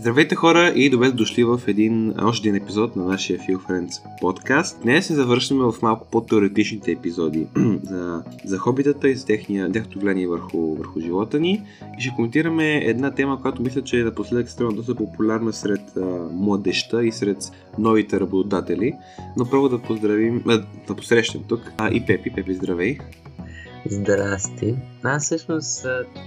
Здравейте 0.00 0.34
хора 0.34 0.72
и 0.76 0.90
добре 0.90 1.10
дошли 1.10 1.44
в 1.44 1.60
един, 1.66 2.14
още 2.20 2.48
един 2.48 2.62
епизод 2.62 2.96
на 2.96 3.04
нашия 3.04 3.38
Feel 3.38 3.56
Friends 3.56 4.20
подкаст. 4.20 4.82
Днес 4.82 5.06
се 5.06 5.14
завършваме 5.14 5.64
в 5.64 5.82
малко 5.82 6.06
по-теоретичните 6.10 6.92
епизоди 6.92 7.46
за, 7.82 8.22
за 8.44 8.58
хобитата 8.58 9.08
и 9.08 9.14
за 9.14 9.26
техния, 9.26 9.72
техното 9.72 9.98
гледание 9.98 10.28
върху, 10.28 10.74
върху 10.74 11.00
живота 11.00 11.40
ни. 11.40 11.62
И 11.98 12.02
ще 12.02 12.14
коментираме 12.14 12.76
една 12.76 13.10
тема, 13.10 13.42
която 13.42 13.62
мисля, 13.62 13.82
че 13.82 14.00
е 14.00 14.04
напоследък 14.04 14.46
екстремно 14.46 14.72
доста 14.72 14.94
популярна 14.94 15.52
сред 15.52 15.96
а, 15.96 16.00
младеща 16.32 17.06
и 17.06 17.12
сред 17.12 17.38
новите 17.78 18.20
работодатели. 18.20 18.92
Но 19.36 19.50
първо 19.50 19.68
да 19.68 19.78
поздравим, 19.78 20.42
а, 20.48 20.64
да 20.88 20.96
посрещам 20.96 21.42
тук 21.48 21.72
а, 21.78 21.90
и 21.90 22.06
Пепи. 22.06 22.30
Пепи, 22.30 22.54
здравей! 22.54 22.98
Здрасти. 23.86 24.76
Аз 25.02 25.24
всъщност 25.24 25.86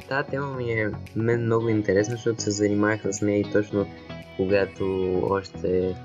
тази 0.09 0.29
тема 0.29 0.53
ми 0.53 0.71
е 0.71 0.91
мен 1.15 1.45
много 1.45 1.69
интересна, 1.69 2.15
защото 2.15 2.41
се 2.41 2.51
занимавах 2.51 3.01
с 3.13 3.21
нея 3.21 3.39
и 3.39 3.51
точно 3.51 3.85
когато 4.37 4.85
още 5.23 5.95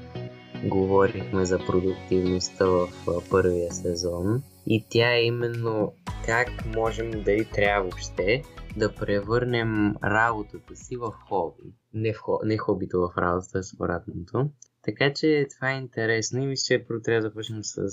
говорихме 0.65 1.45
за 1.45 1.59
продуктивността 1.59 2.67
в 2.67 2.89
първия 3.31 3.73
сезон. 3.73 4.43
И 4.67 4.85
тя 4.91 5.15
е 5.15 5.23
именно 5.23 5.93
как 6.27 6.49
можем 6.77 7.11
да 7.11 7.33
и 7.33 7.45
трябва 7.45 7.83
въобще 7.83 8.43
да 8.77 8.95
превърнем 8.95 9.95
работата 10.05 10.77
си 10.77 10.97
в 10.97 11.13
хоби. 11.29 11.63
Не, 11.95 12.13
в, 12.13 12.17
не 12.45 12.59
хобито 12.59 13.01
в 13.01 13.19
работата, 13.19 13.63
с 13.63 13.75
обратното. 13.75 14.51
Така 14.87 15.13
че 15.13 15.47
това 15.57 15.73
е 15.73 15.79
интересно 15.79 16.43
и 16.43 16.47
мисля, 16.47 16.65
че 16.67 16.85
първо 16.89 17.03
трябва 17.03 17.23
да 17.23 17.29
започнем 17.29 17.65
с 17.65 17.89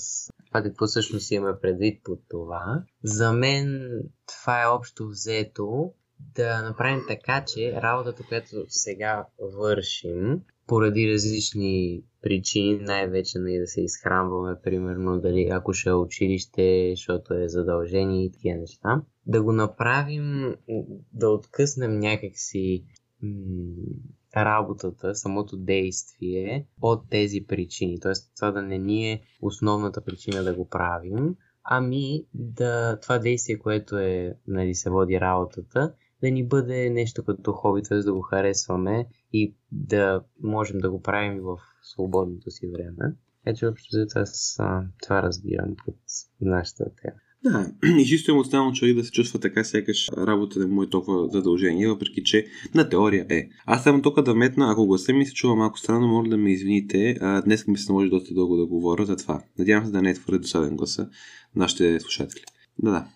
това 0.47 0.63
какво 0.63 0.88
всъщност 0.88 1.31
имаме 1.31 1.59
предвид 1.61 2.03
под 2.03 2.19
това. 2.29 2.83
За 3.03 3.33
мен 3.33 3.89
това 4.27 4.63
е 4.63 4.67
общо 4.67 5.07
взето 5.07 5.91
да 6.35 6.61
направим 6.61 7.02
така, 7.08 7.45
че 7.47 7.81
работата, 7.81 8.23
която 8.27 8.66
сега 8.67 9.27
вършим, 9.58 10.41
поради 10.67 11.13
различни 11.13 12.03
причини, 12.22 12.80
най-вече 12.81 13.39
нали, 13.39 13.59
да 13.59 13.67
се 13.67 13.81
изхранваме, 13.81 14.55
примерно, 14.63 15.19
дали 15.19 15.50
ако 15.52 15.73
ще 15.73 15.89
е 15.89 15.94
училище, 15.94 16.94
защото 16.95 17.33
е 17.33 17.50
задължение 17.50 18.25
и 18.25 18.31
такива 18.31 18.59
неща, 18.59 19.02
да 19.25 19.44
го 19.44 19.52
направим, 19.52 20.55
да 21.13 21.30
откъснем 21.30 22.00
някакси 22.00 22.85
работата, 24.38 25.16
самото 25.16 25.58
действие 25.58 26.67
от 26.81 27.09
тези 27.09 27.45
причини. 27.48 28.00
Тоест 28.00 28.31
това 28.36 28.52
да 28.52 28.62
не 28.62 28.78
ни 28.78 29.12
е 29.12 29.22
основната 29.42 30.02
причина 30.02 30.44
да 30.44 30.53
го 30.53 30.70
правим, 30.70 31.36
ами 31.64 32.25
да 32.34 33.00
това 33.00 33.20
действие, 33.20 33.59
което 33.59 33.98
е, 33.98 34.38
нали, 34.48 34.75
се 34.75 34.90
води 34.90 35.20
работата, 35.20 35.94
да 36.22 36.31
ни 36.31 36.48
бъде 36.48 36.90
нещо 36.90 37.23
като 37.23 37.53
хоби, 37.53 37.84
т.е. 37.84 37.98
да 37.98 38.14
го 38.14 38.22
харесваме 38.22 39.08
и 39.34 39.56
да 39.72 40.23
можем 40.44 40.78
да 40.78 40.92
го 40.92 41.02
правим 41.02 41.42
в 41.42 41.58
свободното 41.84 42.52
си 42.52 42.68
време. 42.68 43.16
Ето, 43.45 43.68
общо 43.68 43.97
аз 44.16 44.58
това 45.02 45.23
разбирам 45.23 45.75
под 45.86 45.95
нашата 46.42 46.86
тема. 47.02 47.16
Да, 47.44 47.72
и 47.99 48.05
чисто 48.05 48.31
емоционално 48.31 48.73
човек 48.73 48.95
да 48.95 49.03
се 49.03 49.11
чувства 49.11 49.39
така, 49.39 49.63
сякаш 49.63 50.09
работа 50.17 50.59
не 50.59 50.66
му 50.66 50.83
е 50.83 50.89
толкова 50.89 51.30
задължение, 51.30 51.88
въпреки 51.88 52.23
че 52.23 52.45
на 52.73 52.89
теория 52.89 53.25
е. 53.30 53.50
Аз 53.66 53.83
само 53.83 54.02
тук 54.02 54.22
да 54.22 54.35
метна, 54.35 54.72
ако 54.72 54.88
гласа 54.88 55.13
ми 55.13 55.25
се 55.25 55.33
чува 55.33 55.55
малко 55.55 55.80
странно, 55.80 56.08
моля 56.08 56.30
да 56.30 56.38
ме 56.38 56.52
извините. 56.52 57.17
А, 57.22 57.41
днес 57.41 57.67
ми 57.67 57.77
се 57.77 57.91
наложи 57.91 58.09
доста 58.09 58.33
дълго 58.33 58.58
да 58.58 58.66
говоря 58.66 59.05
за 59.05 59.16
това. 59.16 59.44
Надявам 59.59 59.85
се 59.85 59.91
да 59.91 60.02
не 60.02 60.09
е 60.09 60.13
твърде 60.13 60.39
досаден 60.39 60.75
гласа 60.75 61.09
нашите 61.55 62.00
слушатели. 62.00 62.44
Да, 62.80 62.91
да. 62.91 63.08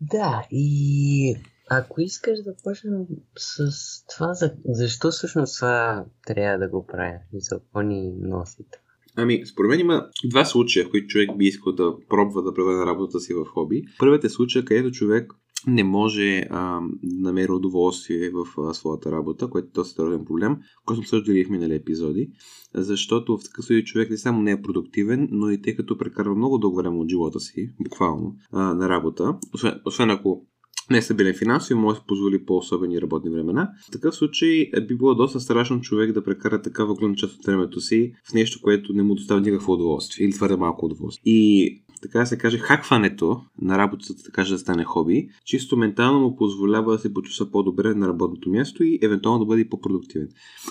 Да, 0.00 0.46
и 0.50 1.36
ако 1.70 2.00
искаш 2.00 2.38
да 2.42 2.54
почнем 2.64 3.06
с 3.38 3.70
това, 4.06 4.34
за... 4.34 4.54
защо 4.64 5.10
всъщност 5.10 5.56
това 5.56 6.04
трябва 6.26 6.58
да 6.58 6.68
го 6.68 6.86
правим? 6.86 7.18
За 7.32 7.58
какво 7.58 7.80
ни 7.80 8.12
носите? 8.20 8.78
Ами, 9.16 9.46
според 9.46 9.68
мен 9.68 9.80
има 9.80 10.06
два 10.24 10.44
случая, 10.44 10.86
в 10.86 10.90
които 10.90 11.06
човек 11.06 11.30
би 11.36 11.44
искал 11.44 11.72
да 11.72 11.94
пробва 12.08 12.42
да 12.42 12.54
превърне 12.54 12.86
работата 12.86 13.20
си 13.20 13.34
в 13.34 13.44
хоби. 13.44 13.82
Първият 13.98 14.24
е 14.24 14.28
случай, 14.28 14.64
където 14.64 14.90
човек 14.90 15.32
не 15.66 15.84
може 15.84 16.44
да 16.50 16.80
намери 17.02 17.52
удоволствие 17.52 18.30
в 18.30 18.46
а, 18.60 18.74
своята 18.74 19.12
работа, 19.12 19.50
което 19.50 19.66
е 19.66 19.70
доста 19.74 19.94
сериозен 19.94 20.24
проблем, 20.24 20.56
който 20.86 20.98
сме 20.98 21.06
съждали 21.06 21.44
в 21.44 21.50
минали 21.50 21.74
епизоди, 21.74 22.30
защото 22.74 23.38
в 23.38 23.44
такъв 23.44 23.64
случай 23.64 23.84
човек 23.84 24.10
не 24.10 24.16
само 24.16 24.42
не 24.42 24.50
е 24.50 24.62
продуктивен, 24.62 25.28
но 25.30 25.50
и 25.50 25.62
тъй 25.62 25.76
като 25.76 25.98
прекарва 25.98 26.34
много 26.34 26.58
дълго 26.58 26.76
време 26.76 26.96
от 26.96 27.10
живота 27.10 27.40
си, 27.40 27.70
буквално, 27.80 28.36
а, 28.52 28.74
на 28.74 28.88
работа, 28.88 29.38
освен, 29.54 29.80
освен 29.84 30.10
ако 30.10 30.46
не 30.90 30.98
е 30.98 31.02
стабилен 31.02 31.34
финансово 31.34 31.78
и 31.78 31.82
може 31.82 31.94
да 31.94 32.00
се 32.00 32.06
позволи 32.06 32.44
по-особени 32.44 33.00
работни 33.00 33.30
времена. 33.30 33.70
В 33.88 33.90
такъв 33.90 34.14
случай 34.14 34.70
е, 34.74 34.80
би 34.80 34.96
било 34.96 35.14
доста 35.14 35.40
страшно 35.40 35.80
човек 35.80 36.12
да 36.12 36.24
прекара 36.24 36.62
такава 36.62 36.94
главна 36.94 37.16
част 37.16 37.34
от 37.34 37.44
времето 37.44 37.80
си 37.80 38.12
в 38.30 38.34
нещо, 38.34 38.60
което 38.62 38.92
не 38.92 39.02
му 39.02 39.14
доставя 39.14 39.40
никакво 39.40 39.72
удоволствие 39.72 40.24
или 40.24 40.32
твърде 40.32 40.56
малко 40.56 40.86
удоволствие. 40.86 41.32
И 41.32 41.84
така 42.04 42.18
да 42.18 42.26
се 42.26 42.38
каже, 42.38 42.58
хакването 42.58 43.40
на 43.62 43.78
работата, 43.78 44.14
така 44.24 44.44
да 44.44 44.58
стане 44.58 44.84
хоби, 44.84 45.28
чисто 45.44 45.76
ментално 45.76 46.20
му 46.20 46.36
позволява 46.36 46.92
да 46.92 46.98
се 46.98 47.14
почувства 47.14 47.50
по-добре 47.50 47.94
на 47.94 48.08
работното 48.08 48.50
място 48.50 48.84
и 48.84 48.98
евентуално 49.02 49.38
да 49.38 49.44
бъде 49.44 49.68
по-продуктивен. 49.68 50.28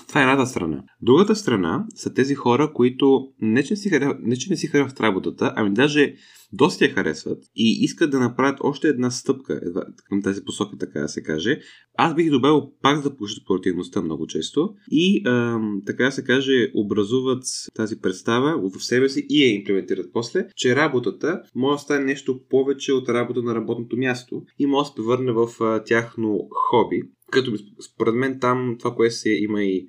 Това 0.08 0.20
е 0.20 0.24
едната 0.24 0.46
страна. 0.46 0.82
Другата 1.02 1.36
страна 1.36 1.86
са 1.94 2.14
тези 2.14 2.34
хора, 2.34 2.72
които 2.72 3.28
не 3.40 3.62
че, 3.64 3.76
си 3.76 3.88
харесват, 3.88 4.18
не, 4.22 4.36
че 4.36 4.50
не 4.50 4.56
си 4.56 4.66
харесват 4.66 5.00
работата, 5.00 5.52
ами 5.56 5.70
даже 5.70 6.14
доста 6.56 6.84
я 6.84 6.90
харесват 6.90 7.44
и 7.56 7.78
искат 7.80 8.10
да 8.10 8.18
направят 8.18 8.58
още 8.62 8.88
една 8.88 9.10
стъпка 9.10 9.60
към 10.04 10.22
тази 10.22 10.44
посока, 10.44 10.78
така 10.78 11.00
да 11.00 11.08
се 11.08 11.22
каже. 11.22 11.60
Аз 11.98 12.14
бих 12.14 12.30
добавил 12.30 12.72
пак 12.82 13.02
да 13.02 13.16
повишат 13.16 13.46
продуктивността 13.46 14.02
много 14.02 14.26
често 14.26 14.74
и 14.90 15.22
ам, 15.26 15.82
така 15.86 16.04
да 16.04 16.12
се 16.12 16.24
каже 16.24 16.70
образуват 16.74 17.44
тази 17.74 18.00
представа 18.00 18.70
в 18.70 18.84
себе 18.84 19.08
си 19.08 19.26
и 19.28 19.44
я 19.44 19.54
имплементират 19.54 20.10
после, 20.12 20.46
че 20.56 20.76
работата 20.76 21.40
може 21.54 21.76
да 21.76 21.82
стане 21.82 22.04
нещо 22.04 22.40
повече 22.50 22.92
от 22.92 23.08
работа 23.08 23.42
на 23.42 23.54
работното 23.54 23.96
място 23.96 24.42
и 24.58 24.66
може 24.66 24.84
да 24.84 24.88
се 24.88 24.94
превърне 24.96 25.32
в 25.32 25.48
а, 25.60 25.84
тяхно 25.84 26.48
хоби. 26.50 27.02
Като 27.30 27.52
според 27.92 28.14
мен 28.14 28.38
там 28.40 28.76
това, 28.78 28.94
което 28.94 29.14
се 29.14 29.30
има 29.30 29.64
и 29.64 29.86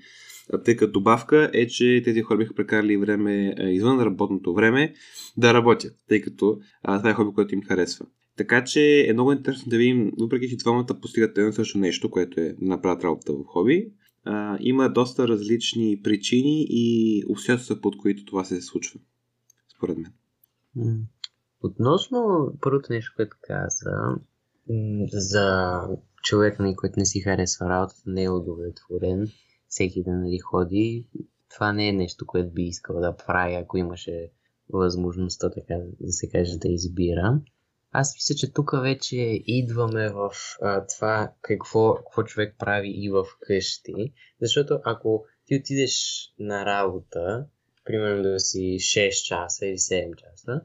тъй 0.65 0.75
като 0.75 0.91
добавка 0.91 1.51
е, 1.53 1.67
че 1.67 2.01
тези 2.05 2.21
хора 2.21 2.37
биха 2.37 2.53
прекарали 2.53 2.97
време 2.97 3.55
извън 3.59 3.99
работното 3.99 4.53
време 4.53 4.93
да 5.37 5.53
работят, 5.53 5.93
тъй 6.09 6.21
като 6.21 6.59
а, 6.83 6.97
това 6.97 7.09
е 7.09 7.13
хоби, 7.13 7.33
което 7.35 7.55
им 7.55 7.63
харесва. 7.63 8.05
Така 8.37 8.63
че 8.63 9.05
е 9.07 9.13
много 9.13 9.31
интересно 9.31 9.69
да 9.69 9.77
видим, 9.77 10.11
въпреки 10.19 10.49
че 10.49 10.57
двамата 10.57 10.99
постигат 11.01 11.37
едно 11.37 11.53
също 11.53 11.77
нещо, 11.77 12.11
което 12.11 12.39
е 12.39 12.55
направят 12.61 13.03
работа 13.03 13.33
в 13.33 13.43
хоби, 13.45 13.87
а, 14.23 14.57
има 14.59 14.89
доста 14.89 15.27
различни 15.27 16.01
причини 16.03 16.65
и 16.69 17.23
обстоятелства, 17.29 17.81
под 17.81 17.97
които 17.97 18.25
това 18.25 18.43
се 18.43 18.61
случва, 18.61 18.99
според 19.77 19.97
мен. 19.97 20.13
Относно 21.63 22.49
първото 22.61 22.93
нещо, 22.93 23.13
което 23.15 23.37
каза, 23.41 23.91
за 25.11 25.79
човек, 26.23 26.57
който 26.77 26.93
не 26.97 27.05
си 27.05 27.19
харесва 27.19 27.69
работата, 27.69 28.01
не 28.05 28.23
е 28.23 28.29
удовлетворен, 28.29 29.27
всеки 29.75 30.03
да 30.03 30.11
нали, 30.11 30.37
ходи, 30.39 31.07
това 31.49 31.73
не 31.73 31.87
е 31.87 31.93
нещо, 31.93 32.25
което 32.25 32.53
би 32.53 32.63
искал 32.63 32.99
да 32.99 33.15
прави, 33.27 33.55
ако 33.55 33.77
имаше 33.77 34.31
възможността, 34.69 35.49
така 35.49 35.75
да 35.99 36.11
се 36.11 36.29
каже, 36.29 36.57
да 36.57 36.67
избира. 36.67 37.41
Аз 37.91 38.15
мисля, 38.15 38.35
че 38.35 38.53
тук 38.53 38.71
вече 38.81 39.15
идваме 39.45 40.09
в 40.09 40.31
а, 40.61 40.85
това 40.87 41.33
какво, 41.41 41.95
какво 41.95 42.23
човек 42.23 42.55
прави 42.59 42.89
и 42.89 43.09
в 43.09 43.25
къщи. 43.39 44.13
Защото 44.41 44.79
ако 44.85 45.25
ти 45.45 45.55
отидеш 45.55 46.25
на 46.39 46.65
работа, 46.65 47.45
примерно 47.85 48.23
да 48.23 48.39
си 48.39 48.77
6 48.79 49.09
часа 49.09 49.65
или 49.65 49.77
7 49.77 50.15
часа 50.15 50.61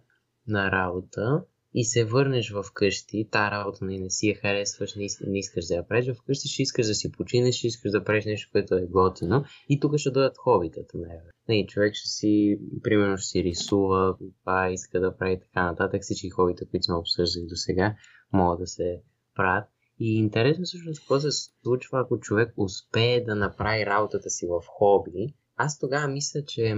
на 0.47 0.71
работа, 0.71 1.45
и 1.75 1.85
се 1.85 2.05
върнеш 2.05 2.51
в 2.51 2.65
къщи, 2.75 3.29
та 3.31 3.51
работа 3.51 3.85
не, 3.85 3.99
не 3.99 4.11
си 4.11 4.29
я 4.29 4.35
харесваш, 4.35 4.95
не, 4.95 5.07
не 5.27 5.39
искаш 5.39 5.67
да 5.67 5.75
я 5.75 5.89
правиш, 5.89 6.07
в 6.07 6.23
къщи 6.27 6.49
ще 6.49 6.63
искаш 6.63 6.87
да 6.87 6.95
си 6.95 7.13
починеш, 7.13 7.55
ще 7.55 7.67
искаш 7.67 7.91
да 7.91 8.05
правиш 8.05 8.25
нещо, 8.25 8.49
което 8.53 8.75
е 8.75 8.87
готино 8.87 9.45
и 9.69 9.81
тук 9.81 9.97
ще 9.97 10.11
дойдат 10.11 10.39
хобитата. 10.39 10.99
Не, 10.99 11.21
не, 11.49 11.67
човек 11.67 11.95
ще 11.95 12.09
си, 12.09 12.59
примерно 12.83 13.17
ще 13.17 13.27
си 13.27 13.45
рисува, 13.45 14.17
това 14.41 14.71
иска 14.71 15.01
да 15.01 15.17
прави 15.17 15.41
така 15.41 15.65
нататък, 15.65 16.03
всички 16.03 16.31
хобита, 16.31 16.67
които 16.71 16.85
сме 16.85 16.95
обсъждали 16.95 17.47
до 17.47 17.57
сега, 17.57 17.95
могат 18.33 18.61
да 18.61 18.67
се 18.67 19.03
правят. 19.35 19.65
И 19.99 20.19
интересно 20.19 20.65
всъщност 20.65 21.01
какво 21.01 21.21
се 21.21 21.29
случва, 21.63 22.01
ако 22.01 22.21
човек 22.21 22.55
успее 22.57 23.21
да 23.21 23.35
направи 23.35 23.87
работата 23.87 24.31
си 24.31 24.47
в 24.47 24.63
хоби. 24.67 25.35
Аз 25.57 25.79
тогава 25.79 26.09
мисля, 26.09 26.45
че 26.45 26.77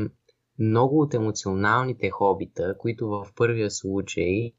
много 0.59 1.01
от 1.01 1.15
емоционалните 1.15 2.11
хобита, 2.11 2.75
които 2.79 3.09
в 3.09 3.27
първия 3.37 3.71
случай 3.71 4.53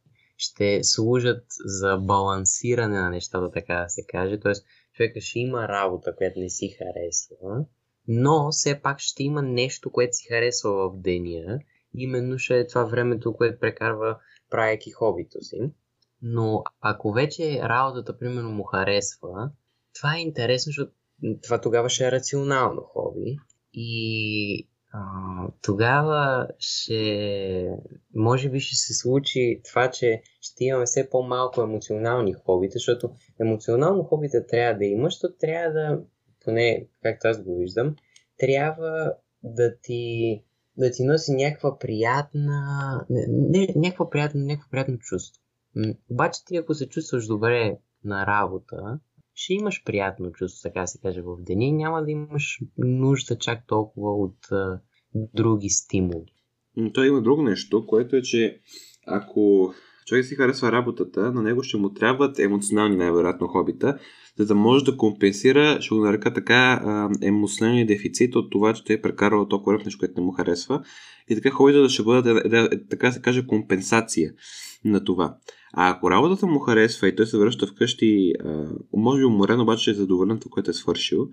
ще 0.43 0.83
служат 0.83 1.45
за 1.65 1.97
балансиране 1.97 2.99
на 3.01 3.09
нещата, 3.09 3.51
така 3.51 3.75
да 3.75 3.89
се 3.89 4.05
каже. 4.07 4.39
Тоест, 4.39 4.65
човека 4.93 5.21
ще 5.21 5.39
има 5.39 5.67
работа, 5.67 6.15
която 6.15 6.39
не 6.39 6.49
си 6.49 6.77
харесва, 6.77 7.65
но 8.07 8.51
все 8.51 8.81
пак 8.81 8.99
ще 8.99 9.23
има 9.23 9.41
нещо, 9.41 9.91
което 9.91 10.15
си 10.15 10.27
харесва 10.27 10.89
в 10.89 10.97
деня. 10.97 11.59
Именно 11.97 12.37
ще 12.37 12.59
е 12.59 12.67
това 12.67 12.83
времето, 12.83 13.33
което 13.33 13.59
прекарва 13.59 14.17
правейки 14.49 14.91
хобито 14.91 15.41
си. 15.41 15.59
Но 16.21 16.63
ако 16.81 17.11
вече 17.11 17.59
работата, 17.63 18.17
примерно, 18.17 18.51
му 18.51 18.63
харесва, 18.63 19.51
това 19.95 20.15
е 20.15 20.21
интересно, 20.21 20.69
защото 20.69 20.91
това 21.43 21.61
тогава 21.61 21.89
ще 21.89 22.05
е 22.07 22.11
рационално 22.11 22.81
хоби. 22.81 23.37
И 23.73 24.67
а, 24.93 24.99
тогава 25.61 26.47
ще, 26.59 27.77
може 28.15 28.49
би 28.49 28.59
ще 28.59 28.75
се 28.75 28.93
случи 28.93 29.61
това, 29.69 29.91
че 29.91 30.21
ще 30.41 30.63
имаме 30.65 30.85
все 30.85 31.09
по-малко 31.09 31.61
емоционални 31.61 32.33
хобита, 32.33 32.73
защото 32.73 33.11
емоционално 33.39 34.03
хобита 34.03 34.47
трябва 34.47 34.77
да 34.77 34.85
имаш, 34.85 35.13
защото 35.13 35.35
трябва 35.39 35.73
да, 35.73 36.01
поне 36.45 36.87
както 37.03 37.27
аз 37.27 37.43
го 37.43 37.55
виждам, 37.55 37.95
трябва 38.37 39.13
да 39.43 39.77
ти, 39.77 40.43
да 40.77 40.91
ти 40.91 41.03
носи 41.03 41.31
някаква 41.31 41.77
приятна, 41.79 43.05
не, 43.29 43.67
някаква 43.75 44.09
приятна, 44.09 44.41
някаква 44.41 44.69
приятно 44.71 44.97
чувство. 44.97 45.41
Обаче 46.09 46.45
ти 46.45 46.57
ако 46.57 46.73
се 46.73 46.89
чувстваш 46.89 47.27
добре 47.27 47.77
на 48.03 48.25
работа, 48.25 48.99
ще 49.35 49.53
имаш 49.53 49.83
приятно 49.83 50.31
чувство, 50.31 50.69
така 50.69 50.87
се 50.87 50.99
каже, 51.01 51.21
в 51.21 51.37
деня 51.39 51.63
и 51.63 51.71
няма 51.71 52.03
да 52.03 52.11
имаш 52.11 52.59
нужда 52.77 53.37
чак 53.37 53.67
толкова 53.67 54.11
от 54.11 54.51
а, 54.51 54.79
други 55.13 55.69
стимули. 55.69 56.33
Той 56.93 57.07
има 57.07 57.21
друго 57.21 57.43
нещо, 57.43 57.85
което 57.87 58.15
е, 58.15 58.21
че 58.21 58.59
ако 59.07 59.73
човек 60.05 60.25
си 60.25 60.35
харесва 60.35 60.71
работата, 60.71 61.31
на 61.31 61.41
него 61.41 61.63
ще 61.63 61.77
му 61.77 61.89
трябват 61.93 62.39
емоционални 62.39 62.95
най-вероятно 62.95 63.47
хобита, 63.47 63.97
за 64.37 64.45
да 64.45 64.55
може 64.55 64.85
да 64.85 64.97
компенсира, 64.97 65.81
ще 65.81 65.95
го 65.95 66.01
нарека 66.01 66.33
така, 66.33 66.81
емоционалния 67.21 67.85
дефицит 67.85 68.35
от 68.35 68.51
това, 68.51 68.73
че 68.73 68.83
те 68.83 68.93
е 68.93 69.01
прекарал 69.01 69.47
толкова 69.47 69.77
нещо, 69.85 69.99
което 69.99 70.13
не 70.17 70.25
му 70.25 70.31
харесва. 70.31 70.83
И 71.29 71.35
така 71.35 71.49
хобита 71.49 71.81
да 71.81 71.89
ще 71.89 72.03
бъдат, 72.03 72.43
така 72.89 73.11
се 73.11 73.21
каже, 73.21 73.47
компенсация 73.47 74.33
на 74.85 75.03
това. 75.03 75.37
А 75.75 75.89
ако 75.89 76.11
работата 76.11 76.47
му 76.47 76.59
харесва 76.59 77.07
и 77.07 77.15
той 77.15 77.25
се 77.25 77.37
връща 77.37 77.67
вкъщи, 77.67 78.33
а, 78.45 78.69
може 78.93 79.19
би 79.19 79.25
уморен, 79.25 79.61
обаче 79.61 79.91
е 79.91 79.93
задоволен 79.93 80.39
това, 80.39 80.49
което 80.49 80.71
е 80.71 80.73
свършил, 80.73 81.27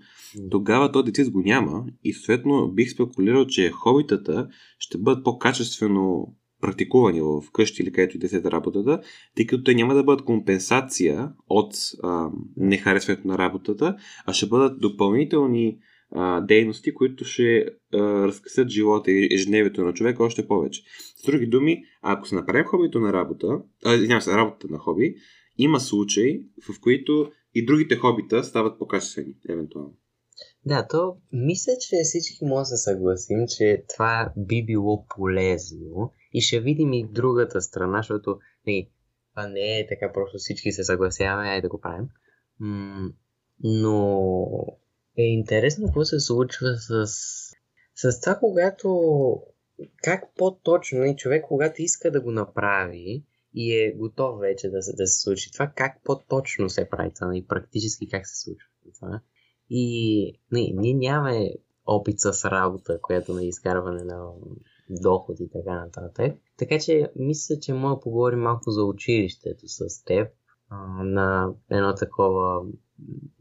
тогава 0.51 0.91
този 0.91 1.05
децис 1.05 1.29
го 1.29 1.41
няма 1.41 1.85
и 2.03 2.13
съответно 2.13 2.71
бих 2.71 2.91
спекулирал, 2.91 3.45
че 3.45 3.71
хобитата 3.71 4.47
ще 4.79 4.97
бъдат 4.97 5.23
по-качествено 5.23 6.35
практикувани 6.61 7.21
в 7.21 7.41
къщи 7.53 7.83
или 7.83 7.91
където 7.91 8.17
и 8.17 8.19
да 8.19 8.29
се 8.29 8.43
работата, 8.43 9.01
тъй 9.35 9.47
като 9.47 9.63
те 9.63 9.75
няма 9.75 9.93
да 9.93 10.03
бъдат 10.03 10.25
компенсация 10.25 11.31
от 11.49 11.73
а, 12.03 12.29
нехаресването 12.57 13.27
на 13.27 13.37
работата, 13.37 13.95
а 14.25 14.33
ще 14.33 14.47
бъдат 14.47 14.81
допълнителни 14.81 15.77
дейности, 16.41 16.93
които 16.93 17.25
ще 17.25 17.65
а, 17.93 17.97
разкъсят 17.99 18.69
живота 18.69 19.11
и 19.11 19.29
ежедневието 19.33 19.83
на 19.83 19.93
човека 19.93 20.23
още 20.23 20.47
повече. 20.47 20.81
С 21.15 21.25
други 21.25 21.47
думи, 21.47 21.83
ако 22.01 22.27
се 22.27 22.35
направим 22.35 22.65
хобито 22.65 22.99
на 22.99 23.13
работа, 23.13 23.61
а, 23.85 24.21
се, 24.21 24.31
работата 24.31 24.67
на 24.69 24.77
хоби, 24.77 25.15
има 25.57 25.79
случаи, 25.79 26.45
в 26.69 26.81
които 26.81 27.31
и 27.55 27.65
другите 27.65 27.95
хобита 27.95 28.43
стават 28.43 28.79
по-качествени, 28.79 29.33
евентуално. 29.49 29.93
Да, 30.65 30.87
то 30.87 31.17
мисля, 31.33 31.71
че 31.79 31.95
всички 32.03 32.45
може 32.45 32.59
да 32.59 32.65
се 32.65 32.77
съгласим, 32.77 33.37
че 33.57 33.83
това 33.93 34.33
би 34.37 34.65
било 34.65 35.05
полезно 35.05 36.13
и 36.33 36.41
ще 36.41 36.59
видим 36.59 36.93
и 36.93 37.07
другата 37.11 37.61
страна, 37.61 37.97
защото 37.97 38.37
не, 38.67 38.89
това 39.33 39.47
не 39.47 39.79
е 39.79 39.87
така 39.87 40.13
просто 40.13 40.37
всички 40.37 40.71
се 40.71 40.83
съгласяваме, 40.83 41.49
ай 41.49 41.61
да 41.61 41.69
го 41.69 41.81
правим. 41.81 42.05
М- 42.59 43.09
но 43.63 44.19
е 45.17 45.23
интересно 45.23 45.85
какво 45.85 46.05
се 46.05 46.19
случва 46.19 46.75
с, 46.77 47.07
с 47.95 48.21
това, 48.21 48.35
когато 48.35 48.89
как 50.03 50.23
по-точно 50.37 51.05
и 51.05 51.15
човек, 51.15 51.45
когато 51.47 51.81
иска 51.81 52.11
да 52.11 52.21
го 52.21 52.31
направи 52.31 53.25
и 53.53 53.73
е 53.73 53.91
готов 53.91 54.39
вече 54.39 54.69
да, 54.69 54.77
да 54.77 55.07
се 55.07 55.21
случи 55.21 55.51
това, 55.51 55.71
как 55.75 56.03
по-точно 56.03 56.69
се 56.69 56.89
прави 56.89 57.11
това 57.13 57.37
и 57.37 57.47
практически 57.47 58.09
как 58.09 58.27
се 58.27 58.41
случва 58.41 58.69
това. 58.99 59.21
И 59.69 60.39
не, 60.51 60.71
ние 60.73 60.93
нямаме 60.93 61.53
опит 61.85 62.19
с 62.19 62.51
работа, 62.51 62.99
която 63.01 63.33
на 63.33 63.43
изкарване 63.43 64.03
на 64.03 64.31
доход 64.89 65.39
и 65.39 65.49
така 65.49 65.85
нататък. 65.85 66.35
Така 66.57 66.79
че 66.79 67.11
мисля, 67.15 67.59
че 67.59 67.73
мога 67.73 67.95
да 67.95 68.01
поговорим 68.01 68.39
малко 68.39 68.71
за 68.71 68.83
училището 68.83 69.67
с 69.67 70.03
теб 70.03 70.33
на 71.03 71.53
едно 71.69 71.95
такова 71.95 72.65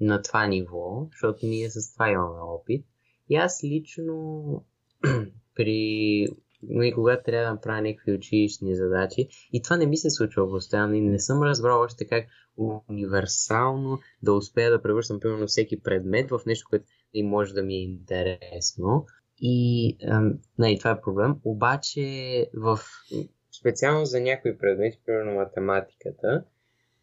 на 0.01 0.23
това 0.23 0.47
ниво, 0.47 1.09
защото 1.11 1.47
ние 1.47 1.71
с 1.71 1.93
това 1.93 2.11
имаме 2.11 2.41
опит. 2.41 2.87
И 3.29 3.37
аз 3.37 3.65
лично 3.65 4.65
при 5.55 6.27
и 6.63 6.93
когато 6.95 7.23
трябва 7.25 7.47
да 7.47 7.53
направя 7.53 7.83
някакви 7.83 8.13
училищни 8.13 8.77
задачи. 8.77 9.29
И 9.53 9.63
това 9.63 9.77
не 9.77 9.87
ми 9.87 9.97
се 9.97 10.11
случва 10.11 10.49
постоянно 10.49 10.95
и 10.95 11.01
не 11.01 11.19
съм 11.19 11.43
разбрал 11.43 11.81
още 11.81 12.07
как 12.07 12.27
универсално 12.89 13.99
да 14.23 14.33
успея 14.33 14.71
да 14.71 14.83
превръщам, 14.83 15.21
примерно, 15.21 15.47
всеки 15.47 15.83
предмет 15.83 16.31
в 16.31 16.41
нещо, 16.47 16.67
което 16.71 16.85
и 17.15 17.23
може 17.23 17.55
да 17.55 17.63
ми 17.63 17.75
е 17.75 17.83
интересно. 17.83 19.07
И 19.39 19.97
не, 20.59 20.79
това 20.79 20.91
е 20.91 21.01
проблем. 21.01 21.37
Обаче 21.45 22.47
в 22.55 22.79
специално 23.61 24.05
за 24.05 24.21
някои 24.21 24.59
предмети, 24.59 25.01
примерно 25.07 25.35
математиката, 25.35 26.45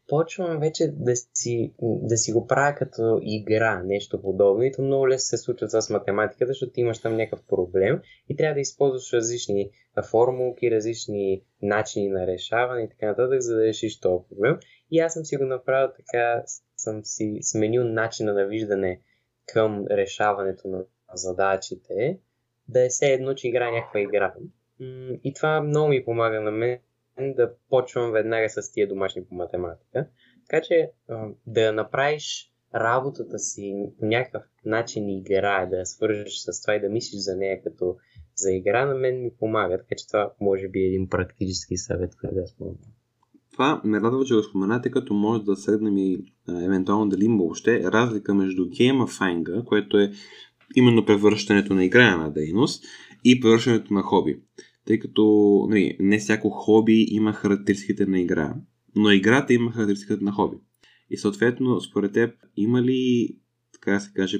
почвам 0.07 0.59
вече 0.59 0.87
да 0.87 1.15
си, 1.15 1.73
да 1.81 2.17
си 2.17 2.31
го 2.31 2.47
правя 2.47 2.75
като 2.75 3.19
игра, 3.21 3.83
нещо 3.83 4.21
подобно. 4.21 4.63
И 4.63 4.71
то 4.71 4.81
много 4.81 5.09
лесно 5.09 5.25
се 5.25 5.37
случва 5.37 5.81
с 5.81 5.89
математиката, 5.89 6.47
защото 6.47 6.79
имаш 6.79 6.99
там 6.99 7.15
някакъв 7.15 7.45
проблем 7.47 8.01
и 8.29 8.35
трябва 8.35 8.53
да 8.53 8.59
използваш 8.59 9.13
различни 9.13 9.71
формулки, 10.11 10.71
различни 10.71 11.43
начини 11.61 12.09
на 12.09 12.27
решаване 12.27 12.83
и 12.83 12.89
така 12.89 13.05
нататък, 13.05 13.41
за 13.41 13.55
да 13.55 13.63
решиш 13.63 13.99
този 13.99 14.23
проблем. 14.29 14.59
И 14.91 14.99
аз 14.99 15.13
съм 15.13 15.25
си 15.25 15.37
го 15.37 15.45
направил 15.45 15.89
така, 15.97 16.43
съм 16.75 17.05
си 17.05 17.37
сменил 17.41 17.83
начина 17.83 18.33
на 18.33 18.45
виждане 18.45 19.01
към 19.45 19.85
решаването 19.91 20.67
на 20.67 20.83
задачите, 21.13 22.19
да 22.67 22.85
е 22.85 22.89
все 22.89 23.13
едно, 23.13 23.33
че 23.33 23.47
игра 23.47 23.71
някаква 23.71 23.99
игра. 23.99 24.33
И 25.23 25.33
това 25.33 25.61
много 25.61 25.89
ми 25.89 26.05
помага 26.05 26.41
на 26.41 26.51
мен 26.51 26.79
да 27.19 27.53
почвам 27.69 28.11
веднага 28.11 28.49
с 28.49 28.71
тия 28.71 28.87
домашни 28.87 29.25
по 29.25 29.35
математика. 29.35 30.07
Така 30.49 30.61
че 30.61 30.91
да 31.47 31.73
направиш 31.73 32.51
работата 32.75 33.39
си 33.39 33.73
по 33.99 34.05
някакъв 34.05 34.43
начин 34.65 35.09
игра, 35.09 35.65
да 35.65 35.77
я 35.77 35.85
свържеш 35.85 36.33
с 36.33 36.61
това 36.61 36.75
и 36.75 36.81
да 36.81 36.89
мислиш 36.89 37.21
за 37.21 37.35
нея 37.35 37.63
като 37.63 37.95
за 38.35 38.51
игра, 38.51 38.85
на 38.85 38.95
мен 38.95 39.21
ми 39.23 39.31
помага. 39.39 39.77
Така 39.77 39.95
че 39.97 40.07
това 40.07 40.31
може 40.41 40.67
би 40.67 40.79
е 40.79 40.87
един 40.87 41.09
практически 41.09 41.77
съвет, 41.77 42.15
който 42.21 42.35
да 42.35 42.47
спомня. 42.47 42.77
Това 43.51 43.81
ме 43.83 44.01
радва, 44.01 44.25
че 44.25 44.35
го 44.35 44.43
споменате, 44.43 44.91
като 44.91 45.13
може 45.13 45.43
да 45.43 45.55
седнем 45.55 45.97
и 45.97 46.33
евентуално 46.49 47.09
дали 47.09 47.25
има 47.25 47.37
въобще 47.37 47.83
разлика 47.83 48.33
между 48.33 48.69
геймафайнга, 48.69 49.63
което 49.65 49.99
е 49.99 50.11
именно 50.75 51.05
превръщането 51.05 51.73
на 51.73 51.85
играема 51.85 52.31
дейност 52.31 52.83
и 53.23 53.39
превръщането 53.39 53.93
на 53.93 54.01
хоби 54.01 54.39
тъй 54.87 54.99
като 54.99 55.65
нали, 55.69 55.97
не 55.99 56.17
всяко 56.17 56.49
хоби 56.49 57.05
има 57.09 57.33
характеристиките 57.33 58.05
на 58.05 58.19
игра, 58.19 58.55
но 58.95 59.11
играта 59.11 59.53
има 59.53 59.71
характеристиката 59.71 60.23
на 60.23 60.31
хоби. 60.31 60.57
И 61.09 61.17
съответно, 61.17 61.81
според 61.81 62.13
теб, 62.13 62.35
има 62.57 62.81
ли, 62.81 63.29
така 63.73 63.91
да 63.91 63.99
се 63.99 64.13
каже, 64.13 64.39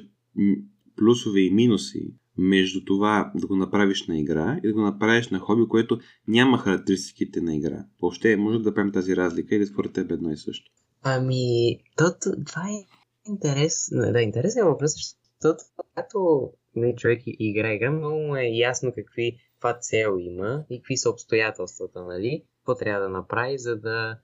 плюсове 0.96 1.40
и 1.40 1.50
минуси 1.50 2.14
между 2.38 2.84
това 2.84 3.32
да 3.34 3.46
го 3.46 3.56
направиш 3.56 4.06
на 4.06 4.18
игра 4.18 4.60
и 4.64 4.66
да 4.66 4.74
го 4.74 4.80
направиш 4.80 5.28
на 5.28 5.38
хоби, 5.38 5.68
което 5.68 5.98
няма 6.28 6.58
характеристиките 6.58 7.40
на 7.40 7.56
игра? 7.56 7.84
Въобще, 8.02 8.36
може 8.36 8.58
да 8.58 8.74
правим 8.74 8.92
тази 8.92 9.16
разлика 9.16 9.54
или 9.54 9.66
според 9.66 9.92
теб 9.92 10.10
едно 10.10 10.30
и 10.30 10.36
също? 10.36 10.70
Ами, 11.02 11.76
то, 11.96 12.04
това 12.46 12.62
е 12.62 12.84
интерес, 13.28 13.88
да, 13.92 14.22
интересен 14.22 14.66
въпрос, 14.66 14.92
защото 14.94 15.64
когато 15.76 16.50
нали, 16.76 16.94
човек 16.96 17.22
игра 17.26 17.74
игра, 17.74 17.90
много 17.90 18.18
му 18.18 18.36
е 18.36 18.44
ясно 18.44 18.92
какви 18.94 19.36
каква 19.60 19.78
цел 19.78 20.16
има 20.20 20.64
и 20.70 20.80
какви 20.80 20.96
са 20.96 21.10
обстоятелствата, 21.10 22.04
нали? 22.04 22.44
Какво 22.58 22.74
трябва 22.74 23.02
да 23.02 23.08
направи, 23.08 23.58
за 23.58 23.76
да 23.76 24.18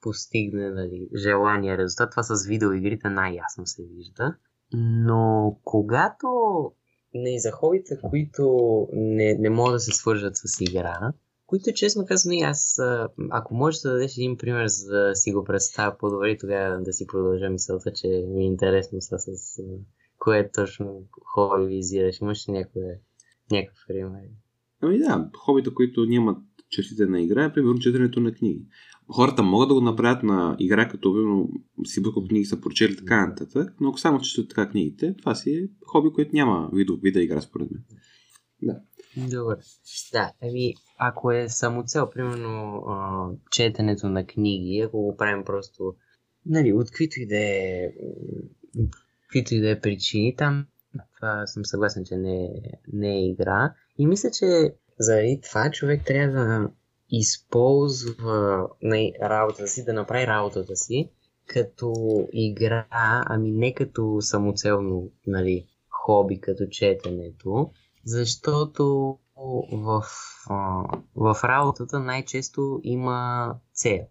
постигне 0.00 0.70
нали, 0.70 1.08
желания 1.16 1.78
резултат. 1.78 2.10
Това 2.10 2.22
с 2.22 2.46
видеоигрите 2.46 3.08
най-ясно 3.08 3.66
се 3.66 3.82
вижда. 3.82 4.34
Но 4.72 5.56
когато 5.64 6.26
не 7.14 7.38
за 7.38 7.50
хобите, 7.50 7.98
които 8.10 8.88
не, 8.92 9.34
не 9.34 9.50
могат 9.50 9.74
да 9.74 9.80
се 9.80 9.92
свържат 9.92 10.36
с 10.36 10.60
игра, 10.60 11.12
които 11.46 11.72
честно 11.74 12.06
казвам, 12.06 12.36
аз, 12.42 12.78
ако 13.30 13.54
можеш 13.54 13.80
да 13.80 13.92
дадеш 13.92 14.16
един 14.16 14.36
пример, 14.36 14.66
за 14.66 14.92
да 14.92 15.16
си 15.16 15.32
го 15.32 15.44
представя 15.44 15.98
по-добре, 15.98 16.36
тогава 16.40 16.80
да 16.80 16.92
си 16.92 17.06
продължа 17.06 17.50
мисълта, 17.50 17.92
че 17.92 18.08
ми 18.08 18.42
е 18.42 18.46
интересно 18.46 19.00
са 19.00 19.18
с 19.18 19.62
кое 20.18 20.50
точно 20.50 21.02
хоби 21.22 21.66
визираш. 21.66 22.20
Имаш 22.20 22.48
ли 22.48 22.52
някакъв 22.52 23.84
пример? 23.88 24.22
Ами 24.82 24.98
да, 24.98 25.30
хобита, 25.36 25.74
които 25.74 26.06
нямат 26.06 26.38
чертите 26.70 27.06
на 27.06 27.20
игра, 27.20 27.44
е 27.44 27.52
примерно 27.52 27.78
четенето 27.78 28.20
на 28.20 28.32
книги. 28.32 28.66
Хората 29.08 29.42
могат 29.42 29.68
да 29.68 29.74
го 29.74 29.80
направят 29.80 30.22
на 30.22 30.56
игра, 30.58 30.88
като 30.88 31.14
примерно 31.14 31.48
си 31.84 32.02
буква 32.02 32.24
книги 32.28 32.44
са 32.44 32.60
прочели 32.60 32.96
така 32.96 33.26
нататък, 33.26 33.74
но 33.80 33.88
ако 33.88 33.98
само 33.98 34.20
четат 34.20 34.48
така 34.48 34.70
книгите, 34.70 35.14
това 35.18 35.34
си 35.34 35.50
е 35.50 35.68
хоби, 35.86 36.12
което 36.14 36.30
няма 36.34 36.70
видо, 36.72 36.98
вида 37.02 37.22
игра 37.22 37.40
според 37.40 37.70
мен. 37.70 37.82
Да. 38.62 38.80
Добре. 39.16 39.56
Да, 40.12 40.32
ами, 40.42 40.74
ако 40.98 41.32
е 41.32 41.48
самоцел, 41.48 42.10
примерно 42.10 42.82
а, 42.88 43.28
четенето 43.50 44.08
на 44.08 44.26
книги, 44.26 44.82
ако 44.86 45.02
го 45.02 45.16
правим 45.16 45.44
просто, 45.44 45.94
нали, 46.46 46.72
от 46.72 46.90
каквито 46.90 47.20
и 47.20 47.26
да 47.26 47.38
е 47.38 47.92
каквито 49.22 49.54
и 49.54 49.60
да 49.60 49.70
е 49.70 49.80
причини, 49.80 50.36
там 50.36 50.66
това 51.16 51.46
съм 51.46 51.64
съгласен, 51.64 52.04
че 52.04 52.16
не, 52.16 52.48
не 52.92 53.16
е 53.16 53.30
игра. 53.30 53.74
И 53.98 54.06
мисля, 54.06 54.30
че 54.30 54.74
заради 54.98 55.40
това 55.42 55.70
човек 55.70 56.02
трябва 56.06 56.44
да 56.44 56.70
използва 57.10 58.68
на 58.82 58.96
работата 59.22 59.66
си, 59.66 59.84
да 59.84 59.92
направи 59.92 60.26
работата 60.26 60.76
си 60.76 61.10
като 61.46 61.94
игра, 62.32 62.86
ами 63.26 63.52
не 63.52 63.74
като 63.74 64.16
самоцелно 64.20 65.10
нали, 65.26 65.66
хоби, 65.88 66.40
като 66.40 66.66
четенето, 66.70 67.70
защото 68.04 69.18
в, 69.72 70.04
в 71.16 71.36
работата 71.44 72.00
най-често 72.00 72.80
има 72.82 73.54
цел. 73.72 74.06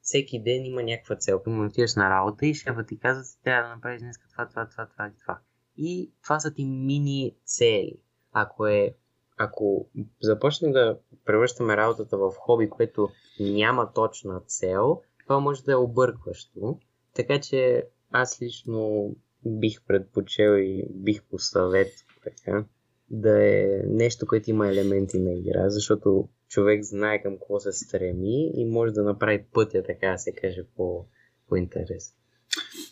Всеки 0.00 0.42
ден 0.42 0.64
има 0.64 0.82
някаква 0.82 1.16
цел. 1.16 1.42
Примерно 1.42 1.66
отиваш 1.66 1.94
на 1.94 2.10
работа 2.10 2.46
и 2.46 2.54
шефът 2.54 2.88
ти 2.88 2.98
казва, 2.98 3.22
че 3.24 3.42
трябва 3.44 3.68
да 3.68 3.74
направиш 3.74 4.00
днес 4.00 4.16
това, 4.32 4.48
това, 4.48 4.68
това, 4.68 4.86
това 4.86 5.06
и 5.06 5.20
това. 5.20 5.38
И 5.76 6.12
това 6.22 6.40
са 6.40 6.54
ти 6.54 6.64
мини 6.64 7.34
цели. 7.44 8.00
Ако 8.32 8.66
е 8.66 8.94
ако 9.38 9.88
започнем 10.22 10.72
да 10.72 10.98
превръщаме 11.24 11.76
работата 11.76 12.18
в 12.18 12.32
хоби, 12.38 12.70
което 12.70 13.08
няма 13.40 13.92
точна 13.92 14.40
цел, 14.46 15.00
това 15.22 15.40
може 15.40 15.64
да 15.64 15.72
е 15.72 15.76
объркващо. 15.76 16.78
Така 17.14 17.40
че 17.40 17.84
аз 18.10 18.42
лично 18.42 19.10
бих 19.46 19.82
предпочел 19.86 20.56
и 20.58 20.86
бих 20.90 21.22
посъвет 21.22 21.92
така, 22.24 22.64
да 23.10 23.46
е 23.46 23.82
нещо, 23.86 24.26
което 24.26 24.50
има 24.50 24.68
елементи 24.68 25.18
на 25.18 25.32
игра, 25.32 25.70
защото 25.70 26.28
човек 26.48 26.82
знае 26.82 27.22
към 27.22 27.32
какво 27.32 27.60
се 27.60 27.72
стреми 27.72 28.50
и 28.54 28.64
може 28.64 28.92
да 28.92 29.02
направи 29.02 29.44
пътя, 29.52 29.82
така 29.82 30.10
да 30.10 30.18
се 30.18 30.32
каже, 30.32 30.62
по, 30.76 31.06
по 31.48 31.56
интерес. 31.56 32.14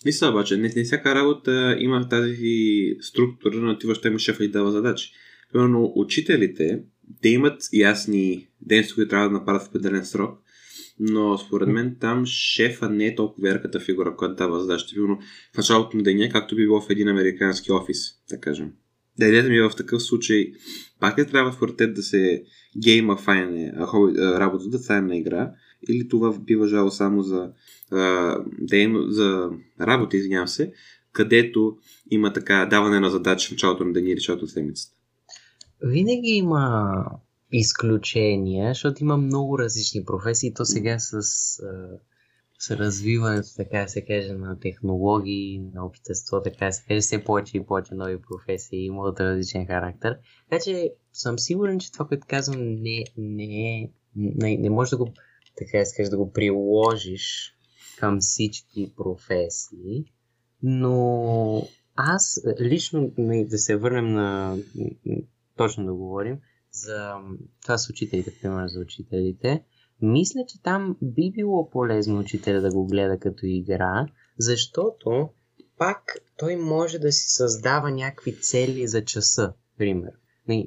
Мисля 0.05 0.29
обаче, 0.29 0.57
не, 0.57 0.73
не 0.77 0.85
всяка 0.85 1.15
работа 1.15 1.77
има 1.79 2.09
тази 2.09 2.97
структура, 3.01 3.57
но 3.57 3.79
ти 3.79 3.87
въобще 3.87 4.09
има 4.09 4.19
шефа 4.19 4.45
и 4.45 4.51
дава 4.51 4.71
задачи. 4.71 5.13
Примерно, 5.53 5.93
учителите, 5.95 6.83
те 7.23 7.29
имат 7.29 7.63
ясни 7.73 8.49
дейности, 8.61 8.95
които 8.95 9.09
трябва 9.09 9.29
да 9.29 9.33
направят 9.35 9.63
в 9.63 9.69
определен 9.69 10.05
срок, 10.05 10.39
но 11.01 11.39
според 11.39 11.69
мен 11.69 11.97
там 12.01 12.27
шефа 12.27 12.91
не 12.91 13.07
е 13.07 13.15
толкова 13.15 13.49
ярката 13.49 13.81
фигура, 13.81 14.17
която 14.17 14.35
дава 14.35 14.61
задачите. 14.61 14.95
Примерно, 14.95 15.19
в 15.55 15.57
началото 15.57 15.97
на 15.97 16.03
деня, 16.03 16.29
както 16.33 16.57
би 16.57 16.63
било 16.63 16.81
в 16.81 16.91
един 16.91 17.09
американски 17.09 17.73
офис, 17.73 17.99
да 18.31 18.41
кажем. 18.41 18.73
Да, 19.19 19.27
идеята 19.27 19.49
ми 19.49 19.57
е 19.57 19.63
в 19.63 19.77
такъв 19.77 20.03
случай, 20.03 20.53
пак 21.01 21.19
ли 21.19 21.27
трябва 21.27 21.53
според 21.53 21.77
теб 21.77 21.95
да 21.95 22.03
се 22.03 22.45
геймафайне 22.83 23.73
работата, 24.19 24.71
да 24.71 24.79
стане 24.79 25.07
на 25.07 25.17
игра, 25.17 25.53
или 25.89 26.09
това 26.09 26.39
би 26.39 26.57
въжало 26.57 26.91
само 26.91 27.23
за, 27.23 27.51
а, 27.91 28.37
дейно, 28.61 29.03
за 29.11 29.51
работа, 29.81 30.17
извинявам 30.17 30.49
се, 30.49 30.73
където 31.13 31.77
има 32.11 32.33
така 32.33 32.67
даване 32.71 33.01
на 33.01 33.11
задача 33.11 33.49
в 33.49 33.51
началото 33.51 33.85
на 33.85 33.93
деня 33.93 34.07
или 34.07 34.15
началото 34.15 34.45
на 34.45 34.49
седмицата? 34.49 34.96
Винаги 35.87 36.31
има 36.31 37.05
изключения, 37.53 38.71
защото 38.71 39.03
има 39.03 39.17
много 39.17 39.59
различни 39.59 40.05
професии. 40.05 40.55
То 40.55 40.65
сега 40.65 40.99
с, 40.99 41.23
с 42.59 42.71
развиването, 42.71 43.49
така 43.57 43.89
се 43.89 44.05
каже, 44.05 44.33
на 44.33 44.61
технологии, 44.61 45.63
на 45.75 45.87
общество, 45.87 46.43
така 46.43 46.73
се 46.73 46.85
каже, 46.89 47.01
все 47.01 47.25
повече 47.25 47.57
и 47.57 47.67
повече 47.67 47.95
нови 47.95 48.19
професии 48.21 48.85
има 48.85 49.03
от 49.03 49.21
различен 49.21 49.67
характер. 49.67 50.19
Така 50.51 50.63
че 50.65 50.93
съм 51.13 51.39
сигурен, 51.39 51.79
че 51.79 51.93
това, 51.93 52.07
което 52.07 52.27
казвам, 52.31 52.61
не, 52.61 53.05
не, 53.17 53.45
е, 53.45 53.91
не, 54.17 54.57
не 54.57 54.71
може 54.71 54.91
да 54.91 54.97
го, 54.97 55.13
така 55.59 55.85
се 55.85 55.97
каже, 55.97 56.11
да 56.11 56.17
го 56.17 56.33
приложиш 56.33 57.55
към 57.99 58.21
всички 58.21 58.93
професии, 58.97 60.05
но 60.63 61.69
аз 61.97 62.41
лично 62.61 63.13
да 63.19 63.59
се 63.59 63.77
върнем 63.77 64.13
на 64.13 64.57
точно 65.57 65.87
да 65.87 65.95
говорим, 65.95 66.39
за 66.73 67.15
това 67.63 67.79
с 67.79 67.91
учителите, 67.91 68.33
примерно 68.43 68.69
за 68.69 68.81
учителите, 68.81 69.65
мисля, 70.03 70.41
че 70.49 70.63
там 70.63 70.97
би 71.03 71.33
било 71.35 71.71
полезно 71.71 72.19
учителя 72.19 72.61
да 72.61 72.71
го 72.71 72.87
гледа 72.87 73.19
като 73.19 73.41
игра, 73.43 74.07
защото 74.39 75.29
пак 75.79 76.17
той 76.37 76.57
може 76.57 76.99
да 76.99 77.13
си 77.13 77.29
създава 77.29 77.91
някакви 77.91 78.41
цели 78.41 78.89
за 78.89 79.05
часа, 79.05 79.53
пример. 79.79 80.13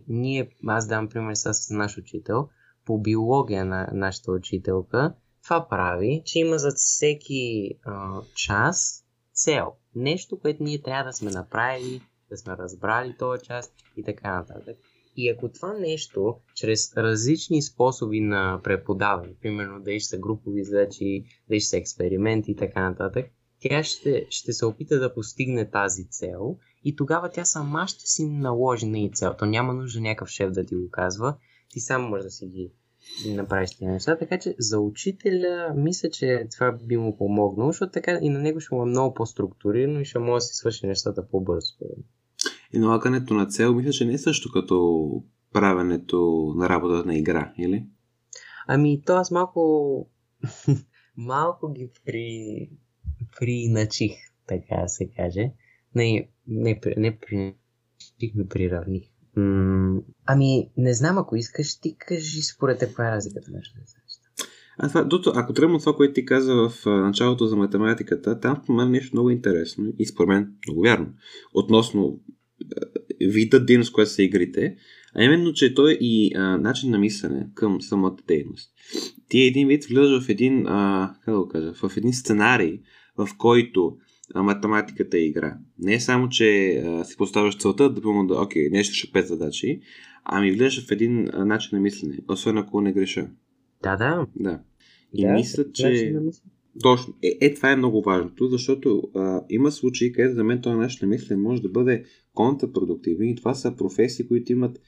Ние, 0.07 0.49
аз 0.67 0.87
дам 0.87 1.09
пример 1.09 1.33
с 1.35 1.69
наш 1.69 1.97
учител, 1.97 2.49
по 2.85 2.99
биология 2.99 3.65
на 3.65 3.89
нашата 3.93 4.31
учителка, 4.31 5.13
това 5.43 5.67
прави, 5.69 6.21
че 6.25 6.39
има 6.39 6.57
за 6.57 6.71
всеки 6.75 7.71
а, 7.83 8.21
час 8.35 9.05
цел. 9.33 9.73
Нещо, 9.95 10.39
което 10.39 10.63
ние 10.63 10.81
трябва 10.81 11.03
да 11.03 11.13
сме 11.13 11.31
направили, 11.31 12.01
да 12.29 12.37
сме 12.37 12.57
разбрали 12.57 13.15
този 13.19 13.45
час 13.45 13.73
и 13.97 14.03
така 14.03 14.35
нататък. 14.35 14.77
И 15.15 15.29
ако 15.29 15.49
това 15.49 15.73
нещо, 15.73 16.35
чрез 16.55 16.97
различни 16.97 17.61
способи 17.61 18.19
на 18.19 18.59
преподаване, 18.63 19.33
примерно 19.41 19.81
да 19.81 19.99
са 19.99 20.17
групови 20.17 20.63
задачи, 20.63 21.23
да 21.49 21.61
са 21.61 21.77
експерименти 21.77 22.51
и 22.51 22.55
така 22.55 22.89
нататък, 22.89 23.25
тя 23.59 23.83
ще, 23.83 24.27
ще 24.29 24.53
се 24.53 24.65
опита 24.65 24.99
да 24.99 25.13
постигне 25.13 25.69
тази 25.69 26.09
цел 26.09 26.57
и 26.83 26.95
тогава 26.95 27.29
тя 27.29 27.45
сама 27.45 27.87
ще 27.87 28.07
си 28.07 28.25
наложи 28.25 28.85
на 28.85 28.99
и 28.99 29.11
цел. 29.13 29.35
То 29.39 29.45
няма 29.45 29.73
нужда 29.73 30.01
някакъв 30.01 30.29
шеф 30.29 30.51
да 30.51 30.65
ти 30.65 30.75
го 30.75 30.89
казва, 30.91 31.35
ти 31.69 31.79
сам 31.79 32.01
можеш 32.01 32.23
да 32.23 32.31
си 32.31 32.47
ги 32.47 32.71
направиш 33.25 33.69
тези 33.69 33.91
неща. 33.91 34.17
Така 34.17 34.39
че 34.39 34.55
за 34.59 34.79
учителя 34.79 35.73
мисля, 35.75 36.09
че 36.09 36.47
това 36.51 36.71
би 36.71 36.97
му 36.97 37.17
помогнало, 37.17 37.71
защото 37.71 37.91
така 37.91 38.19
и 38.21 38.29
на 38.29 38.39
него 38.39 38.59
ще 38.59 38.75
му 38.75 38.81
е 38.81 38.85
много 38.85 39.13
по-структурирано 39.13 39.99
и 39.99 40.05
ще 40.05 40.19
може 40.19 40.35
да 40.35 40.41
си 40.41 40.55
свърши 40.55 40.87
нещата 40.87 41.27
по-бързо. 41.27 41.73
И 42.73 42.79
налагането 42.79 43.33
на 43.33 43.45
цел, 43.45 43.73
мисля, 43.73 43.91
че 43.91 44.05
не 44.05 44.13
е 44.13 44.17
също 44.17 44.51
като 44.51 45.09
правенето 45.53 46.53
на 46.57 46.69
работата 46.69 47.07
на 47.07 47.17
игра, 47.17 47.53
или? 47.57 47.85
Ами, 48.67 49.01
то 49.05 49.13
аз 49.13 49.31
малко 49.31 50.09
малко 51.17 51.73
ги 51.73 51.91
при 52.05 52.69
приначих, 53.39 54.11
така 54.47 54.75
да 54.81 54.89
се 54.89 55.09
каже. 55.17 55.51
Не, 55.95 56.29
не, 56.47 56.81
не 56.97 57.17
приначих, 57.19 58.35
ми 58.35 58.47
приравних. 58.49 59.03
М- 59.35 60.01
ами, 60.25 60.71
не 60.77 60.93
знам, 60.93 61.17
ако 61.17 61.35
искаш, 61.35 61.79
ти 61.79 61.95
кажи 61.97 62.41
според 62.41 62.79
каква 62.79 63.07
е 63.07 63.11
разликата 63.11 63.51
между 63.51 63.73
тези 63.73 63.95
неща. 64.03 64.29
А 64.77 64.87
това, 64.87 65.03
дото, 65.03 65.31
ако 65.35 65.53
тръгвам 65.53 65.75
от 65.75 65.81
това, 65.81 65.95
което 65.95 66.13
ти 66.13 66.25
каза 66.25 66.55
в 66.55 66.85
началото 66.85 67.45
за 67.45 67.55
математиката, 67.55 68.39
там 68.39 68.61
в 68.65 68.69
мен 68.69 68.91
нещо 68.91 69.15
много 69.15 69.29
интересно 69.29 69.85
и 69.99 70.05
според 70.05 70.27
мен 70.27 70.53
много 70.67 70.81
вярно. 70.81 71.13
Относно 71.53 72.19
вида 73.21 73.65
дейност, 73.65 73.93
която 73.93 74.11
са 74.11 74.23
игрите, 74.23 74.75
а 75.15 75.23
именно, 75.23 75.53
че 75.53 75.73
той 75.73 75.97
и 76.01 76.35
а, 76.35 76.57
начин 76.57 76.91
на 76.91 76.97
мислене 76.97 77.47
към 77.53 77.81
самата 77.81 78.17
дейност. 78.27 78.71
Ти 79.29 79.41
един 79.41 79.67
вид 79.67 79.85
влизаш 79.85 80.25
в 80.25 80.29
един, 80.29 80.67
а, 80.67 81.13
как 81.25 81.33
да 81.33 81.39
го 81.39 81.47
кажа, 81.47 81.73
в 81.73 81.97
един 81.97 82.13
сценарий, 82.13 82.79
в 83.17 83.29
който 83.37 83.97
а, 84.33 84.43
математиката 84.43 85.17
е 85.17 85.25
игра. 85.25 85.57
Не 85.79 85.93
е 85.93 85.99
само, 85.99 86.29
че 86.29 86.77
а, 86.85 87.05
си 87.05 87.17
поставяш 87.17 87.57
целта 87.57 87.93
да 87.93 88.01
помня 88.01 88.27
да, 88.27 88.41
окей, 88.41 88.69
нещо 88.69 88.95
ще 88.95 89.11
пет 89.11 89.27
задачи, 89.27 89.81
ами 90.23 90.51
влизаш 90.51 90.87
в 90.87 90.91
един 90.91 91.29
а, 91.33 91.45
начин 91.45 91.69
на 91.71 91.79
мислене, 91.79 92.17
освен 92.27 92.57
ако 92.57 92.81
не 92.81 92.93
греша. 92.93 93.29
Да, 93.83 93.95
да. 93.95 94.27
Да. 94.35 94.59
И 95.13 95.25
да, 95.25 95.33
мисля, 95.33 95.71
че... 95.71 96.15
Точно. 96.83 97.13
Е, 97.23 97.37
е, 97.41 97.53
това 97.53 97.71
е 97.71 97.75
много 97.75 98.01
важното, 98.01 98.47
защото 98.47 99.03
а, 99.15 99.41
има 99.49 99.71
случаи, 99.71 100.11
където 100.11 100.35
за 100.35 100.43
мен 100.43 100.61
този 100.61 100.77
начин 100.77 100.99
на 101.01 101.07
мислене 101.07 101.41
може 101.41 101.61
да 101.61 101.69
бъде 101.69 102.03
контрпродуктивен 102.33 103.27
и 103.29 103.35
това 103.35 103.53
са 103.53 103.75
професии, 103.75 104.27
които 104.27 104.51
имат 104.51 104.79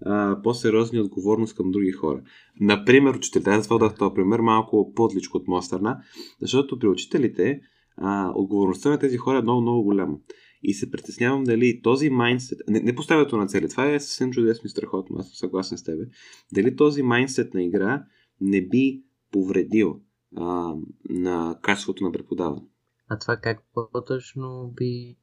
а, 0.00 0.40
по-сериозни 0.42 1.00
отговорност 1.00 1.56
към 1.56 1.70
други 1.70 1.92
хора. 1.92 2.22
Например, 2.60 3.14
учителите. 3.14 3.50
Аз 3.50 3.68
това 3.68 3.78
дах 3.78 3.98
този 3.98 4.14
пример 4.14 4.40
малко 4.40 4.92
по-отличко 4.94 5.38
от 5.38 5.48
моя 5.48 5.62
страна, 5.62 6.02
защото 6.40 6.78
при 6.78 6.88
учителите 6.88 7.60
а, 7.96 8.32
отговорността 8.34 8.90
на 8.90 8.98
тези 8.98 9.16
хора 9.16 9.38
е 9.38 9.42
много, 9.42 9.60
много 9.60 9.82
голяма. 9.82 10.18
И 10.62 10.74
се 10.74 10.90
притеснявам 10.90 11.44
дали 11.44 11.80
този 11.82 12.10
майндсет, 12.10 12.58
не, 12.68 12.80
не 12.80 12.94
поставянето 12.94 13.36
на 13.36 13.46
цели, 13.46 13.68
това 13.68 13.90
е 13.90 14.00
съвсем 14.00 14.30
чудесно 14.30 14.66
и 14.66 14.70
страхотно, 14.70 15.16
аз 15.18 15.26
съм 15.26 15.34
съгласен 15.34 15.78
с 15.78 15.84
тебе, 15.84 16.04
дали 16.52 16.76
този 16.76 17.02
майндсет 17.02 17.54
на 17.54 17.62
игра 17.62 18.04
не 18.40 18.68
би 18.68 19.02
повредил 19.32 20.00
а, 20.36 20.74
на 21.08 21.58
качеството 21.62 22.04
на 22.04 22.12
преподаване. 22.12 22.62
А 23.08 23.18
това 23.18 23.36
как 23.36 23.62
по-точно 23.74 24.72
би 24.76 25.16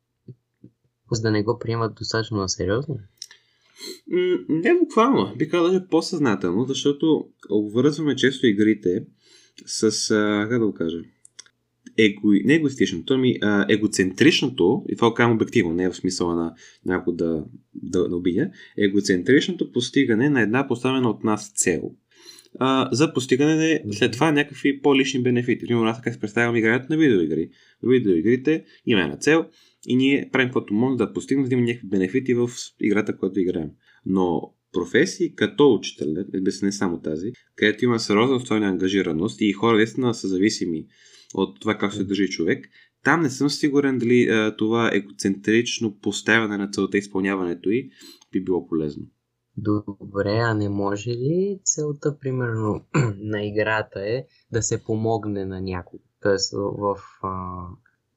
за 1.12 1.22
да 1.22 1.32
не 1.32 1.44
го 1.44 1.60
приемат 1.60 1.96
достатъчно 1.96 2.38
на 2.38 2.50
сериозно? 2.50 3.00
Не 4.50 4.80
буквално, 4.80 5.36
би 5.38 5.50
казал 5.50 5.68
даже 5.68 5.88
по-съзнателно, 5.88 6.66
защото 6.66 7.28
обвързваме 7.50 8.16
често 8.16 8.48
игрите 8.48 9.06
с, 9.66 10.12
а, 10.12 10.48
как 10.50 10.60
да 10.60 10.66
го 10.66 10.74
кажа, 10.74 10.98
его, 11.98 12.32
не 12.44 12.54
егоистичното, 12.54 13.14
ами 13.14 13.38
а, 13.42 13.66
егоцентричното, 13.70 14.86
и 14.90 14.96
това 14.96 15.10
го 15.10 15.14
казвам 15.14 15.36
обективно, 15.36 15.74
не 15.74 15.84
е 15.84 15.90
в 15.90 15.96
смисъла 15.96 16.36
на 16.36 16.54
някой 16.86 17.16
да, 17.16 17.46
да, 17.76 18.10
да 18.10 18.16
обидя, 18.16 18.50
егоцентричното 18.78 19.72
постигане 19.72 20.30
на 20.30 20.42
една 20.42 20.68
поставена 20.68 21.10
от 21.10 21.24
нас 21.24 21.52
цел 21.56 21.92
а, 22.60 22.90
за 22.92 23.14
постигане 23.14 23.82
на 23.86 23.94
след 23.94 24.12
това 24.12 24.32
някакви 24.32 24.82
по-лични 24.82 25.24
бенефити. 25.24 25.66
Примерно 25.66 25.88
аз 25.88 25.98
така 25.98 26.12
се 26.12 26.20
представям 26.20 26.56
игрането 26.56 26.86
на 26.90 26.98
видеоигри. 26.98 27.50
Видеоигрите 27.84 28.64
има 28.86 29.02
една 29.02 29.18
цел, 29.18 29.46
и 29.88 29.96
ние 29.96 30.30
правим 30.32 30.48
каквото 30.48 30.74
можем 30.74 30.98
да 30.98 31.14
постигнем, 31.14 31.48
да 31.48 31.54
имаме 31.54 31.68
някакви 31.68 31.88
бенефити 31.88 32.34
в 32.34 32.50
играта, 32.82 33.18
която 33.18 33.40
играем. 33.40 33.70
Но 34.06 34.54
професии 34.74 35.36
като 35.36 35.74
учител, 35.74 36.08
без 36.42 36.62
не 36.62 36.72
само 36.72 37.02
тази, 37.02 37.32
където 37.56 37.86
има 37.86 38.00
сериозна 38.00 38.36
устойна 38.36 38.68
ангажираност 38.68 39.42
и 39.42 39.54
хора 39.54 39.78
наистина 39.78 40.14
са 40.14 40.28
зависими 40.28 40.86
от 41.34 41.60
това 41.60 41.78
как 41.78 41.94
се 41.94 42.04
държи 42.04 42.30
човек, 42.30 42.70
там 43.04 43.22
не 43.22 43.30
съм 43.30 43.50
сигурен 43.50 43.98
дали 43.98 44.28
а, 44.30 44.56
това 44.58 44.92
егоцентрично 44.94 45.98
поставяне 46.02 46.58
на 46.58 46.70
целта 46.70 46.98
и 46.98 47.00
изпълняването 47.00 47.70
и 47.70 47.90
би 48.32 48.44
било 48.44 48.68
полезно. 48.68 49.04
Добре, 49.58 50.38
а 50.38 50.54
не 50.54 50.70
може 50.70 51.10
ли 51.10 51.60
целта, 51.64 52.18
примерно, 52.20 52.82
на 53.18 53.44
играта 53.44 54.00
е 54.00 54.26
да 54.52 54.64
се 54.64 54.84
помогне 54.84 55.46
на 55.46 55.62
някого? 55.62 56.04
Тоест, 56.22 56.54
в, 56.54 56.78
в, 56.78 56.98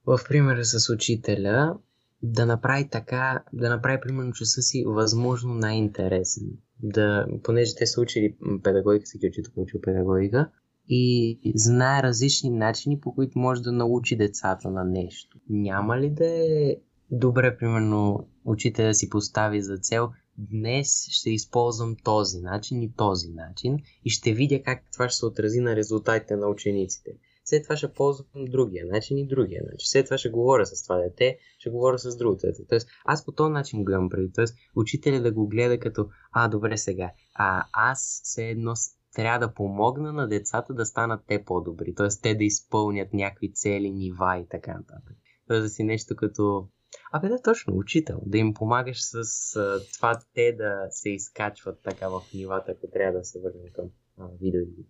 в 0.06 0.18
примера 0.28 0.64
с 0.64 0.92
учителя, 0.92 1.78
да 2.22 2.46
направи 2.46 2.88
така, 2.88 3.44
да 3.52 3.68
направи, 3.68 4.00
примерно, 4.00 4.32
часа 4.32 4.62
си 4.62 4.84
възможно 4.86 5.54
най-интересен. 5.54 6.42
Да, 6.82 7.26
понеже 7.42 7.74
те 7.74 7.86
са 7.86 8.00
учили 8.00 8.36
педагогика, 8.62 9.04
всеки 9.04 9.26
учител 9.26 9.52
учил 9.56 9.80
педагогика, 9.80 10.50
и 10.88 11.52
знае 11.54 12.02
различни 12.02 12.50
начини, 12.50 13.00
по 13.00 13.14
които 13.14 13.38
може 13.38 13.62
да 13.62 13.72
научи 13.72 14.16
децата 14.16 14.70
на 14.70 14.84
нещо. 14.84 15.38
Няма 15.48 15.98
ли 15.98 16.10
да 16.10 16.26
е 16.26 16.76
добре, 17.10 17.56
примерно, 17.58 18.28
учителя 18.44 18.94
си 18.94 19.10
постави 19.10 19.62
за 19.62 19.78
цел 19.78 20.10
днес 20.38 21.08
ще 21.10 21.30
използвам 21.30 21.96
този 22.04 22.40
начин 22.40 22.82
и 22.82 22.92
този 22.96 23.28
начин 23.28 23.78
и 24.04 24.10
ще 24.10 24.32
видя 24.32 24.62
как 24.62 24.82
това 24.92 25.08
ще 25.08 25.18
се 25.18 25.26
отрази 25.26 25.60
на 25.60 25.76
резултатите 25.76 26.36
на 26.36 26.46
учениците. 26.46 27.10
След 27.44 27.62
това 27.62 27.76
ще 27.76 27.92
ползвам 27.92 28.44
другия 28.44 28.86
начин 28.86 29.18
и 29.18 29.26
другия 29.26 29.62
начин. 29.64 29.86
След 29.86 30.04
това 30.04 30.18
ще 30.18 30.30
говоря 30.30 30.66
с 30.66 30.82
това 30.82 30.96
дете, 30.96 31.38
ще 31.58 31.70
говоря 31.70 31.98
с 31.98 32.16
другото 32.16 32.46
дете. 32.46 32.66
Тоест, 32.68 32.88
аз 33.04 33.24
по 33.24 33.32
този 33.32 33.52
начин 33.52 33.84
гледам 33.84 34.08
преди. 34.08 34.32
Тоест, 34.32 34.56
учителя 34.76 35.20
да 35.20 35.32
го 35.32 35.48
гледа 35.48 35.78
като, 35.78 36.08
а, 36.32 36.48
добре 36.48 36.76
сега, 36.76 37.10
а 37.34 37.64
аз 37.72 38.20
все 38.24 38.48
едно 38.48 38.74
трябва 39.14 39.46
да 39.46 39.54
помогна 39.54 40.12
на 40.12 40.28
децата 40.28 40.74
да 40.74 40.86
станат 40.86 41.20
те 41.26 41.44
по-добри. 41.44 41.94
Т.е. 41.94 42.08
те 42.22 42.34
да 42.34 42.44
изпълнят 42.44 43.12
някакви 43.12 43.52
цели, 43.52 43.90
нива 43.90 44.38
и 44.38 44.48
така 44.48 44.72
нататък. 44.72 45.16
Тоест 45.48 45.62
да 45.62 45.68
си 45.68 45.84
нещо 45.84 46.16
като 46.16 46.68
Абе 47.16 47.28
да, 47.28 47.42
точно, 47.42 47.76
учител. 47.76 48.20
Да 48.26 48.38
им 48.38 48.54
помагаш 48.54 49.02
с 49.02 49.16
а, 49.56 49.80
това 49.94 50.20
те 50.34 50.52
да 50.52 50.86
се 50.90 51.10
изкачват 51.10 51.80
така 51.82 52.08
в 52.08 52.22
нивата, 52.34 52.72
ако 52.72 52.86
трябва 52.92 53.18
да 53.18 53.24
се 53.24 53.40
върнем 53.40 53.72
към 53.72 53.84
а, 54.18 54.26
видеоигри. 54.40 54.84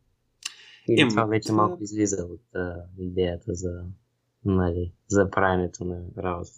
И 0.88 1.02
е, 1.02 1.08
това 1.08 1.24
вече 1.24 1.52
малко 1.52 1.82
излиза 1.82 2.24
от 2.24 2.54
а, 2.54 2.74
идеята 2.98 3.54
за, 3.54 3.84
нали, 4.44 4.92
за 5.08 5.30
правенето 5.30 5.84
на 5.84 6.02
работа. 6.18 6.50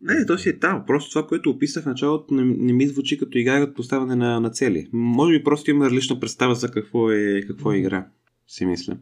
Не, 0.00 0.14
не, 0.14 0.26
то 0.26 0.38
си 0.38 0.48
е 0.48 0.58
там. 0.58 0.84
Просто 0.86 1.10
това, 1.10 1.26
което 1.26 1.50
описах 1.50 1.82
в 1.84 1.86
началото, 1.86 2.34
не, 2.34 2.44
не 2.44 2.72
ми 2.72 2.86
звучи 2.86 3.18
като 3.18 3.38
игра 3.38 3.62
от 3.62 3.74
поставяне 3.74 4.16
на, 4.16 4.40
на 4.40 4.50
цели. 4.50 4.88
Може 4.92 5.38
би 5.38 5.44
просто 5.44 5.70
има 5.70 5.84
различна 5.84 6.20
представа 6.20 6.54
за 6.54 6.70
какво 6.70 7.10
е, 7.10 7.42
какво 7.46 7.72
е 7.72 7.76
игра, 7.76 8.08
си 8.46 8.66
мисля. 8.66 8.96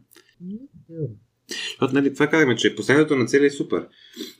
Защото, 1.49 1.93
нали, 1.93 2.13
това 2.13 2.27
казваме, 2.27 2.55
че 2.55 2.75
поставянето 2.75 3.15
на 3.15 3.25
цели 3.25 3.45
е 3.45 3.49
супер. 3.49 3.87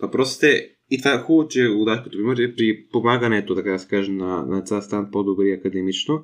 Въпросът 0.02 0.44
е, 0.44 0.70
и 0.92 0.98
това 0.98 1.14
е 1.14 1.20
хубаво, 1.20 1.48
че 1.48 1.68
го 1.68 1.86
даш 1.86 1.98
като 2.04 2.18
пример, 2.18 2.38
е 2.38 2.56
при 2.56 2.88
помагането, 2.92 3.56
така 3.56 3.72
да 3.72 3.80
се 3.80 3.88
каже, 3.88 4.12
на, 4.12 4.46
на 4.46 4.56
деца 4.56 4.82
станат 4.82 5.12
по-добри 5.12 5.52
академично. 5.52 6.24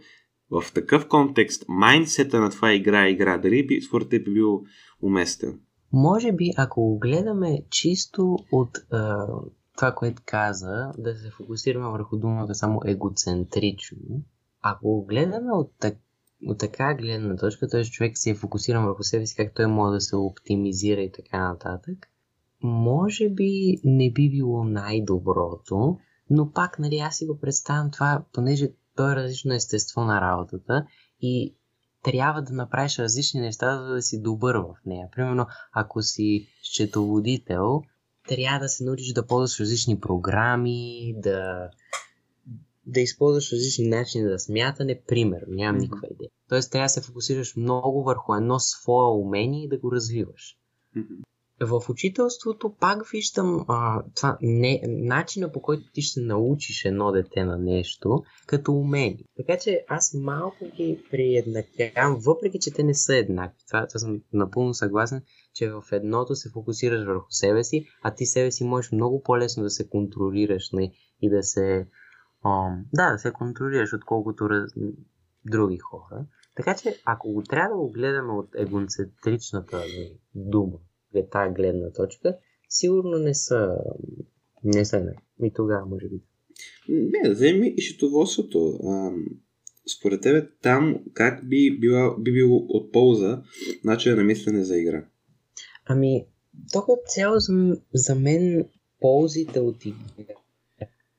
В 0.49 0.63
такъв 0.73 1.07
контекст, 1.07 1.65
майндсета 1.67 2.39
на 2.39 2.49
това 2.49 2.73
игра 2.73 3.09
игра, 3.09 3.37
дали 3.37 3.67
би, 3.67 3.81
според 3.81 4.09
теб 4.09 4.25
би 4.25 4.33
бил 4.33 4.61
уместен? 5.01 5.59
Може 5.93 6.31
би, 6.31 6.51
ако 6.57 6.81
го 6.81 6.99
гледаме 6.99 7.63
чисто 7.69 8.37
от 8.51 8.77
а, 8.91 9.27
това, 9.77 9.91
което 9.91 10.21
каза, 10.25 10.91
да 10.97 11.15
се 11.15 11.29
фокусираме 11.29 11.89
върху 11.89 12.17
думата 12.17 12.55
само 12.55 12.81
егоцентрично, 12.85 14.23
ако 14.61 14.87
го 14.87 15.05
гледаме 15.05 15.51
от, 15.51 15.71
так, 15.79 15.95
от 16.47 16.57
така 16.59 16.93
гледна 16.93 17.35
точка, 17.35 17.67
т.е. 17.67 17.83
човек 17.83 18.17
се 18.17 18.29
е 18.29 18.35
фокусиран 18.35 18.85
върху 18.85 19.03
себе 19.03 19.25
си, 19.25 19.35
как 19.35 19.53
той 19.55 19.67
може 19.67 19.93
да 19.93 20.01
се 20.01 20.15
оптимизира 20.15 21.01
и 21.01 21.11
така 21.11 21.47
нататък, 21.47 22.07
може 22.63 23.29
би 23.29 23.77
не 23.83 24.11
би 24.11 24.29
било 24.29 24.63
най-доброто, 24.63 25.97
но 26.29 26.51
пак, 26.51 26.79
нали, 26.79 26.97
аз 26.97 27.17
си 27.17 27.25
го 27.25 27.39
представям 27.39 27.91
това, 27.91 28.23
понеже 28.33 28.71
то 28.95 29.11
е 29.11 29.15
различно 29.15 29.53
естество 29.53 30.01
на 30.01 30.21
работата 30.21 30.85
и 31.21 31.55
трябва 32.03 32.41
да 32.41 32.53
направиш 32.53 32.99
различни 32.99 33.41
неща, 33.41 33.77
за 33.77 33.93
да 33.93 34.01
си 34.01 34.21
добър 34.21 34.55
в 34.55 34.75
нея. 34.85 35.07
Примерно, 35.15 35.45
ако 35.73 36.01
си 36.01 36.47
счетоводител, 36.63 37.81
трябва 38.27 38.59
да 38.59 38.69
се 38.69 38.83
научиш 38.83 39.13
да 39.13 39.27
ползваш 39.27 39.59
различни 39.59 39.99
програми, 39.99 41.13
да, 41.17 41.69
да 42.85 42.99
използваш 42.99 43.51
различни 43.51 43.87
начини 43.87 44.29
за 44.29 44.39
смятане, 44.39 45.01
пример, 45.07 45.41
нямам 45.47 45.75
mm-hmm. 45.75 45.83
никаква 45.83 46.07
идея. 46.11 46.29
Тоест 46.49 46.71
трябва 46.71 46.85
да 46.85 46.89
се 46.89 47.01
фокусираш 47.01 47.55
много 47.55 48.03
върху 48.03 48.33
едно 48.33 48.59
свое 48.59 49.19
умение 49.19 49.63
и 49.63 49.69
да 49.69 49.77
го 49.77 49.91
развиваш. 49.91 50.57
Mm-hmm 50.97 51.21
в 51.65 51.89
учителството 51.89 52.75
пак 52.79 53.09
виждам 53.11 53.65
а, 53.67 54.03
това, 54.15 54.37
не, 54.41 54.81
начина 54.87 55.51
по 55.51 55.61
който 55.61 55.83
ти 55.93 56.01
ще 56.01 56.21
научиш 56.21 56.85
едно 56.85 57.11
дете 57.11 57.45
на 57.45 57.57
нещо 57.57 58.23
като 58.47 58.73
умение. 58.73 59.25
Така 59.37 59.57
че 59.57 59.85
аз 59.87 60.13
малко 60.13 60.65
ги 60.75 61.03
приеднаквявам, 61.11 62.19
въпреки 62.25 62.59
че 62.61 62.73
те 62.73 62.83
не 62.83 62.93
са 62.93 63.15
еднакви. 63.15 63.63
Това, 63.67 63.87
това 63.87 63.99
съм 63.99 64.21
напълно 64.33 64.73
съгласен, 64.73 65.21
че 65.53 65.69
в 65.69 65.83
едното 65.91 66.35
се 66.35 66.49
фокусираш 66.49 67.05
върху 67.05 67.25
себе 67.29 67.63
си, 67.63 67.85
а 68.03 68.15
ти 68.15 68.25
себе 68.25 68.51
си 68.51 68.63
можеш 68.63 68.91
много 68.91 69.21
по-лесно 69.23 69.63
да 69.63 69.69
се 69.69 69.89
контролираш 69.89 70.71
не, 70.73 70.91
и 71.21 71.29
да 71.29 71.43
се, 71.43 71.87
а, 72.43 72.77
да, 72.93 73.11
да 73.11 73.17
се 73.17 73.31
контролираш, 73.31 73.93
отколкото 73.93 74.49
раз, 74.49 74.71
други 75.45 75.77
хора. 75.77 76.25
Така 76.55 76.75
че, 76.75 76.95
ако 77.05 77.33
го 77.33 77.43
трябва 77.43 77.69
да 77.69 77.75
го 77.75 77.91
гледаме 77.91 78.33
от 78.33 78.49
егоцентричната 78.55 79.83
дума, 80.35 80.77
е 81.15 81.29
тази 81.29 81.53
гледна 81.53 81.91
точка, 81.91 82.37
сигурно 82.69 83.17
не 83.17 83.33
са, 83.33 83.77
не 84.63 84.85
са 84.85 84.99
не. 84.99 85.15
И 85.43 85.53
тогава, 85.53 85.85
може 85.85 86.09
би. 86.09 86.21
Не, 86.89 87.29
да 87.29 87.31
вземи 87.31 87.73
и 87.77 87.81
счетоводството. 87.81 88.79
според 89.97 90.21
тебе 90.21 90.49
там 90.61 91.03
как 91.13 91.49
би, 91.49 91.79
била, 91.79 92.15
би 92.19 92.31
било 92.33 92.65
от 92.69 92.91
полза 92.91 93.43
начинът 93.83 94.17
на 94.17 94.23
мислене 94.23 94.63
за 94.63 94.77
игра? 94.77 95.05
Ами, 95.85 96.25
като 96.73 96.97
цяло 97.05 97.39
за, 97.39 97.77
за 97.93 98.15
мен 98.15 98.65
ползите 98.99 99.59
от 99.59 99.85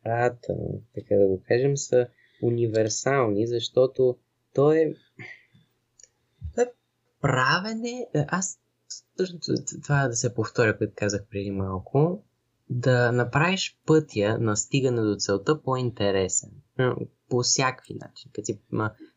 играта, 0.06 0.54
така 0.94 1.14
да 1.14 1.26
го 1.26 1.42
кажем, 1.48 1.76
са 1.76 2.06
универсални, 2.42 3.46
защото 3.46 4.16
то 4.54 4.72
е, 4.72 4.94
то 6.54 6.60
е 6.60 6.72
правене. 7.20 8.06
Аз 8.28 8.60
точно 9.16 9.38
това 9.82 10.08
да 10.08 10.16
се 10.16 10.34
повторя, 10.34 10.78
което 10.78 10.92
казах 10.96 11.24
преди 11.30 11.50
малко, 11.50 12.24
да 12.70 13.12
направиш 13.12 13.80
пътя 13.86 14.38
на 14.38 14.56
стигане 14.56 15.02
до 15.02 15.16
целта 15.16 15.62
по-интересен. 15.62 16.50
По 17.28 17.40
всякакви 17.40 17.94
начин. 17.94 18.30
Като 18.34 18.44
си 18.44 18.60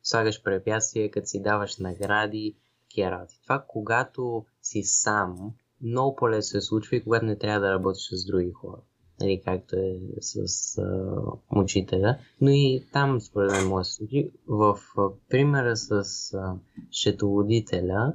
слагаш 0.03 0.43
препятствия, 0.43 1.11
като 1.11 1.27
си 1.27 1.41
даваш 1.41 1.77
награди, 1.77 2.55
такива 2.81 3.11
работи. 3.11 3.39
Това, 3.43 3.65
когато 3.67 4.45
си 4.61 4.83
сам, 4.83 5.53
много 5.81 6.15
по-лесно 6.15 6.61
се 6.61 6.61
случва 6.61 6.95
и 6.95 7.03
когато 7.03 7.25
не 7.25 7.37
трябва 7.37 7.59
да 7.59 7.73
работиш 7.73 8.09
с 8.11 8.25
други 8.25 8.51
хора. 8.51 8.81
Нали, 9.21 9.41
както 9.45 9.75
е 9.75 9.99
с 10.21 10.77
а, 10.77 11.21
учителя. 11.55 12.17
Но 12.41 12.49
и 12.49 12.85
там, 12.93 13.21
според 13.21 13.51
мен, 13.51 13.67
може 13.67 13.89
да. 14.01 14.23
В 14.47 14.77
а, 14.97 15.01
примера 15.29 15.77
с 15.77 15.91
а, 16.33 16.55
счетоводителя, 16.91 18.13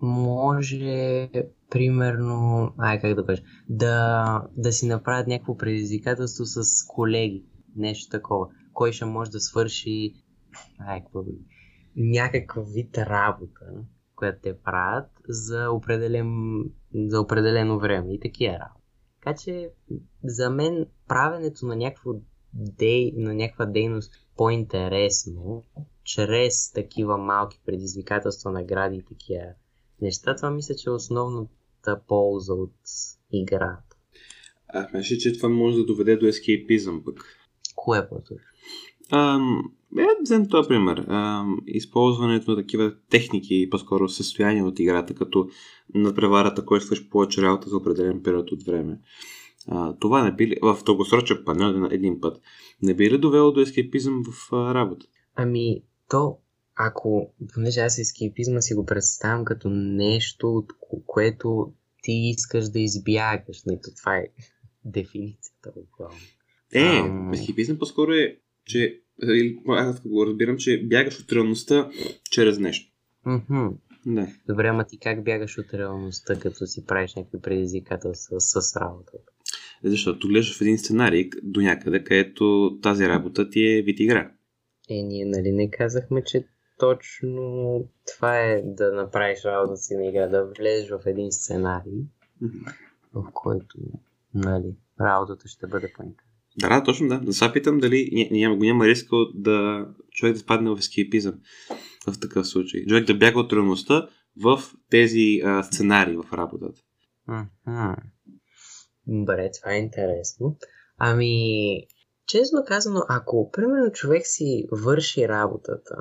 може, 0.00 1.30
примерно, 1.70 2.72
ай 2.78 3.00
как 3.00 3.14
да 3.14 3.26
кажа, 3.26 3.42
да, 3.68 4.46
да 4.56 4.72
си 4.72 4.86
направят 4.86 5.26
някакво 5.26 5.56
предизвикателство 5.56 6.44
с 6.44 6.86
колеги, 6.86 7.44
нещо 7.76 8.10
такова. 8.10 8.46
Кой 8.72 8.92
ще 8.92 9.04
може 9.04 9.30
да 9.30 9.40
свърши, 9.40 10.14
ай, 10.78 11.00
какво 11.00 11.24
някакъв 11.96 12.68
вид 12.72 12.98
работа, 12.98 13.66
която 14.16 14.38
те 14.42 14.58
правят 14.62 15.10
за, 15.28 15.70
определен, 15.70 16.30
за 16.94 17.20
определено 17.20 17.78
време 17.78 18.14
и 18.14 18.20
такива 18.20 18.52
работи. 18.52 18.81
Така 19.24 19.36
че 19.36 19.70
за 20.24 20.50
мен 20.50 20.86
правенето 21.08 21.66
на, 21.66 21.76
някакво 21.76 22.12
дей, 22.54 23.12
на 23.16 23.34
някаква 23.34 23.66
дейност 23.66 24.12
по-интересно, 24.36 25.64
чрез 26.04 26.72
такива 26.72 27.18
малки 27.18 27.60
предизвикателства, 27.66 28.50
награди 28.50 28.96
и 28.96 29.04
такива 29.04 29.44
неща, 30.00 30.36
това 30.36 30.50
мисля, 30.50 30.74
че 30.74 30.88
е 30.88 30.92
основната 30.92 32.00
полза 32.08 32.54
от 32.54 32.74
играта. 33.32 33.96
А, 34.68 34.88
мисля, 34.94 35.16
че 35.16 35.36
това 35.36 35.48
може 35.48 35.76
да 35.76 35.84
доведе 35.84 36.16
до 36.16 36.26
ескейпизъм 36.26 37.02
пък. 37.04 37.24
Кое 37.76 37.98
е 37.98 38.08
по-точно? 39.12 39.72
Е, 39.98 40.22
взем 40.22 40.48
този 40.48 40.68
пример. 40.68 41.04
Ам, 41.08 41.58
използването 41.66 42.50
на 42.50 42.56
такива 42.56 42.94
техники 43.10 43.54
и 43.54 43.70
по-скоро 43.70 44.08
състояние 44.08 44.62
от 44.62 44.78
играта, 44.78 45.14
като 45.14 45.48
надпреварата, 45.94 46.64
който 46.64 46.84
свърши 46.84 47.10
повече 47.10 47.42
работа 47.42 47.68
за 47.68 47.76
определен 47.76 48.22
период 48.22 48.52
от 48.52 48.62
време. 48.62 48.98
а, 49.68 49.96
това 50.00 50.24
не 50.24 50.32
би 50.32 50.46
ли, 50.46 50.56
в 50.62 50.78
дългосрочен 50.86 51.42
панел 51.46 51.72
на 51.72 51.88
един 51.92 52.20
път, 52.20 52.40
не 52.82 52.94
би 52.94 53.10
ли 53.10 53.18
довело 53.18 53.52
до 53.52 53.60
ескепизъм 53.60 54.22
в 54.24 54.52
а, 54.52 54.74
работа? 54.74 55.06
Ами, 55.36 55.82
то, 56.08 56.38
ако, 56.76 57.32
понеже 57.54 57.80
аз 57.80 57.98
ескепизма 57.98 58.60
си 58.60 58.74
го 58.74 58.86
представям 58.86 59.44
като 59.44 59.70
нещо, 59.70 60.48
от 60.48 60.72
което 61.06 61.72
ти 62.02 62.12
искаш 62.12 62.68
да 62.68 62.80
избягаш. 62.80 63.62
Нето 63.66 63.88
това 63.96 64.16
е 64.16 64.26
дефиницията 64.84 65.72
буквално. 65.76 66.20
Е, 66.74 66.98
Ам... 66.98 67.32
ескепизъм 67.32 67.78
по-скоро 67.78 68.12
е, 68.12 68.38
че 68.64 69.00
аз 69.68 70.00
го 70.00 70.26
разбирам, 70.26 70.56
че 70.56 70.82
бягаш 70.86 71.20
от 71.20 71.32
реалността 71.32 71.90
чрез 72.30 72.58
нещо. 72.58 72.92
Mm-hmm. 73.26 73.72
Да. 74.06 74.28
Добре, 74.48 74.68
ама 74.68 74.84
ти 74.84 74.98
как 74.98 75.24
бягаш 75.24 75.58
от 75.58 75.74
реалността, 75.74 76.40
като 76.40 76.66
си 76.66 76.86
правиш 76.86 77.14
някакви 77.14 77.40
предизвикателства 77.40 78.40
с, 78.40 78.62
с 78.62 78.76
работата? 78.76 79.32
Защото 79.84 80.28
гледаш 80.28 80.58
в 80.58 80.60
един 80.60 80.78
сценарий 80.78 81.30
до 81.42 81.60
някъде, 81.60 82.04
където 82.04 82.78
тази 82.82 83.08
работа 83.08 83.50
ти 83.50 83.66
е 83.66 83.82
вид 83.82 84.00
игра. 84.00 84.32
Е, 84.90 85.02
ние 85.02 85.24
нали 85.24 85.52
не 85.52 85.70
казахме, 85.70 86.24
че 86.24 86.46
точно 86.78 87.88
това 88.06 88.38
е 88.38 88.62
да 88.64 88.92
направиш 88.92 89.44
работа 89.44 89.76
си 89.76 89.96
на 89.96 90.06
игра, 90.06 90.26
да 90.26 90.52
влезеш 90.58 90.90
в 90.90 91.00
един 91.06 91.32
сценарий, 91.32 92.02
mm-hmm. 92.42 92.74
в 93.14 93.24
който 93.32 93.78
нали, 94.34 94.74
работата 95.00 95.48
ще 95.48 95.66
бъде 95.66 95.92
по 95.96 96.02
Да, 96.58 96.68
да, 96.68 96.84
точно 96.84 97.08
да. 97.08 97.20
Да 97.20 97.32
се 97.32 97.52
питам 97.52 97.78
дали 97.78 98.28
няма, 98.30 98.56
няма 98.56 98.86
риск 98.86 99.10
да 99.34 99.86
човек 100.10 100.34
да 100.34 100.40
спадне 100.40 100.70
в 100.70 100.78
ескипизъм 100.78 101.34
в 102.06 102.20
такъв 102.20 102.48
случай. 102.48 102.86
Човек 102.86 103.06
да 103.06 103.14
бяга 103.14 103.40
от 103.40 103.52
реалността 103.52 104.08
в 104.42 104.62
тези 104.90 105.40
а, 105.44 105.62
сценарии 105.62 106.16
в 106.16 106.32
работата. 106.32 106.80
Mm-hmm. 107.28 107.96
Добре, 109.06 109.50
това 109.60 109.72
е 109.72 109.78
интересно. 109.78 110.56
Ами, 110.98 111.86
честно 112.26 112.64
казано, 112.66 113.00
ако 113.08 113.50
примерно 113.50 113.92
човек 113.92 114.22
си 114.24 114.66
върши 114.72 115.28
работата, 115.28 115.96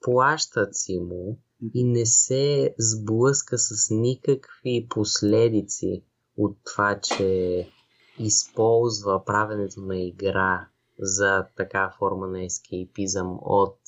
плащат 0.00 0.68
си 0.72 0.98
му 0.98 1.40
и 1.74 1.84
не 1.84 2.06
се 2.06 2.74
сблъска 2.78 3.58
с 3.58 3.90
никакви 3.90 4.86
последици 4.90 6.04
от 6.36 6.58
това, 6.64 7.00
че 7.02 7.68
използва 8.18 9.24
правенето 9.24 9.80
на 9.80 9.96
игра 9.96 10.66
за 10.98 11.46
така 11.56 11.94
форма 11.98 12.26
на 12.26 12.44
ескейпизъм 12.44 13.38
от 13.42 13.78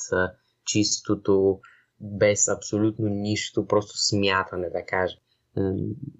чистото 0.64 1.60
без 2.00 2.48
абсолютно 2.48 3.08
нищо, 3.08 3.66
просто 3.66 3.98
смятане, 3.98 4.70
да 4.70 4.84
кажа. 4.86 5.16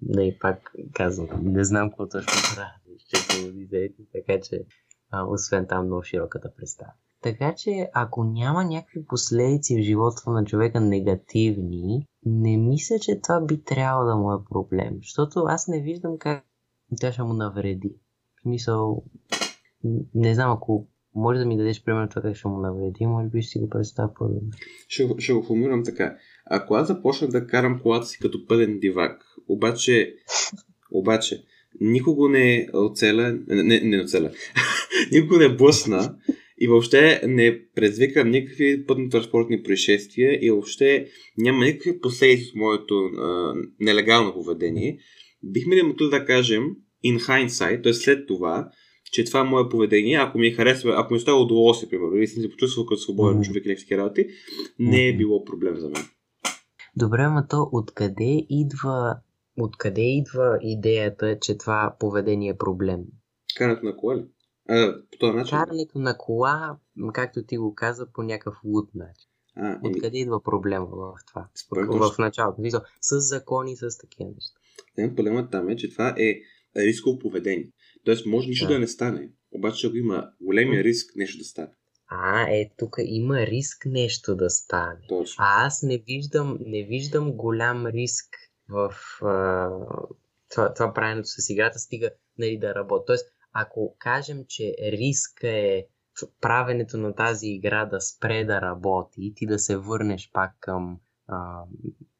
Не, 0.01 0.37
пак 0.41 0.71
казвам, 0.93 1.29
не 1.43 1.63
знам 1.63 1.89
какво 1.89 2.09
точно 2.09 2.55
прави, 2.55 2.99
ще 2.99 3.41
идеите, 3.41 4.03
така 4.13 4.41
че 4.41 4.65
а, 5.11 5.25
освен 5.25 5.67
там 5.67 5.85
много 5.85 6.03
широката 6.03 6.51
представа. 6.57 6.91
Така 7.21 7.55
че 7.55 7.89
ако 7.93 8.23
няма 8.23 8.65
някакви 8.65 9.05
последици 9.05 9.77
в 9.77 9.83
живота 9.83 10.29
на 10.29 10.45
човека 10.45 10.81
негативни, 10.81 12.07
не 12.25 12.57
мисля, 12.57 12.99
че 12.99 13.21
това 13.21 13.41
би 13.41 13.63
трябвало 13.63 14.05
да 14.05 14.15
му 14.15 14.33
е 14.33 14.45
проблем. 14.49 14.95
Защото 14.97 15.39
аз 15.39 15.67
не 15.67 15.81
виждам 15.81 16.17
как 16.17 16.43
тя 16.99 17.11
ще 17.11 17.23
му 17.23 17.33
навреди. 17.33 17.95
В 18.37 18.41
смисъл, 18.41 19.03
не 20.15 20.35
знам, 20.35 20.51
ако 20.51 20.87
може 21.15 21.39
да 21.39 21.45
ми 21.45 21.57
дадеш 21.57 21.83
пример 21.83 22.07
това 22.07 22.21
как 22.21 22.35
ще 22.35 22.47
му 22.47 22.57
навреди, 22.57 23.05
може 23.05 23.29
би 23.29 23.41
ще 23.41 23.51
си 23.51 23.59
го 23.59 23.69
представя 23.69 24.13
по-добре. 24.13 24.57
Ще, 24.87 25.09
ще 25.19 25.33
го 25.33 25.43
формулирам 25.43 25.83
така. 25.83 26.17
Ако 26.45 26.75
аз 26.75 26.87
започна 26.87 27.27
да 27.27 27.47
карам 27.47 27.79
колата 27.81 28.05
си 28.05 28.19
като 28.19 28.45
пъден 28.47 28.79
дивак, 28.79 29.25
обаче, 29.47 30.15
обаче 30.91 31.43
никого 31.81 32.29
не 32.29 32.69
оцеля, 32.73 33.39
не, 33.47 33.79
не 33.79 34.01
оцеля, 34.01 34.31
никого 35.11 35.37
не 35.37 35.55
блъсна 35.55 36.15
и 36.57 36.67
въобще 36.67 37.21
не 37.27 37.61
предизвика 37.75 38.25
никакви 38.25 38.85
пътно-транспортни 38.85 39.63
происшествия 39.63 40.45
и 40.45 40.51
въобще 40.51 41.07
няма 41.37 41.65
никакви 41.65 42.01
последици 42.01 42.49
от 42.49 42.55
моето 42.55 42.95
а, 42.95 43.53
нелегално 43.79 44.33
поведение, 44.33 44.99
бихме 45.45 45.75
ли 45.75 45.83
могли 45.83 46.09
да 46.09 46.25
кажем 46.25 46.63
in 47.05 47.19
hindsight, 47.19 47.83
т.е. 47.83 47.93
след 47.93 48.27
това, 48.27 48.69
че 49.11 49.25
това 49.25 49.39
е 49.39 49.43
мое 49.43 49.69
поведение, 49.69 50.17
ако 50.17 50.37
ми 50.37 50.47
е 50.47 50.53
харесва, 50.53 50.93
ако 50.97 51.13
ми 51.13 51.19
става 51.19 51.41
удоволствие, 51.41 51.89
примерно, 51.89 52.15
или 52.15 52.27
съм 52.27 52.43
се 52.43 52.49
почувствал 52.49 52.85
като 52.85 53.01
свободен 53.01 53.37
mm-hmm. 53.37 53.45
човек 53.45 53.65
и 53.65 53.69
някакви 53.69 53.97
работи, 53.97 54.27
не 54.79 55.07
е 55.07 55.17
било 55.17 55.45
проблем 55.45 55.77
за 55.77 55.89
мен. 55.89 56.03
Добре, 56.95 57.21
ама 57.21 57.47
то 57.47 57.69
откъде 57.71 58.45
идва, 58.49 59.17
откъде 59.57 60.01
идва 60.01 60.59
идеята, 60.61 61.39
че 61.39 61.57
това 61.57 61.95
поведение 61.99 62.49
е 62.49 62.57
проблем? 62.57 62.99
Карането 63.57 63.85
на 63.85 63.97
кола 63.97 64.15
ли? 64.15 64.25
А, 64.69 64.95
по 65.11 65.17
този 65.17 65.33
начин? 65.33 65.57
Карането 65.57 65.99
на 65.99 66.17
кола, 66.17 66.77
както 67.13 67.43
ти 67.43 67.57
го 67.57 67.75
каза, 67.75 68.07
по 68.13 68.23
някакъв 68.23 68.55
луд 68.63 68.89
начин. 68.95 69.29
А, 69.57 69.79
Откъде 69.83 70.17
идва 70.17 70.43
проблема 70.43 70.85
в 70.85 71.13
това? 71.27 71.47
В, 71.71 72.09
в 72.11 72.17
началото. 72.17 72.61
С 73.01 73.19
закони, 73.19 73.75
с 73.75 73.97
такива 73.97 74.29
неща. 74.29 74.59
Не, 74.97 75.15
проблемът 75.15 75.51
там 75.51 75.69
е, 75.69 75.75
че 75.75 75.89
това 75.89 76.15
е 76.17 76.35
рисково 76.77 77.19
поведение. 77.19 77.71
Тоест 78.05 78.25
може 78.25 78.49
нищо 78.49 78.67
да, 78.67 78.73
да 78.73 78.79
не 78.79 78.87
стане, 78.87 79.29
обаче 79.51 79.87
ако 79.87 79.97
има 79.97 80.29
големия 80.41 80.83
риск 80.83 81.15
нещо 81.15 81.37
да 81.37 81.43
стане. 81.43 81.71
А, 82.07 82.41
е, 82.41 82.69
тук 82.77 82.95
има 83.05 83.39
риск 83.39 83.85
нещо 83.85 84.35
да 84.35 84.49
стане. 84.49 84.99
Точно. 85.09 85.35
А 85.37 85.65
аз 85.65 85.83
не 85.83 85.97
виждам, 85.97 86.57
не 86.65 86.83
виждам 86.83 87.31
голям 87.31 87.87
риск 87.87 88.25
в 88.69 88.93
а, 89.21 89.69
това, 90.49 90.73
това 90.73 90.93
правенето 90.93 91.27
с 91.27 91.49
играта, 91.49 91.79
стига 91.79 92.09
нали, 92.37 92.57
да 92.57 92.75
работи. 92.75 93.03
Тоест, 93.07 93.27
ако 93.53 93.95
кажем, 93.99 94.43
че 94.47 94.75
риск 94.79 95.43
е 95.43 95.87
правенето 96.41 96.97
на 96.97 97.15
тази 97.15 97.47
игра 97.47 97.85
да 97.85 98.01
спре 98.01 98.45
да 98.45 98.61
работи 98.61 99.15
и 99.21 99.33
ти 99.35 99.45
да 99.45 99.59
се 99.59 99.77
върнеш 99.77 100.29
пак 100.33 100.51
към, 100.59 100.99
а, 101.27 101.63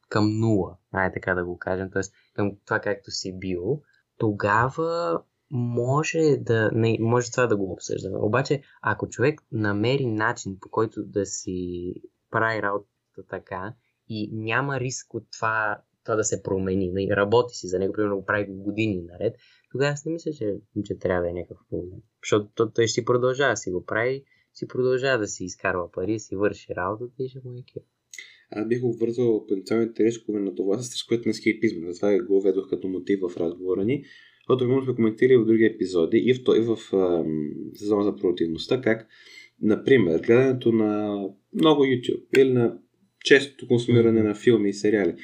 към 0.10 0.39
нула, 0.39 0.78
ай 0.91 1.12
така 1.13 1.36
да 1.36 1.46
го 1.46 1.58
кажем, 1.58 1.89
т.е. 1.91 2.02
към 2.34 2.52
това 2.65 2.80
както 2.80 3.12
си 3.12 3.39
бил, 3.39 3.82
тогава 4.18 5.22
може 5.52 6.38
да 6.39 6.72
не, 6.74 6.98
може 7.00 7.32
това 7.32 7.48
да 7.48 7.58
го 7.58 7.72
обсъждаме. 7.72 8.18
Обаче, 8.18 8.62
ако 8.82 9.10
човек 9.10 9.41
намери 9.52 10.06
начин 10.06 10.58
по 10.62 10.70
който 10.70 11.04
да 11.04 11.26
си 11.26 11.94
прави 12.32 12.62
работата 12.62 13.24
така 13.30 13.74
и 14.10 14.30
няма 14.34 14.80
риск 14.80 15.13
от 15.13 15.24
това, 15.32 15.82
това 16.04 16.15
да 16.15 16.24
се 16.24 16.44
промени, 16.44 16.91
нали, 16.91 17.08
работи 17.12 17.56
си 17.56 17.68
за 17.68 17.80
него, 17.80 17.94
примерно 17.94 18.18
го 18.18 18.26
прави 18.26 18.46
години 18.50 19.02
наред, 19.02 19.36
тогава 19.72 19.91
аз 19.91 20.06
не 20.06 20.12
мисля, 20.12 20.32
че, 20.32 20.58
че 20.86 21.00
трябва 21.00 21.22
да 21.22 21.30
е 21.30 21.34
някакъв 21.34 21.58
проблем. 21.70 22.00
Защото 22.24 22.72
той 22.72 22.88
ще 22.88 22.94
си 22.94 23.06
продължава 23.06 23.54
да 23.54 23.58
си 23.58 23.72
го 23.72 23.86
прави, 23.86 24.24
си 24.54 24.68
продължава 24.68 25.18
да 25.18 25.28
си 25.28 25.46
изкарва 25.46 25.91
пари, 25.91 26.20
си 26.20 26.36
върши 26.36 26.76
работата 26.76 27.24
и 27.24 27.30
ще 27.30 27.39
му 27.46 27.58
е 27.58 27.63
кеф. 27.74 27.84
Аз 28.51 28.67
бих 28.67 28.84
обвързал 28.84 29.45
потенциалните 29.47 30.03
рискове 30.03 30.39
на 30.39 30.55
това 30.55 30.77
с 30.77 30.93
рисковете 30.93 31.29
на 31.29 31.34
скейпизма. 31.34 31.91
Затова 31.91 32.19
го 32.19 32.41
ведох 32.41 32.69
като 32.69 32.88
мотив 32.88 33.19
в 33.21 33.38
разговора 33.38 33.86
ни. 33.86 34.03
Защото 34.39 34.69
може 34.71 34.86
сме 34.86 34.95
коментирали 34.95 35.38
в 35.38 35.45
други 35.45 35.65
епизоди 35.65 36.17
и 36.17 36.34
в, 36.34 36.38
и 36.58 36.62
в 36.62 36.77
сезона 37.73 38.03
за 38.03 38.15
продуктивността, 38.15 38.81
как, 38.81 39.08
например, 39.62 40.19
гледането 40.19 40.71
на 40.71 41.19
много 41.53 41.84
YouTube 41.84 42.39
или 42.39 42.53
на 42.53 42.77
често 43.25 43.67
консумиране 43.67 44.23
на 44.23 44.36
филми 44.36 44.69
и 44.69 44.73
сериали. 44.73 45.15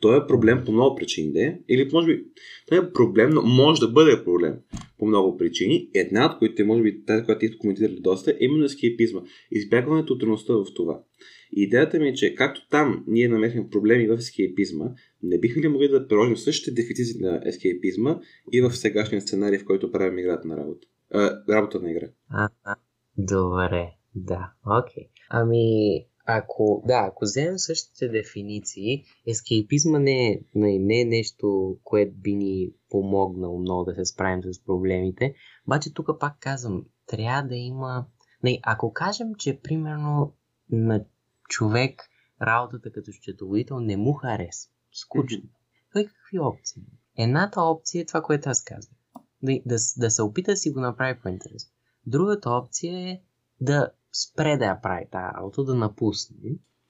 То 0.00 0.16
е 0.16 0.26
проблем 0.26 0.62
по 0.66 0.72
много 0.72 0.96
причини, 0.96 1.54
или 1.68 1.88
може 1.92 2.06
би 2.06 2.24
това 2.66 2.76
е 2.78 2.92
проблем, 2.92 3.30
но 3.30 3.42
може 3.42 3.80
да 3.80 3.88
бъде 3.88 4.24
проблем 4.24 4.54
по 4.98 5.06
много 5.06 5.36
причини. 5.36 5.88
Една 5.94 6.26
от 6.26 6.38
които, 6.38 6.66
може 6.66 6.82
би 6.82 7.04
тази, 7.04 7.24
която 7.24 7.38
ти 7.38 7.58
коментирали 7.58 8.00
доста, 8.00 8.30
е 8.30 8.34
именно 8.40 8.64
ескейпизма. 8.64 9.20
Избягването 9.50 10.12
от 10.12 10.20
трудността 10.20 10.54
в 10.54 10.64
това. 10.74 11.02
Идеята 11.52 11.98
ми 11.98 12.08
е, 12.08 12.14
че 12.14 12.34
както 12.34 12.68
там 12.68 13.04
ние 13.06 13.28
намерихме 13.28 13.70
проблеми 13.70 14.08
в 14.08 14.12
ескейпизма, 14.18 14.84
не 15.22 15.38
бихме 15.38 15.62
ли 15.62 15.68
могли 15.68 15.88
да 15.88 16.08
приложим 16.08 16.36
същите 16.36 16.70
дефицити 16.70 17.22
на 17.22 17.42
ескейпизма 17.44 18.20
и 18.52 18.60
в 18.60 18.72
сегашния 18.72 19.20
сценарий, 19.20 19.58
в 19.58 19.64
който 19.64 19.92
правим 19.92 20.18
играта 20.18 20.48
на 20.48 20.56
работа. 20.56 20.86
А, 21.10 21.42
работа 21.48 21.80
на 21.80 21.90
игра. 21.90 22.06
А, 22.28 22.48
добре, 23.18 23.88
да, 24.14 24.52
окей. 24.66 25.04
Okay. 25.04 25.08
Ами, 25.30 26.06
ако, 26.26 26.82
да, 26.86 27.04
ако 27.08 27.24
вземем 27.24 27.58
същите 27.58 28.08
дефиниции, 28.08 29.04
ескейпизма 29.26 29.98
не, 29.98 30.42
не, 30.54 30.78
не 30.78 31.00
е 31.00 31.04
нещо, 31.04 31.76
което 31.84 32.12
би 32.16 32.34
ни 32.34 32.72
помогнало 32.90 33.58
много 33.58 33.84
да 33.84 33.94
се 33.94 34.04
справим 34.04 34.42
с 34.42 34.64
проблемите. 34.64 35.34
Обаче 35.66 35.94
тук 35.94 36.08
пак 36.20 36.36
казвам, 36.40 36.84
трябва 37.06 37.48
да 37.48 37.54
има... 37.54 38.06
Не, 38.42 38.60
ако 38.62 38.92
кажем, 38.92 39.34
че 39.38 39.60
примерно 39.62 40.34
на 40.70 41.04
човек 41.50 42.02
работата 42.42 42.92
като 42.92 43.12
счетоводител 43.12 43.80
не 43.80 43.96
му 43.96 44.12
харесва, 44.12 44.72
скучно, 44.92 45.42
той 45.92 46.06
какви 46.06 46.38
опции? 46.38 46.82
Едната 47.16 47.60
опция 47.62 48.02
е 48.02 48.06
това, 48.06 48.22
което 48.22 48.48
аз 48.48 48.64
казвам. 48.64 48.96
Да, 49.42 49.52
да, 49.66 49.76
да 49.96 50.10
се 50.10 50.22
опита 50.22 50.50
да 50.50 50.56
си 50.56 50.70
го 50.70 50.80
направи 50.80 51.20
по-интересно. 51.20 51.70
Другата 52.06 52.50
опция 52.50 53.10
е 53.10 53.20
да 53.60 53.90
спре 54.12 54.56
да 54.56 54.64
я 54.64 54.80
прави 54.80 55.04
тази 55.12 55.34
работа, 55.36 55.64
да 55.64 55.74
напусне. 55.74 56.36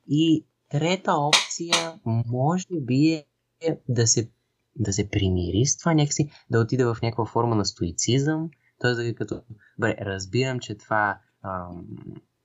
И 0.08 0.46
трета 0.68 1.12
опция 1.12 2.00
може 2.04 2.80
би 2.80 3.24
е 3.60 3.80
да 3.88 4.06
се 4.06 4.30
да 4.76 4.92
се 4.92 5.08
примири 5.08 5.66
с 5.66 5.76
това, 5.76 5.94
някакси 5.94 6.30
да 6.50 6.60
отиде 6.60 6.84
в 6.84 6.96
някаква 7.02 7.26
форма 7.26 7.56
на 7.56 7.64
стоицизъм, 7.64 8.50
т.е. 8.78 8.90
да 8.90 9.14
като, 9.14 9.42
бре, 9.78 9.96
разбирам, 10.00 10.60
че 10.60 10.78
това, 10.78 11.18
ам, 11.42 11.86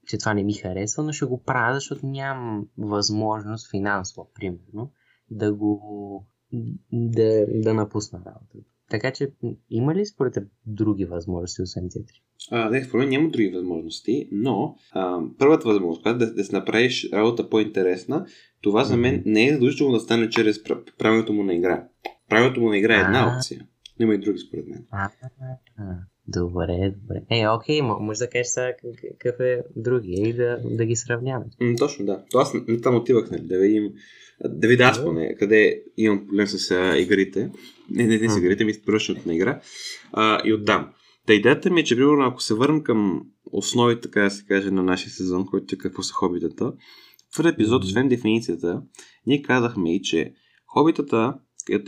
че 0.06 0.18
това 0.18 0.34
не 0.34 0.44
ми 0.44 0.54
харесва, 0.54 1.02
но 1.02 1.12
ще 1.12 1.24
го 1.24 1.42
правя, 1.42 1.74
защото 1.74 2.06
нямам 2.06 2.66
възможност 2.78 3.70
финансово, 3.70 4.30
примерно, 4.34 4.92
да 5.30 5.54
го 5.54 6.26
да, 6.92 7.46
да 7.48 7.74
напусна 7.74 8.18
работата. 8.26 8.64
Така 8.90 9.10
че 9.10 9.30
има 9.70 9.94
ли 9.94 10.06
според 10.06 10.34
теб 10.34 10.48
други 10.66 11.04
възможности 11.04 11.62
освен 11.62 11.88
тези 11.90 12.06
три? 12.06 12.22
А, 12.50 12.70
не, 12.70 12.84
според 12.84 13.00
мен 13.00 13.08
няма 13.08 13.30
други 13.30 13.48
възможности, 13.48 14.28
но 14.32 14.76
а, 14.92 15.20
първата 15.38 15.68
възможност, 15.68 16.02
която 16.02 16.18
да, 16.18 16.34
да 16.34 16.44
си 16.44 16.54
направиш 16.54 17.10
работа 17.12 17.50
по-интересна, 17.50 18.26
това 18.60 18.84
за 18.84 18.96
мен 18.96 19.22
не 19.26 19.46
е 19.46 19.52
задължително 19.52 19.92
да 19.92 20.00
стане 20.00 20.28
чрез 20.28 20.64
правилното 20.98 21.32
му 21.32 21.42
на 21.42 21.54
игра. 21.54 21.88
Правилното 22.28 22.60
му 22.60 22.68
на 22.68 22.78
игра 22.78 22.96
е 22.96 23.00
една 23.00 23.36
опция. 23.36 23.66
Но 24.00 24.04
има 24.04 24.14
и 24.14 24.18
други 24.18 24.38
според 24.38 24.66
мен. 24.66 24.86
А, 24.90 25.10
добре, 26.28 26.94
добре. 27.00 27.22
Е, 27.30 27.48
окей, 27.48 27.82
може 27.82 28.18
да 28.18 28.30
кажеш 28.30 28.46
сега 28.46 28.72
какъв 29.18 29.40
е 29.40 29.62
други 29.76 30.12
и 30.12 30.32
да, 30.32 30.58
да 30.64 30.84
ги 30.84 30.96
сравняваме. 30.96 31.46
точно, 31.78 32.06
да. 32.06 32.24
То 32.30 32.38
аз 32.38 32.52
там 32.82 32.96
отивах, 32.96 33.30
нали, 33.30 33.42
да 33.42 33.58
видим 33.58 33.92
да 34.44 34.68
видя 34.68 34.84
аз 34.84 35.04
поне, 35.04 35.36
къде 35.38 35.82
имам 35.96 36.26
проблем 36.26 36.46
с 36.46 36.70
а, 36.70 36.98
игрите. 36.98 37.50
Не, 37.90 38.06
не, 38.06 38.18
не 38.18 38.28
с 38.28 38.36
игрите, 38.36 38.64
ми 38.64 38.74
с 38.74 38.82
пръщането 38.82 39.28
на 39.28 39.34
игра. 39.34 39.60
А, 40.12 40.40
и 40.44 40.52
оттам. 40.52 40.88
Та 41.26 41.34
идеята 41.34 41.70
ми 41.70 41.80
е, 41.80 41.84
че 41.84 41.96
примерно 41.96 42.24
ако 42.24 42.42
се 42.42 42.54
върнем 42.54 42.82
към 42.82 43.22
основи, 43.52 44.00
така 44.00 44.22
да 44.22 44.30
се 44.30 44.44
каже, 44.44 44.70
на 44.70 44.82
нашия 44.82 45.10
сезон, 45.10 45.46
който 45.46 45.74
е 45.74 45.78
какво 45.78 46.02
са 46.02 46.14
хобитата, 46.14 46.72
в 47.36 47.46
епизод, 47.46 47.84
освен 47.84 48.08
дефиницията, 48.08 48.82
ние 49.26 49.42
казахме 49.42 49.94
и, 49.94 50.02
че 50.02 50.34
хобитата, 50.66 51.34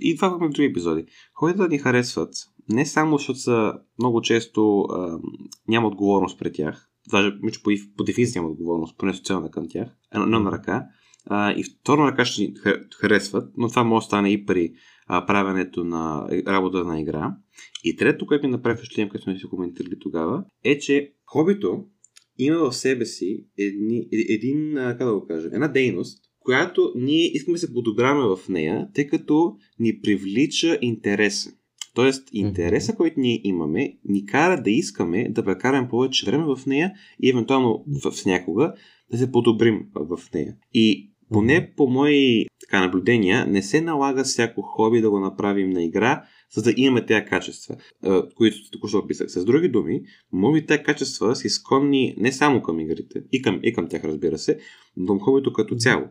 и 0.00 0.16
това 0.16 0.28
в 0.28 0.38
други 0.38 0.64
епизоди, 0.64 1.04
хобитата 1.34 1.68
ни 1.68 1.78
харесват 1.78 2.30
не 2.68 2.86
само 2.86 3.18
защото 3.18 3.38
са 3.38 3.72
много 3.98 4.22
често 4.22 4.80
а, 4.80 5.18
няма 5.68 5.88
отговорност 5.88 6.38
пред 6.38 6.54
тях, 6.54 6.90
даже 7.10 7.32
мисля, 7.42 7.60
по, 7.64 7.70
по 7.96 8.04
дефиниция 8.04 8.42
няма 8.42 8.52
отговорност, 8.52 8.98
поне 8.98 9.14
социална 9.14 9.50
към 9.50 9.68
тях, 9.68 9.88
но 10.14 10.40
на 10.40 10.52
ръка, 10.52 10.86
а, 11.26 11.52
и 11.52 11.64
второ 11.64 12.06
ръка 12.06 12.24
ще 12.24 12.42
ни 12.42 12.54
харесват, 13.00 13.52
но 13.56 13.68
това 13.68 13.84
може 13.84 14.04
да 14.04 14.06
стане 14.06 14.32
и 14.32 14.46
при 14.46 14.72
а, 15.06 15.26
правенето 15.26 15.84
на 15.84 16.28
работа 16.46 16.84
на 16.84 17.00
игра. 17.00 17.36
И 17.84 17.96
трето, 17.96 18.26
което 18.26 18.46
ми 18.46 18.52
направи 18.52 18.76
впечатление, 18.76 19.08
което 19.08 19.24
сме 19.24 19.38
си 19.38 19.46
коментирали 19.46 19.98
тогава, 19.98 20.44
е, 20.64 20.78
че 20.78 21.12
хобито 21.26 21.84
има 22.38 22.70
в 22.70 22.76
себе 22.76 23.06
си 23.06 23.44
едни, 23.58 24.08
един, 24.12 24.74
как 24.74 24.98
да 24.98 25.14
го 25.14 25.26
кажа, 25.26 25.48
една 25.52 25.68
дейност, 25.68 26.18
която 26.40 26.92
ние 26.96 27.30
искаме 27.32 27.54
да 27.54 27.58
се 27.58 27.74
подобряваме 27.74 28.36
в 28.36 28.48
нея, 28.48 28.88
тъй 28.94 29.06
като 29.06 29.56
ни 29.78 30.00
привлича 30.00 30.78
интереса. 30.80 31.52
Тоест, 31.98 32.28
интереса, 32.32 32.92
mm-hmm. 32.92 32.96
който 32.96 33.20
ние 33.20 33.40
имаме, 33.44 33.96
ни 34.04 34.26
кара 34.26 34.62
да 34.62 34.70
искаме 34.70 35.28
да 35.30 35.44
прекараме 35.44 35.88
повече 35.88 36.26
време 36.26 36.44
в 36.44 36.66
нея 36.66 36.92
и 37.22 37.30
евентуално 37.30 37.84
в 38.04 38.26
някога 38.26 38.74
да 39.10 39.18
се 39.18 39.32
подобрим 39.32 39.86
в 39.94 40.18
нея. 40.34 40.56
И 40.74 41.10
поне 41.32 41.72
по 41.76 41.86
мои 41.86 42.46
така, 42.60 42.80
наблюдения, 42.80 43.46
не 43.46 43.62
се 43.62 43.80
налага 43.80 44.24
всяко 44.24 44.62
хоби 44.62 45.00
да 45.00 45.10
го 45.10 45.20
направим 45.20 45.70
на 45.70 45.84
игра, 45.84 46.24
за 46.52 46.62
да 46.62 46.74
имаме 46.76 47.06
тези 47.06 47.24
качества, 47.24 47.76
които 48.36 48.70
току-що 48.70 48.98
описах. 48.98 49.30
С 49.30 49.44
други 49.44 49.68
думи, 49.68 50.00
може 50.32 50.60
би 50.60 50.66
тези 50.66 50.82
качества 50.82 51.36
са 51.36 51.46
изконни 51.46 52.14
не 52.18 52.32
само 52.32 52.62
към 52.62 52.80
игрите, 52.80 53.22
и 53.32 53.42
към, 53.42 53.60
и 53.62 53.72
към 53.72 53.88
тях 53.88 54.04
разбира 54.04 54.38
се, 54.38 54.58
но 54.96 55.06
към 55.06 55.20
хобито 55.20 55.52
като 55.52 55.76
цяло. 55.76 56.04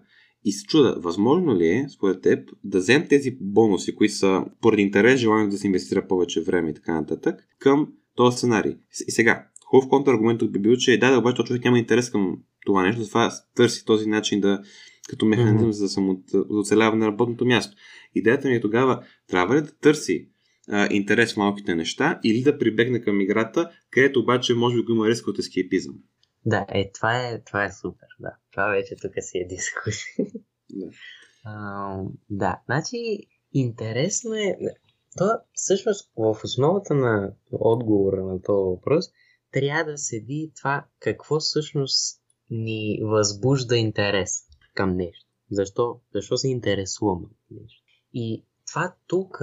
И 0.45 0.51
се 0.51 0.65
чуда, 0.65 0.95
възможно 0.99 1.55
ли 1.55 1.67
е, 1.67 1.85
според 1.89 2.21
теб, 2.21 2.49
да 2.63 2.77
вземем 2.77 3.07
тези 3.07 3.37
бонуси, 3.41 3.95
които 3.95 4.13
са 4.13 4.45
поради 4.61 4.81
интерес, 4.81 5.19
желание 5.19 5.47
да 5.47 5.57
се 5.57 5.67
инвестира 5.67 6.07
повече 6.07 6.41
време 6.41 6.69
и 6.69 6.73
така 6.73 6.93
нататък, 6.93 7.47
към 7.59 7.87
този 8.15 8.37
сценарий. 8.37 8.75
И 9.07 9.11
сега, 9.11 9.47
хубав 9.65 9.89
контраргумент 9.89 10.51
би 10.51 10.59
бил, 10.59 10.75
че 10.75 10.97
да, 10.97 11.11
да, 11.11 11.17
обаче 11.17 11.43
човек 11.43 11.63
няма 11.63 11.79
интерес 11.79 12.09
към 12.09 12.37
това 12.65 12.83
нещо, 12.83 13.01
затова 13.01 13.31
търси 13.55 13.85
този 13.85 14.09
начин 14.09 14.41
да, 14.41 14.61
като 15.09 15.25
механизъм 15.25 15.69
mm-hmm. 15.69 15.71
за, 15.71 15.89
само, 15.89 16.23
за 16.27 16.45
оцеляване 16.49 17.05
на 17.05 17.11
работното 17.11 17.45
място. 17.45 17.77
Идеята 18.15 18.47
ми 18.47 18.55
е 18.55 18.61
тогава, 18.61 19.03
трябва 19.27 19.55
ли 19.55 19.61
да 19.61 19.71
търси 19.81 20.29
а, 20.69 20.87
интерес 20.91 21.33
в 21.33 21.37
малките 21.37 21.75
неща 21.75 22.19
или 22.23 22.43
да 22.43 22.57
прибегне 22.57 23.01
към 23.01 23.21
играта, 23.21 23.69
където 23.91 24.19
обаче 24.19 24.53
може 24.53 24.75
би 24.75 24.83
го 24.83 24.91
има 24.91 25.09
риск 25.09 25.27
от 25.27 25.39
ескейпизъм. 25.39 25.93
Да, 26.47 26.65
е, 26.69 26.91
това 26.91 27.27
е, 27.27 27.41
това 27.41 27.65
е 27.65 27.71
супер, 27.71 28.07
да. 28.19 28.35
Това 28.51 28.67
вече 28.67 28.95
тук 28.95 29.11
си 29.19 29.37
е 29.37 29.47
дискусия. 29.47 30.27
Да. 30.69 30.89
А, 31.49 31.99
да, 32.29 32.61
значи 32.65 32.97
интересно 33.53 34.35
е, 34.35 34.57
то 35.17 35.29
всъщност 35.53 36.11
в 36.17 36.39
основата 36.43 36.93
на 36.93 37.33
отговора 37.51 38.23
на 38.23 38.41
този 38.41 38.69
въпрос 38.69 39.05
трябва 39.51 39.91
да 39.91 39.97
седи 39.97 40.51
това 40.55 40.85
какво 40.99 41.39
всъщност 41.39 42.21
ни 42.49 42.99
възбужда 43.03 43.77
интерес 43.77 44.43
към 44.75 44.95
нещо. 44.95 45.25
Защо? 45.51 45.99
Защо 46.13 46.37
се 46.37 46.47
интересуваме 46.49 47.25
от 47.25 47.61
нещо? 47.61 47.83
И 48.13 48.45
това 48.67 48.95
тук 49.07 49.41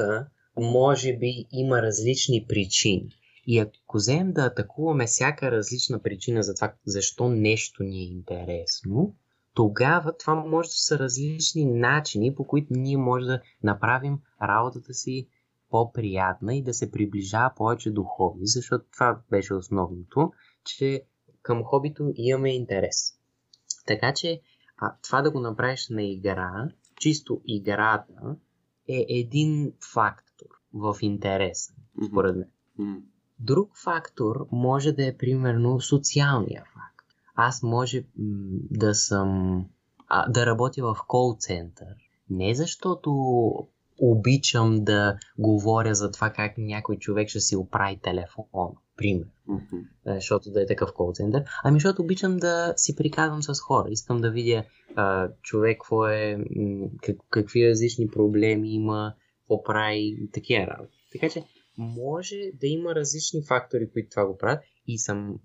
може 0.56 1.16
би 1.16 1.46
има 1.52 1.82
различни 1.82 2.46
причини. 2.48 3.08
И 3.46 3.58
ако 3.58 3.96
вземем 3.96 4.32
да 4.32 4.42
атакуваме 4.42 5.06
всяка 5.06 5.50
различна 5.50 6.02
причина 6.02 6.42
за 6.42 6.54
това, 6.54 6.72
защо 6.86 7.28
нещо 7.28 7.82
ни 7.82 7.98
е 7.98 8.08
интересно, 8.08 9.14
тогава 9.54 10.16
това 10.18 10.34
може 10.34 10.68
да 10.68 10.74
са 10.74 10.98
различни 10.98 11.64
начини, 11.64 12.34
по 12.34 12.46
които 12.46 12.66
ние 12.70 12.96
може 12.96 13.26
да 13.26 13.40
направим 13.62 14.18
работата 14.42 14.94
си 14.94 15.28
по-приятна 15.70 16.54
и 16.54 16.62
да 16.62 16.74
се 16.74 16.90
приближава 16.90 17.52
повече 17.56 17.90
до 17.90 18.02
хоби, 18.02 18.46
защото 18.46 18.84
това 18.92 19.20
беше 19.30 19.54
основното, 19.54 20.32
че 20.64 21.02
към 21.42 21.64
хобито 21.64 22.12
имаме 22.16 22.54
интерес. 22.54 23.18
Така 23.86 24.14
че 24.14 24.40
а 24.76 24.94
това 25.02 25.22
да 25.22 25.30
го 25.30 25.40
направиш 25.40 25.88
на 25.88 26.02
игра, 26.02 26.68
чисто 27.00 27.40
играта, 27.46 28.36
е 28.88 29.06
един 29.08 29.72
фактор 29.92 30.46
в 30.74 30.96
интереса, 31.00 31.74
според 32.08 32.36
мен. 32.36 32.50
Mm-hmm. 32.80 33.02
Друг 33.38 33.70
фактор 33.84 34.46
може 34.52 34.92
да 34.92 35.06
е 35.06 35.16
примерно 35.16 35.80
социалния 35.80 36.64
фактор. 36.64 37.14
Аз 37.34 37.62
може 37.62 38.04
да 38.70 38.94
съм 38.94 39.60
а, 40.08 40.28
да 40.28 40.46
работя 40.46 40.82
в 40.82 40.96
кол 41.08 41.36
център. 41.38 41.94
Не 42.30 42.54
защото 42.54 43.10
обичам 43.98 44.84
да 44.84 45.18
говоря 45.38 45.94
за 45.94 46.10
това 46.10 46.30
как 46.30 46.58
някой 46.58 46.96
човек 46.96 47.28
ще 47.28 47.40
си 47.40 47.56
оправи 47.56 48.00
телефон, 48.02 48.46
пример, 48.96 49.26
mm-hmm. 49.48 49.84
защото 50.06 50.50
да 50.50 50.62
е 50.62 50.66
такъв 50.66 50.92
колцентър, 50.92 51.44
ами 51.64 51.76
защото 51.76 52.02
обичам 52.02 52.36
да 52.36 52.74
си 52.76 52.96
приказвам 52.96 53.42
с 53.42 53.60
хора. 53.60 53.88
Искам 53.90 54.20
да 54.20 54.30
видя 54.30 54.64
а, 54.96 55.28
човек 55.42 55.76
какво 55.76 56.06
е, 56.06 56.44
как, 57.02 57.16
какви 57.30 57.68
различни 57.68 58.08
проблеми 58.08 58.74
има, 58.74 59.14
какво 59.40 59.62
прави, 59.62 60.28
такива 60.32 60.66
работи. 60.66 60.98
Така 61.12 61.28
че 61.28 61.44
може 61.78 62.36
да 62.60 62.66
има 62.66 62.94
различни 62.94 63.42
фактори, 63.42 63.90
които 63.90 64.08
това 64.10 64.26
го 64.26 64.38
правят 64.38 64.64
и 64.86 64.98
съм 64.98 65.38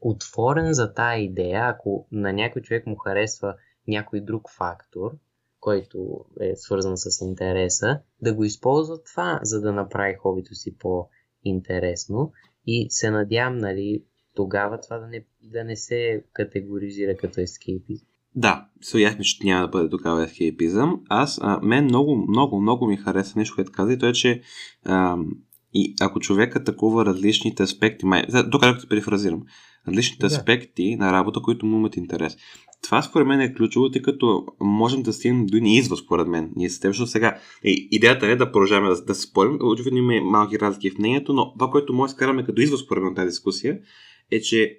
отворен 0.00 0.72
за 0.72 0.94
тая 0.94 1.22
идея, 1.22 1.62
ако 1.64 2.08
на 2.12 2.32
някой 2.32 2.62
човек 2.62 2.86
му 2.86 2.96
харесва 2.96 3.54
някой 3.88 4.20
друг 4.20 4.50
фактор, 4.56 5.18
който 5.60 6.24
е 6.40 6.56
свързан 6.56 6.96
с 6.96 7.20
интереса, 7.20 8.00
да 8.22 8.34
го 8.34 8.44
използва 8.44 9.02
това, 9.02 9.40
за 9.42 9.60
да 9.60 9.72
направи 9.72 10.14
хобито 10.14 10.54
си 10.54 10.78
по-интересно. 10.78 12.32
И 12.66 12.86
се 12.90 13.10
надявам, 13.10 13.58
нали, 13.58 14.04
тогава 14.34 14.80
това 14.80 14.98
да 14.98 15.06
не, 15.06 15.26
да 15.42 15.64
не 15.64 15.76
се 15.76 16.24
категоризира 16.32 17.16
като 17.16 17.40
ескейпизъм. 17.40 18.08
Да, 18.36 18.66
се 18.80 19.00
ясно, 19.00 19.24
че 19.24 19.38
няма 19.44 19.60
да 19.60 19.68
бъде 19.68 19.90
тогава 19.90 20.24
ескейпизъм. 20.24 21.00
Аз, 21.08 21.38
а, 21.42 21.60
мен 21.62 21.84
много, 21.84 22.26
много, 22.28 22.60
много 22.60 22.86
ми 22.86 22.96
хареса 22.96 23.38
нещо, 23.38 23.54
което 23.54 23.72
каза 23.72 23.92
и 23.92 23.98
то 23.98 24.06
е, 24.06 24.12
че 24.12 24.42
а, 24.84 25.16
и 25.74 25.94
ако 26.00 26.20
човек 26.20 26.56
атакува 26.56 27.04
различните 27.04 27.62
аспекти, 27.62 28.06
май, 28.06 28.24
тук 28.52 28.62
както 28.62 28.88
перифразирам, 28.88 29.42
различните 29.88 30.26
да. 30.26 30.26
аспекти 30.26 30.96
на 30.96 31.12
работа, 31.12 31.40
които 31.42 31.66
му 31.66 31.76
имат 31.76 31.96
интерес. 31.96 32.36
Това 32.82 33.02
според 33.02 33.26
мен 33.26 33.40
е 33.40 33.54
ключово, 33.54 33.90
тъй 33.90 34.02
като 34.02 34.46
можем 34.60 35.02
да 35.02 35.12
стигнем 35.12 35.46
до 35.46 35.56
един 35.56 35.72
извод, 35.72 35.98
според 35.98 36.28
мен. 36.28 36.52
Ние 36.56 36.70
с 36.70 36.80
теб, 36.80 36.90
защото 36.90 37.10
сега 37.10 37.38
е, 37.64 37.70
идеята 37.70 38.26
е 38.26 38.36
да 38.36 38.52
продължаваме 38.52 38.94
да, 38.94 39.04
да 39.04 39.14
се 39.14 39.22
спорим. 39.22 39.58
Очевидно 39.62 39.98
има 39.98 40.30
малки 40.30 40.60
разлики 40.60 40.90
в 40.90 40.98
мнението, 40.98 41.32
но 41.32 41.52
това, 41.52 41.70
което 41.70 41.92
може 41.92 42.10
да 42.10 42.16
скараме 42.16 42.44
като 42.44 42.60
извод, 42.60 42.80
според 42.80 43.04
мен, 43.04 43.14
тази 43.14 43.28
дискусия, 43.28 43.78
е, 44.30 44.40
че 44.40 44.78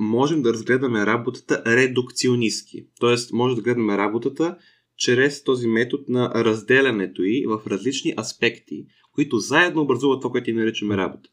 можем 0.00 0.42
да 0.42 0.52
разгледаме 0.52 1.06
работата 1.06 1.62
редукционистки. 1.66 2.86
Тоест, 3.00 3.32
може 3.32 3.56
да 3.56 3.62
гледаме 3.62 3.98
работата 3.98 4.56
чрез 4.96 5.44
този 5.44 5.68
метод 5.68 6.04
на 6.08 6.32
разделянето 6.34 7.22
и 7.22 7.46
в 7.46 7.62
различни 7.66 8.14
аспекти, 8.18 8.86
които 9.12 9.38
заедно 9.38 9.82
образуват 9.82 10.20
това, 10.20 10.30
което 10.32 10.50
ни 10.50 10.56
наричаме 10.56 10.96
работа. 10.96 11.28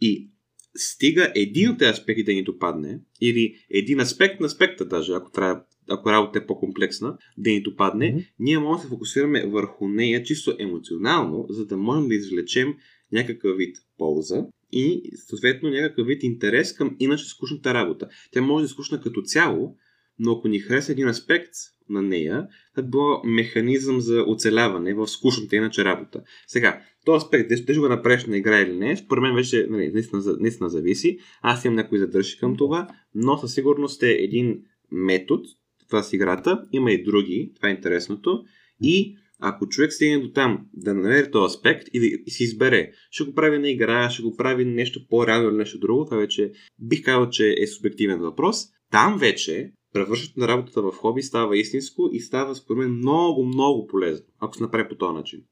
И 0.00 0.30
стига 0.76 1.32
един 1.34 1.70
от 1.70 1.78
тези 1.78 1.90
аспекти 1.90 2.24
да 2.24 2.32
ни 2.32 2.44
допадне, 2.44 3.00
или 3.20 3.54
един 3.70 4.00
аспект 4.00 4.40
на 4.40 4.46
аспекта 4.46 4.84
даже, 4.84 5.12
ако 5.12 5.30
трябва 5.30 5.62
ако 5.88 6.10
работа 6.10 6.38
е 6.38 6.46
по-комплексна, 6.46 7.18
да 7.38 7.50
ни 7.50 7.62
допадне, 7.62 8.14
mm-hmm. 8.14 8.26
ние 8.38 8.58
можем 8.58 8.76
да 8.76 8.82
се 8.82 8.88
фокусираме 8.88 9.46
върху 9.46 9.88
нея 9.88 10.22
чисто 10.22 10.56
емоционално, 10.58 11.46
за 11.48 11.66
да 11.66 11.76
можем 11.76 12.08
да 12.08 12.14
извлечем 12.14 12.74
някакъв 13.12 13.56
вид 13.56 13.76
полза 13.98 14.46
и 14.76 15.10
съответно 15.28 15.70
някакъв 15.70 16.06
вид 16.06 16.22
интерес 16.22 16.72
към 16.72 16.96
иначе 16.98 17.24
скучната 17.24 17.74
работа. 17.74 18.08
Тя 18.30 18.42
може 18.42 18.62
да 18.62 18.66
е 18.66 18.68
скучна 18.68 19.00
като 19.00 19.22
цяло, 19.22 19.76
но 20.18 20.32
ако 20.32 20.48
ни 20.48 20.58
хареса 20.58 20.92
един 20.92 21.08
аспект 21.08 21.52
на 21.88 22.02
нея, 22.02 22.48
това 22.74 22.86
е 22.86 22.90
било 22.90 23.22
механизъм 23.24 24.00
за 24.00 24.24
оцеляване 24.26 24.94
в 24.94 25.08
скучната 25.08 25.56
иначе 25.56 25.84
работа. 25.84 26.22
Сега, 26.46 26.82
този 27.04 27.16
аспект, 27.16 27.48
дали 27.48 27.62
ще 27.62 27.78
го 27.78 27.88
направиш 27.88 28.24
на 28.24 28.36
игра 28.36 28.60
или 28.60 28.76
не, 28.76 28.96
според 28.96 29.22
мен 29.22 29.34
вече 29.34 29.66
нали, 29.70 29.90
наистина, 29.92 30.22
наистина 30.40 30.68
зависи. 30.68 31.18
Аз 31.42 31.64
имам 31.64 31.76
някои 31.76 31.98
задържи 31.98 32.38
към 32.38 32.56
това, 32.56 32.88
но 33.14 33.38
със 33.38 33.54
сигурност 33.54 34.02
е 34.02 34.12
един 34.12 34.62
метод, 34.90 35.42
това 35.88 36.02
с 36.02 36.12
играта, 36.12 36.62
има 36.72 36.92
и 36.92 37.02
други, 37.02 37.52
това 37.56 37.68
е 37.68 37.72
интересното. 37.72 38.44
И 38.80 39.16
ако 39.38 39.68
човек 39.68 39.92
стигне 39.92 40.18
до 40.18 40.32
там 40.32 40.66
да 40.74 40.94
намери 40.94 41.30
този 41.30 41.56
аспект 41.56 41.88
и 41.92 42.00
да 42.00 42.30
си 42.30 42.42
избере, 42.42 42.90
ще 43.10 43.24
го 43.24 43.34
прави 43.34 43.58
на 43.58 43.70
игра, 43.70 44.10
ще 44.10 44.22
го 44.22 44.36
прави 44.36 44.64
нещо 44.64 45.06
по-реално 45.08 45.48
или 45.48 45.56
нещо 45.56 45.78
друго, 45.78 46.04
това 46.04 46.16
вече 46.16 46.52
бих 46.78 47.04
казал, 47.04 47.30
че 47.30 47.54
е 47.58 47.66
субективен 47.66 48.20
въпрос. 48.20 48.64
Там 48.90 49.18
вече 49.18 49.72
превръщането 49.92 50.40
на 50.40 50.48
работата 50.48 50.82
в 50.82 50.92
хоби 50.92 51.22
става 51.22 51.58
истинско 51.58 52.08
и 52.12 52.20
става 52.20 52.54
според 52.54 52.78
мен 52.78 52.92
много, 52.92 53.44
много 53.44 53.86
полезно, 53.86 54.26
ако 54.38 54.56
се 54.56 54.62
направи 54.62 54.88
по 54.88 54.96
този 54.96 55.14
начин. 55.14 55.44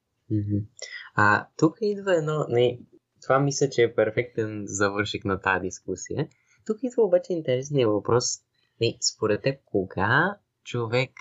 А 1.15 1.47
тук 1.57 1.73
идва 1.81 2.17
едно, 2.17 2.45
не, 2.49 2.79
това 3.21 3.39
мисля, 3.39 3.69
че 3.69 3.83
е 3.83 3.95
перфектен 3.95 4.63
завършик 4.65 5.25
на 5.25 5.41
тази 5.41 5.63
дискусия. 5.63 6.27
Тук 6.65 6.77
идва 6.83 7.03
обаче 7.03 7.33
интересният 7.33 7.91
въпрос. 7.91 8.25
Не, 8.81 8.97
според 9.13 9.41
теб, 9.41 9.55
кога 9.65 10.37
човек 10.63 11.11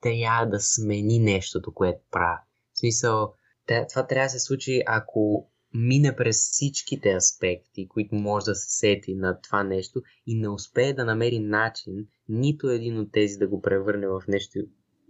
трябва 0.00 0.46
да 0.46 0.60
смени 0.60 1.18
нещото, 1.18 1.74
което 1.74 2.00
прави? 2.10 2.40
В 2.74 2.78
смисъл, 2.78 3.34
това 3.66 4.06
трябва 4.06 4.26
да 4.26 4.30
се 4.30 4.38
случи, 4.38 4.82
ако 4.86 5.50
мине 5.74 6.16
през 6.16 6.36
всичките 6.36 7.12
аспекти, 7.12 7.88
които 7.88 8.14
може 8.14 8.44
да 8.44 8.54
се 8.54 8.78
сети 8.78 9.14
на 9.14 9.40
това 9.40 9.64
нещо 9.64 10.02
и 10.26 10.34
не 10.34 10.48
успее 10.48 10.92
да 10.92 11.04
намери 11.04 11.38
начин 11.38 12.06
нито 12.28 12.68
един 12.68 12.98
от 12.98 13.12
тези 13.12 13.36
да 13.36 13.48
го 13.48 13.62
превърне 13.62 14.06
в 14.06 14.22
нещо 14.28 14.58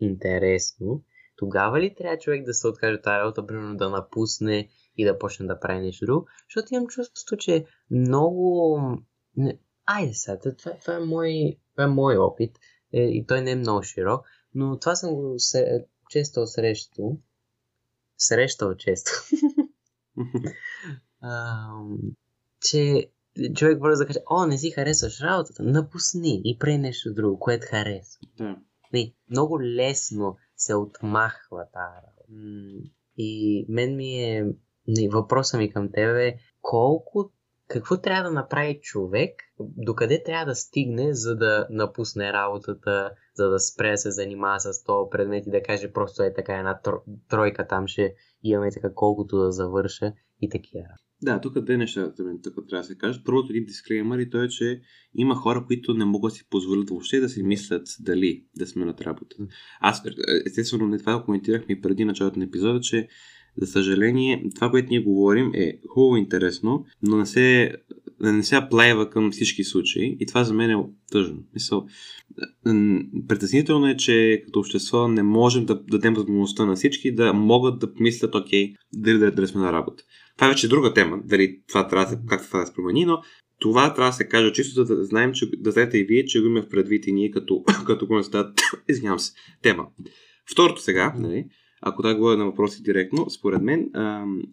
интересно, 0.00 1.03
тогава 1.37 1.81
ли 1.81 1.94
трябва 1.94 2.18
човек 2.18 2.44
да 2.44 2.55
се 2.55 2.68
откаже 2.68 2.94
от 2.94 3.03
тази 3.03 3.20
работа, 3.20 3.46
примерно 3.46 3.76
да 3.76 3.90
напусне 3.90 4.68
и 4.96 5.05
да 5.05 5.18
почне 5.18 5.46
да 5.46 5.61
прави 5.61 5.81
нещо 5.81 6.07
друго? 6.07 6.26
Защото 6.48 6.74
имам 6.74 6.87
чувство, 6.87 7.37
че 7.37 7.64
много... 7.90 8.81
Айде 9.87 10.14
сега, 10.14 10.38
това, 10.38 10.72
това, 10.81 10.94
е 10.94 10.98
мой, 10.98 11.57
това 11.72 11.85
е 11.85 11.87
мой 11.87 12.16
опит 12.16 12.50
е, 12.92 13.03
и 13.03 13.26
той 13.26 13.40
не 13.40 13.50
е 13.50 13.57
много 13.57 13.83
широк, 13.83 14.26
но 14.55 14.79
това 14.79 14.95
съм 14.97 15.15
го 15.15 15.35
се, 15.39 15.87
често 16.11 16.47
срещал. 16.47 17.19
Срещал 18.19 18.75
често. 18.75 19.11
а, 21.21 21.69
че 22.61 23.11
човек 23.55 23.81
може 23.81 23.97
да 23.97 24.07
каже, 24.07 24.19
о, 24.31 24.47
не 24.47 24.59
си 24.59 24.71
харесваш 24.71 25.21
работата, 25.21 25.63
напусни 25.63 26.43
и 26.45 26.59
прей 26.59 26.79
нещо 26.79 27.15
друго, 27.15 27.39
което 27.39 27.67
харесва. 27.71 28.21
Да. 28.37 28.57
Не, 28.93 29.15
много 29.31 29.63
лесно 29.63 30.37
се 30.57 30.75
отмахва 30.75 31.67
тази 31.73 32.07
работа. 32.07 32.25
И 33.17 33.67
мен 33.69 33.97
ми 33.97 34.25
е, 34.25 34.47
не, 34.89 35.09
въпросът 35.09 35.59
ми 35.59 35.73
към 35.73 35.93
тебе 35.93 36.27
е, 36.27 36.39
колко, 36.63 37.33
какво 37.70 38.00
трябва 38.00 38.30
да 38.30 38.35
направи 38.35 38.78
човек, 38.83 39.30
докъде 39.61 40.22
трябва 40.22 40.46
да 40.46 40.54
стигне, 40.54 41.14
за 41.14 41.37
да 41.37 41.66
напусне 41.70 42.33
работата, 42.33 43.11
за 43.35 43.48
да 43.48 43.59
спре 43.59 43.90
да 43.90 43.96
се 43.96 44.11
занимава 44.11 44.61
с 44.61 44.85
този 44.85 45.11
предмет 45.11 45.46
и 45.46 45.50
да 45.50 45.62
каже 45.62 45.92
просто 45.92 46.22
е 46.22 46.35
така 46.35 46.59
една 46.59 46.80
тройка 47.28 47.66
там 47.66 47.87
ще 47.87 48.14
имаме 48.42 48.70
така 48.70 48.94
колкото 48.94 49.38
да 49.38 49.52
завърша 49.52 50.12
и 50.40 50.48
такива. 50.48 50.88
Да, 51.22 51.40
тук 51.40 51.61
две 51.61 51.76
неща 51.76 52.12
тук 52.42 52.68
трябва 52.68 52.83
да 52.83 52.85
се 52.85 52.98
кажат. 52.98 53.24
Първото 53.24 53.46
един 53.50 53.64
дисклеймър 53.64 54.18
и 54.18 54.30
то 54.30 54.42
е, 54.42 54.48
че 54.48 54.80
има 55.14 55.35
хора, 55.35 55.64
които 55.66 55.94
не 55.94 56.04
могат 56.04 56.33
да 56.33 56.37
си 56.37 56.46
позволят 56.50 56.90
въобще 56.90 57.20
да 57.20 57.28
си 57.28 57.42
мислят 57.42 57.87
дали 58.00 58.44
да 58.56 58.66
сме 58.66 58.85
на 58.85 58.94
работа. 59.00 59.37
Аз, 59.80 60.02
естествено, 60.46 60.87
не 60.87 60.98
това 60.98 61.22
коментирахме 61.24 61.74
и 61.74 61.80
преди 61.80 62.04
началото 62.04 62.38
на 62.38 62.44
епизода, 62.44 62.80
че 62.80 63.09
за 63.61 63.66
съжаление, 63.66 64.44
това, 64.55 64.70
което 64.70 64.88
ние 64.90 65.03
говорим 65.03 65.51
е 65.55 65.79
хубаво 65.88 66.16
интересно, 66.16 66.85
но 67.03 67.16
не 67.16 67.27
се, 67.27 67.73
не 68.20 68.42
се 68.42 68.57
аплайва 68.57 69.11
към 69.11 69.31
всички 69.31 69.64
случаи 69.64 70.16
и 70.20 70.27
това 70.27 70.44
за 70.44 70.55
мен 70.55 70.70
е 70.70 70.77
тъжно. 71.12 71.38
Мисъл, 71.55 71.87
притеснително 73.29 73.88
е, 73.88 73.96
че 73.96 74.42
като 74.44 74.59
общество 74.59 75.09
не 75.09 75.23
можем 75.23 75.66
да 75.66 75.83
дадем 75.83 76.14
възможността 76.14 76.66
на 76.66 76.77
всички 76.77 77.14
да 77.14 77.33
могат 77.33 77.79
да 77.79 77.94
помислят, 77.94 78.35
окей, 78.35 78.75
дали 78.92 79.18
да, 79.18 79.31
да 79.31 79.49
сме 79.49 79.61
на 79.61 79.73
работа. 79.73 80.03
Това 80.37 80.46
е 80.46 80.51
вече 80.51 80.68
друга 80.68 80.94
тема, 80.94 81.18
дали 81.25 81.61
това 81.68 81.88
трябва 81.88 82.16
да, 82.16 82.23
как 82.29 82.46
това 82.46 82.61
да 82.61 82.66
се 82.66 82.75
промени, 82.75 83.05
но 83.05 83.23
това 83.61 83.94
трябва 83.94 84.11
да 84.11 84.16
се 84.16 84.29
каже 84.29 84.53
чисто, 84.53 84.85
за 84.85 84.96
да 84.96 85.05
знаем, 85.05 85.33
че 85.33 85.51
да 85.59 85.70
знаете 85.70 85.99
и 85.99 86.05
вие, 86.05 86.25
че 86.25 86.40
го 86.40 86.46
имаме 86.46 86.62
в 86.62 86.68
предвид 86.68 87.07
и 87.07 87.12
ние 87.12 87.31
като, 87.31 87.62
като 87.87 88.07
констат, 88.07 88.61
извинявам 88.88 89.18
се, 89.18 89.33
тема. 89.62 89.87
Второто 90.53 90.81
сега, 90.83 91.14
нали, 91.18 91.44
ако 91.81 92.03
да 92.03 92.14
говоря 92.14 92.37
на 92.37 92.45
въпроси 92.45 92.83
директно, 92.83 93.31
според 93.31 93.62
мен, 93.62 93.90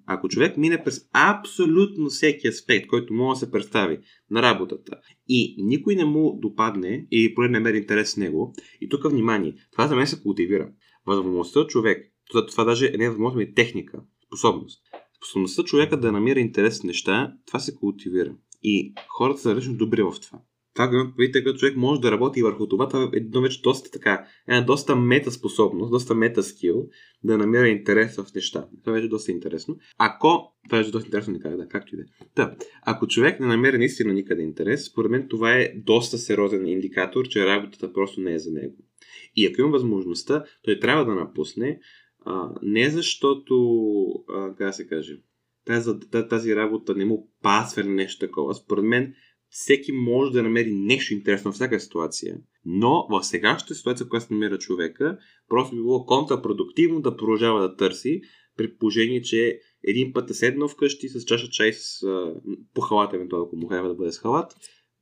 ако 0.06 0.30
човек 0.30 0.58
мине 0.58 0.84
през 0.84 1.10
абсолютно 1.14 2.10
всеки 2.10 2.48
аспект, 2.48 2.88
който 2.88 3.14
може 3.14 3.40
да 3.40 3.46
се 3.46 3.52
представи 3.52 4.00
на 4.32 4.42
работата 4.42 4.96
и 5.28 5.56
никой 5.58 5.96
не 5.96 6.06
му 6.06 6.40
допадне 6.42 7.08
и 7.12 7.36
поне 7.36 7.48
не 7.48 7.60
мери 7.60 7.78
интерес 7.78 8.10
с 8.12 8.18
него, 8.18 8.54
и 8.82 8.90
тук 8.90 9.10
внимание, 9.10 9.56
това 9.72 9.88
за 9.88 9.96
мен 9.96 10.08
се 10.08 10.22
култивира. 10.22 10.70
Възможността 11.06 11.68
човек, 11.68 12.14
това, 12.48 12.64
даже 12.64 12.94
не 12.98 13.06
е 13.06 13.10
възможно, 13.10 13.42
е 13.42 13.54
техника, 13.54 14.02
способност. 14.28 14.82
Способността 15.18 15.64
човека 15.64 16.00
да 16.00 16.12
намира 16.12 16.40
интерес 16.40 16.82
в 16.82 16.84
неща, 16.84 17.34
това 17.46 17.60
се 17.60 17.76
култивира. 17.76 18.36
И 18.64 18.94
хората 19.08 19.40
са 19.40 19.50
различно 19.50 19.78
добри 19.78 20.04
в 20.04 20.14
това. 20.22 20.40
Това, 20.78 21.12
видите, 21.18 21.44
като 21.44 21.60
човек 21.60 21.78
може 21.78 22.02
да 22.02 22.12
работи 22.12 22.42
върху 22.42 22.68
това, 22.68 22.88
това 22.88 23.04
е 23.04 23.18
едно 23.18 23.42
вече 23.42 23.62
доста 23.62 23.92
така, 23.92 24.28
една 24.48 24.62
доста 24.62 24.96
мета 24.96 25.32
способност, 25.32 25.92
доста 25.92 26.16
мета 26.16 26.44
скил, 26.44 26.88
да 27.24 27.38
намира 27.38 27.68
интерес 27.68 28.16
в 28.16 28.26
неща. 28.36 28.68
Това 28.84 28.94
вече 28.94 29.06
е 29.06 29.10
доста 29.10 29.32
интересно. 29.32 29.78
Ако, 29.98 30.54
това 30.70 30.80
е 30.80 30.84
доста 30.84 31.08
интересно 31.08 31.34
никак, 31.34 31.58
да, 31.58 31.68
както 31.68 31.96
и 31.96 31.98
да 31.98 32.04
е. 32.04 32.06
Да, 32.36 32.56
ако 32.82 33.08
човек 33.08 33.40
не 33.40 33.48
намери 33.48 33.78
наистина 33.78 34.14
никъде 34.14 34.42
интерес, 34.42 34.86
според 34.86 35.12
мен 35.12 35.28
това 35.30 35.54
е 35.54 35.74
доста 35.76 36.18
сериозен 36.18 36.68
индикатор, 36.68 37.28
че 37.28 37.46
работата 37.46 37.94
просто 37.94 38.22
не 38.22 38.34
е 38.34 38.40
за 38.40 38.52
него. 38.52 38.76
И 39.36 39.46
ако 39.46 39.62
има 39.62 39.70
възможността, 39.70 40.44
той 40.64 40.80
трябва 40.80 41.06
да 41.06 41.16
напусне, 41.16 41.80
а, 42.26 42.50
не 42.62 42.90
защото, 42.90 43.56
а, 44.30 44.56
как 44.56 44.76
се 44.76 44.88
каже, 44.88 45.18
тази, 45.66 45.92
тази 46.30 46.56
работа 46.56 46.96
не 46.96 47.06
му 47.06 47.32
пасва 47.42 47.82
или 47.82 47.90
нещо 47.90 48.26
такова. 48.26 48.56
Според 48.56 48.86
мен, 48.86 49.14
всеки 49.50 49.92
може 49.92 50.32
да 50.32 50.44
намери 50.44 50.72
нещо 50.74 51.14
интересно 51.14 51.52
в 51.52 51.56
всяка 51.56 51.80
ситуация, 51.80 52.38
но 52.66 53.08
в 53.10 53.24
сегашната 53.24 53.76
ситуация, 53.76 54.08
която 54.08 54.28
се 54.28 54.34
намира 54.34 54.58
човека, 54.58 55.18
просто 55.48 55.76
би 55.76 55.82
било 55.82 56.06
контрапродуктивно 56.06 57.02
да 57.02 57.18
продължава 57.18 57.62
да 57.62 57.76
търси, 57.76 58.22
при 58.58 58.78
положение, 58.78 59.22
че 59.22 59.60
един 59.84 60.14
път 60.14 60.30
е 60.30 60.34
седнал 60.34 60.68
вкъщи 60.68 61.10
с 61.10 61.26
чаша 61.26 61.50
чай 61.50 61.74
с 61.74 62.00
по 62.74 62.82
халата, 62.82 63.16
евентуално, 63.16 63.46
ако 63.46 63.56
му 63.56 63.68
трябва 63.68 63.90
да 63.90 63.96
бъде 63.96 64.12
с 64.12 64.20
халат, 64.20 64.56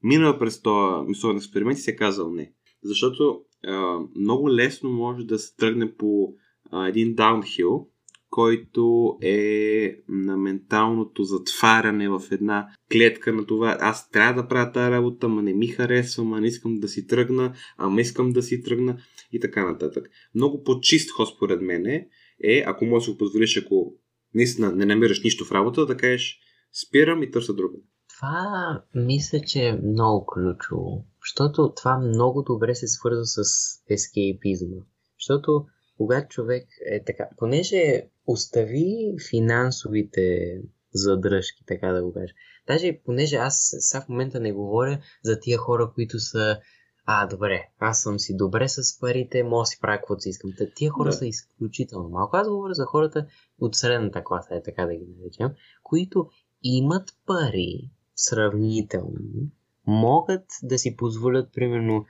минал 0.03 0.39
през 0.39 0.61
този 0.61 1.07
мисловен 1.07 1.37
експеримент 1.37 1.79
и 1.79 1.81
се 1.81 1.91
е 1.91 1.95
казал 1.95 2.31
не. 2.31 2.53
Защото 2.83 3.41
а, 3.67 3.99
много 4.15 4.51
лесно 4.51 4.89
може 4.89 5.25
да 5.25 5.39
се 5.39 5.55
тръгне 5.55 5.95
по 5.95 6.33
а, 6.71 6.87
един 6.87 7.15
даунхил, 7.15 7.89
който 8.29 9.17
е 9.21 9.95
на 10.09 10.37
менталното 10.37 11.23
затваряне 11.23 12.09
в 12.09 12.21
една 12.31 12.67
клетка 12.91 13.33
на 13.33 13.45
това. 13.45 13.77
Аз 13.79 14.09
трябва 14.09 14.41
да 14.41 14.47
правя 14.47 14.71
тази 14.71 14.91
работа, 14.91 15.27
ма 15.27 15.41
не 15.41 15.53
ми 15.53 15.67
харесва, 15.67 16.23
ма 16.23 16.41
не 16.41 16.47
искам 16.47 16.79
да 16.79 16.87
си 16.87 17.07
тръгна, 17.07 17.53
ама 17.77 18.01
искам 18.01 18.31
да 18.31 18.41
си 18.41 18.61
тръгна 18.61 18.97
и 19.31 19.39
така 19.39 19.71
нататък. 19.71 20.09
Много 20.35 20.63
по-чист 20.63 21.11
ход 21.11 21.29
според 21.35 21.61
мен 21.61 21.85
е, 21.85 22.63
ако 22.65 22.85
можеш 22.85 23.05
да 23.05 23.11
го 23.11 23.17
позволиш, 23.17 23.57
ако 23.57 23.93
наистина 24.35 24.71
не 24.71 24.85
намираш 24.85 25.23
нищо 25.23 25.45
в 25.45 25.51
работа, 25.51 25.85
да 25.85 25.97
кажеш 25.97 26.39
спирам 26.87 27.23
и 27.23 27.31
търся 27.31 27.53
друга. 27.53 27.77
Това 28.17 28.83
мисля, 28.95 29.39
че 29.47 29.59
е 29.59 29.79
много 29.83 30.25
ключово, 30.25 31.05
защото 31.21 31.73
това 31.77 31.97
много 31.97 32.43
добре 32.43 32.75
се 32.75 32.87
свързва 32.87 33.25
с 33.25 33.41
ескейпизма. 33.89 34.81
Защото 35.19 35.65
когато 35.97 36.27
човек 36.27 36.67
е 36.91 37.03
така, 37.03 37.27
понеже 37.37 38.03
остави 38.27 39.15
финансовите 39.29 40.57
задръжки, 40.93 41.63
така 41.65 41.87
да 41.87 42.03
го 42.03 42.13
кажа. 42.13 42.33
Даже 42.67 42.99
понеже 43.05 43.35
аз 43.35 43.75
сега 43.79 44.01
в 44.01 44.09
момента 44.09 44.39
не 44.39 44.53
говоря 44.53 44.99
за 45.23 45.39
тия 45.39 45.57
хора, 45.57 45.91
които 45.95 46.19
са 46.19 46.59
а, 47.05 47.27
добре, 47.27 47.69
аз 47.79 48.01
съм 48.01 48.19
си 48.19 48.35
добре 48.37 48.69
с 48.69 48.99
парите, 48.99 49.43
мога 49.43 49.61
да 49.61 49.65
си 49.65 49.79
правя 49.81 49.97
каквото 49.97 50.21
си 50.21 50.29
искам. 50.29 50.51
Та, 50.57 50.65
тия 50.75 50.91
хора 50.91 51.09
да. 51.09 51.13
са 51.13 51.27
изключително 51.27 52.09
малко. 52.09 52.37
Аз 52.37 52.49
говоря 52.49 52.73
за 52.73 52.85
хората 52.85 53.27
от 53.59 53.75
средната 53.75 54.23
класа, 54.23 54.55
е 54.55 54.63
така 54.63 54.85
да 54.85 54.95
ги 54.95 55.05
наречем, 55.19 55.49
които 55.83 56.29
имат 56.63 57.09
пари 57.25 57.89
сравнително, 58.15 59.49
могат 59.87 60.45
да 60.63 60.79
си 60.79 60.95
позволят, 60.95 61.53
примерно, 61.53 62.05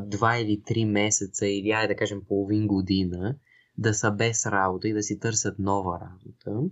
два 0.00 0.38
или 0.38 0.62
три 0.62 0.84
месеца 0.84 1.46
или 1.46 1.70
айде 1.70 1.94
да 1.94 1.98
кажем 1.98 2.22
половин 2.28 2.66
година 2.66 3.36
да 3.78 3.94
са 3.94 4.10
без 4.10 4.46
работа 4.46 4.88
и 4.88 4.92
да 4.92 5.02
си 5.02 5.18
търсят 5.18 5.58
нова 5.58 6.00
работа. 6.00 6.70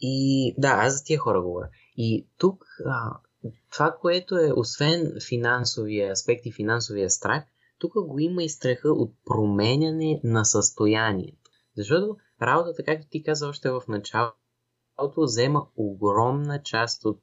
И 0.00 0.54
да, 0.58 0.68
аз 0.68 0.98
за 0.98 1.04
тия 1.04 1.18
хора 1.18 1.42
говоря. 1.42 1.68
И 1.96 2.28
тук 2.38 2.64
а, 2.86 3.16
това, 3.72 3.96
което 4.00 4.36
е, 4.36 4.52
освен 4.56 5.12
финансовия 5.28 6.12
аспект 6.12 6.46
и 6.46 6.52
финансовия 6.52 7.10
страх, 7.10 7.44
тук 7.78 7.92
го 7.94 8.18
има 8.18 8.42
и 8.42 8.48
страха 8.48 8.88
от 8.88 9.14
променяне 9.24 10.20
на 10.24 10.44
състоянието. 10.44 11.50
Защото 11.76 12.16
работата, 12.42 12.84
както 12.84 13.08
ти 13.10 13.22
каза 13.22 13.48
още 13.48 13.70
в 13.70 13.82
началото, 13.88 14.34
взема 15.16 15.66
огромна 15.76 16.62
част 16.62 17.04
от, 17.04 17.22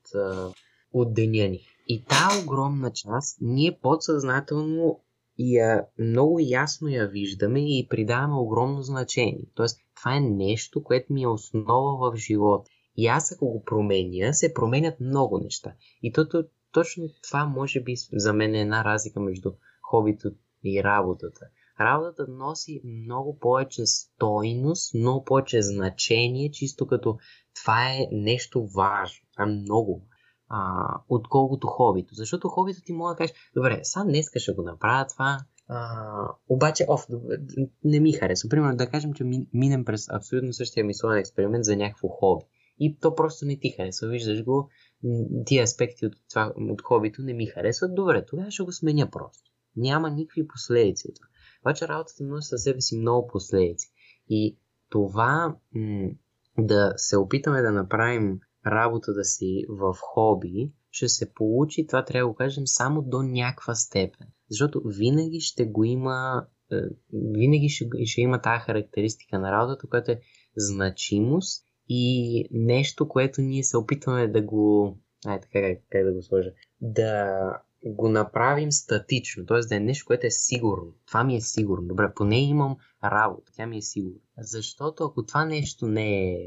от 0.94 1.14
деня 1.14 1.48
ни. 1.48 1.60
И 1.88 2.06
тази 2.06 2.44
огромна 2.44 2.92
част 2.94 3.38
ние 3.42 3.80
подсъзнателно 3.82 5.00
я 5.38 5.86
много 6.00 6.40
ясно 6.40 6.88
я 6.88 7.08
виждаме 7.08 7.60
и 7.60 7.88
придаваме 7.90 8.36
огромно 8.36 8.82
значение. 8.82 9.46
Тоест, 9.56 9.80
това 9.96 10.16
е 10.16 10.20
нещо, 10.20 10.84
което 10.84 11.14
ми 11.14 11.24
е 11.24 11.28
основа 11.28 12.12
в 12.12 12.16
живота. 12.16 12.70
И 12.98 13.08
аз 13.08 13.32
ако 13.32 13.52
го 13.52 13.64
променя, 13.64 14.34
се 14.34 14.54
променят 14.54 15.00
много 15.00 15.40
неща. 15.40 15.74
И 16.04 16.12
то, 16.12 16.30
то, 16.30 16.44
точно 16.72 17.10
това 17.24 17.46
може 17.46 17.82
би 17.82 17.94
за 18.14 18.34
мен 18.34 18.56
е 18.56 18.62
една 18.62 18.84
разлика 18.84 19.20
между 19.20 19.52
хобито 19.82 20.32
и 20.64 20.84
работата. 20.84 21.46
Работата 21.80 22.26
носи 22.28 22.82
много 22.86 23.40
повече 23.40 23.86
стойност, 23.86 24.94
много 24.94 25.24
повече 25.24 25.62
значение, 25.62 26.52
чисто 26.52 26.88
като 26.88 27.18
това 27.62 27.90
е 27.90 28.08
нещо 28.12 28.68
важно, 28.76 29.26
това 29.34 29.44
е 29.44 29.56
много 29.56 30.08
а, 30.50 30.88
отколкото 31.10 31.68
хобито. 31.68 32.16
Защото 32.16 32.50
хобито 32.50 32.82
ти 32.82 32.94
мога 32.94 33.12
да 33.12 33.18
кажеш, 33.18 33.36
добре, 33.56 33.80
сега 33.84 34.04
днеска 34.04 34.40
ще 34.40 34.54
го 34.54 34.62
направя 34.62 35.06
това, 35.08 35.38
а, 35.68 36.02
обаче, 36.50 36.86
оф, 36.90 37.08
не 37.84 38.00
ми 38.00 38.12
харесва. 38.14 38.50
Примерно 38.50 38.78
да 38.78 38.90
кажем, 38.90 39.14
че 39.14 39.24
минем 39.54 39.86
през 39.86 40.10
абсолютно 40.10 40.54
същия 40.54 40.86
мисловен 40.86 41.18
експеримент 41.18 41.66
за 41.66 41.76
някакво 41.76 42.08
хоби. 42.08 42.46
И 42.80 42.98
то 43.00 43.16
просто 43.16 43.46
не 43.46 43.60
ти 43.60 43.70
харесва. 43.70 44.08
Виждаш 44.08 44.44
го, 44.44 44.70
тия 45.46 45.64
аспекти 45.64 46.06
от, 46.06 46.14
това, 46.30 46.54
от 46.56 46.82
хобито 46.82 47.22
не 47.22 47.34
ми 47.34 47.46
харесват. 47.46 47.96
Добре, 47.96 48.26
тогава 48.26 48.52
ще 48.52 48.64
го 48.64 48.72
сменя 48.72 49.10
просто. 49.12 49.52
Няма 49.76 50.10
никакви 50.10 50.48
последици 50.48 51.08
от 51.08 51.16
това. 51.16 51.28
Обаче 51.62 51.88
работата 51.88 52.24
носи 52.24 52.48
със 52.48 52.64
себе 52.64 52.82
си 52.82 52.98
много 52.98 53.28
последици. 53.28 53.92
И 54.30 54.58
това 54.90 55.56
м- 55.76 56.10
да 56.58 56.94
се 56.96 57.18
опитаме 57.18 57.62
да 57.62 57.72
направим 57.72 58.40
работата 58.72 59.24
си 59.24 59.66
в 59.70 59.94
хоби, 60.02 60.72
ще 60.92 61.08
се 61.08 61.34
получи, 61.34 61.88
това 61.88 62.06
трябва 62.06 62.28
да 62.28 62.32
го 62.32 62.36
кажем, 62.36 62.68
само 62.68 63.02
до 63.02 63.22
някаква 63.22 63.76
степен. 63.76 64.28
Защото 64.50 64.82
винаги 64.86 65.40
ще 65.40 65.66
го 65.66 65.84
има, 65.84 66.48
е, 66.72 66.76
винаги 67.14 67.70
ще, 67.70 67.86
ще 68.06 68.22
има 68.22 68.42
тази 68.42 68.62
характеристика 68.62 69.40
на 69.40 69.52
работата, 69.52 69.88
която 69.90 70.12
е 70.12 70.20
значимост 70.58 71.66
и 71.90 72.44
нещо, 72.52 73.08
което 73.08 73.42
ние 73.42 73.64
се 73.64 73.78
опитваме 73.78 74.28
да 74.28 74.42
го... 74.42 74.98
Ай, 75.26 75.40
така 75.40 75.62
как, 75.62 75.78
как 75.90 76.06
да 76.06 76.14
го 76.14 76.22
сложа? 76.22 76.50
Да 76.82 77.26
го 77.90 78.10
направим 78.10 78.72
статично, 78.72 79.46
т.е. 79.46 79.60
да 79.60 79.76
е 79.76 79.80
нещо, 79.80 80.06
което 80.08 80.28
е 80.28 80.32
сигурно. 80.32 80.94
Това 81.08 81.24
ми 81.24 81.36
е 81.36 81.42
сигурно. 81.42 81.88
Добре, 81.88 82.14
поне 82.16 82.40
имам 82.40 82.78
работа, 83.04 83.52
тя 83.56 83.68
ми 83.68 83.78
е 83.78 83.82
сигурна. 83.82 84.20
Защото 84.38 85.04
ако 85.04 85.26
това 85.26 85.46
нещо 85.46 85.88
не 85.88 86.32
е, 86.32 86.38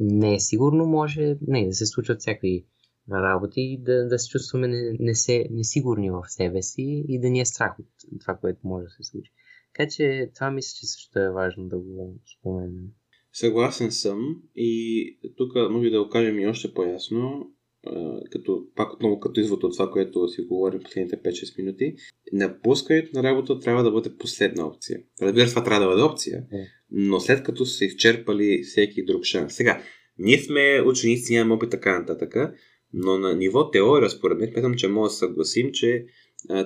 не 0.00 0.34
е 0.34 0.40
сигурно, 0.40 0.86
може 0.86 1.36
не, 1.40 1.66
да 1.66 1.74
се 1.74 1.86
случват 1.86 2.20
всякакви 2.20 2.66
работи 3.12 3.60
и 3.60 3.82
да, 3.82 4.08
да 4.08 4.18
се 4.18 4.28
чувстваме 4.28 4.68
не, 4.68 4.96
не 5.00 5.14
се, 5.14 5.46
несигурни 5.50 6.10
в 6.10 6.22
себе 6.26 6.62
си 6.62 7.04
и 7.08 7.20
да 7.20 7.30
ни 7.30 7.40
е 7.40 7.46
страх 7.46 7.78
от 7.78 8.20
това, 8.20 8.36
което 8.36 8.60
може 8.64 8.84
да 8.84 8.90
се 8.90 9.02
случи. 9.02 9.32
Така 9.74 9.90
че 9.90 10.30
това 10.34 10.50
мисля, 10.50 10.76
че 10.80 10.86
също 10.86 11.18
е 11.18 11.30
важно 11.30 11.68
да 11.68 11.78
го 11.78 12.14
споменем. 12.38 12.84
Съгласен 13.32 13.92
съм 13.92 14.42
и 14.54 15.18
тук 15.36 15.54
може 15.70 15.90
да 15.90 16.04
го 16.04 16.10
кажем 16.10 16.38
и 16.38 16.46
още 16.46 16.74
по-ясно 16.74 17.52
като, 18.30 18.66
пак 18.74 18.92
отново 18.92 19.20
като 19.20 19.40
извод 19.40 19.64
от 19.64 19.72
това, 19.72 19.90
което 19.90 20.28
си 20.28 20.42
говорим 20.42 20.80
последните 20.80 21.16
5-6 21.16 21.58
минути, 21.58 21.94
напускането 22.32 23.10
на 23.14 23.22
работа 23.22 23.58
трябва 23.58 23.82
да 23.82 23.90
бъде 23.90 24.16
последна 24.18 24.66
опция. 24.66 24.98
Разбира 25.22 25.46
се, 25.46 25.52
това 25.54 25.64
трябва 25.64 25.86
да 25.86 25.90
бъде 25.90 26.02
опция, 26.02 26.38
е. 26.52 26.56
но 26.90 27.20
след 27.20 27.42
като 27.42 27.66
са 27.66 27.84
изчерпали 27.84 28.62
всеки 28.62 29.04
друг 29.04 29.24
шанс. 29.24 29.54
Сега, 29.54 29.82
ние 30.18 30.38
сме 30.38 30.82
ученици, 30.86 31.34
нямаме 31.34 31.54
опит 31.54 31.70
така 31.70 31.98
нататък, 31.98 32.34
но 32.92 33.18
на 33.18 33.36
ниво 33.36 33.70
теория, 33.70 34.10
според 34.10 34.38
мен, 34.38 34.50
смятам, 34.52 34.74
че 34.74 34.88
може 34.88 35.10
да 35.10 35.16
съгласим, 35.16 35.70
че 35.72 36.06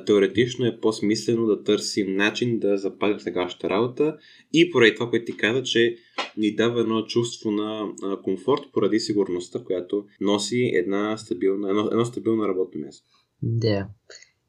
теоретично 0.06 0.66
е 0.66 0.80
по-смислено 0.80 1.46
да 1.46 1.62
търсим 1.62 2.16
начин 2.16 2.58
да 2.58 2.76
запазим 2.76 3.20
сегашната 3.20 3.70
работа 3.70 4.18
и 4.52 4.70
поради 4.70 4.94
това, 4.94 5.10
което 5.10 5.24
ти 5.24 5.36
каза, 5.36 5.62
че 5.62 5.96
ни 6.36 6.54
дава 6.54 6.80
едно 6.80 7.02
чувство 7.02 7.50
на 7.50 7.88
комфорт 8.22 8.62
поради 8.72 9.00
сигурността, 9.00 9.64
която 9.64 10.04
носи 10.20 10.70
една 10.74 11.16
стабилна, 11.16 11.68
едно, 11.68 11.88
едно 11.92 12.04
стабилно 12.04 12.48
работно 12.48 12.80
място. 12.80 13.08
Да. 13.42 13.88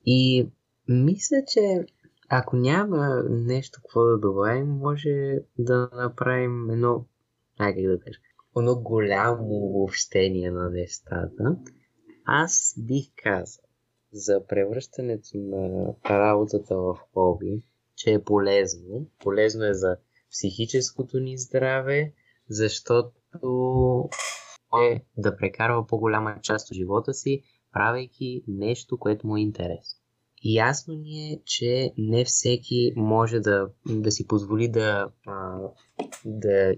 И 0.05 0.47
мисля, 0.88 1.38
че 1.53 1.86
ако 2.29 2.55
няма 2.55 3.23
нещо 3.29 3.79
какво 3.82 4.03
да 4.03 4.17
добавим, 4.17 4.67
може 4.67 5.39
да 5.59 5.89
направим 5.93 6.69
едно, 6.69 7.05
ай 7.59 7.73
как 7.75 7.84
да 7.84 7.99
кажа, 7.99 8.19
едно 8.57 8.75
голямо 8.75 9.45
обобщение 9.47 10.51
на 10.51 10.69
нещата. 10.69 11.57
Аз 12.25 12.75
бих 12.77 13.05
казал, 13.23 13.63
за 14.14 14.45
превръщането 14.47 15.38
на 15.38 15.93
работата 16.09 16.78
в 16.78 16.97
хоби, 17.14 17.62
че 17.95 18.14
е 18.14 18.24
полезно. 18.24 19.07
Полезно 19.20 19.66
е 19.66 19.74
за 19.74 19.97
психическото 20.32 21.20
ни 21.20 21.38
здраве, 21.38 22.14
защото 22.49 23.12
е 24.84 25.05
да 25.18 25.38
прекарва 25.38 25.88
по-голяма 25.88 26.36
част 26.41 26.72
от 26.72 26.78
живота 26.78 27.14
си, 27.14 27.43
правейки 27.74 28.43
нещо, 28.47 28.97
което 28.97 29.28
му 29.28 29.38
е 29.38 29.41
интерес. 29.41 30.01
Ясно 30.43 30.93
ни 30.93 31.32
е, 31.34 31.41
че 31.45 31.93
не 31.97 32.26
всеки 32.26 32.93
може 32.95 33.39
да, 33.39 33.70
да 33.86 34.12
си 34.12 34.28
позволи 34.28 34.68
да, 34.68 35.12
да, 36.26 36.74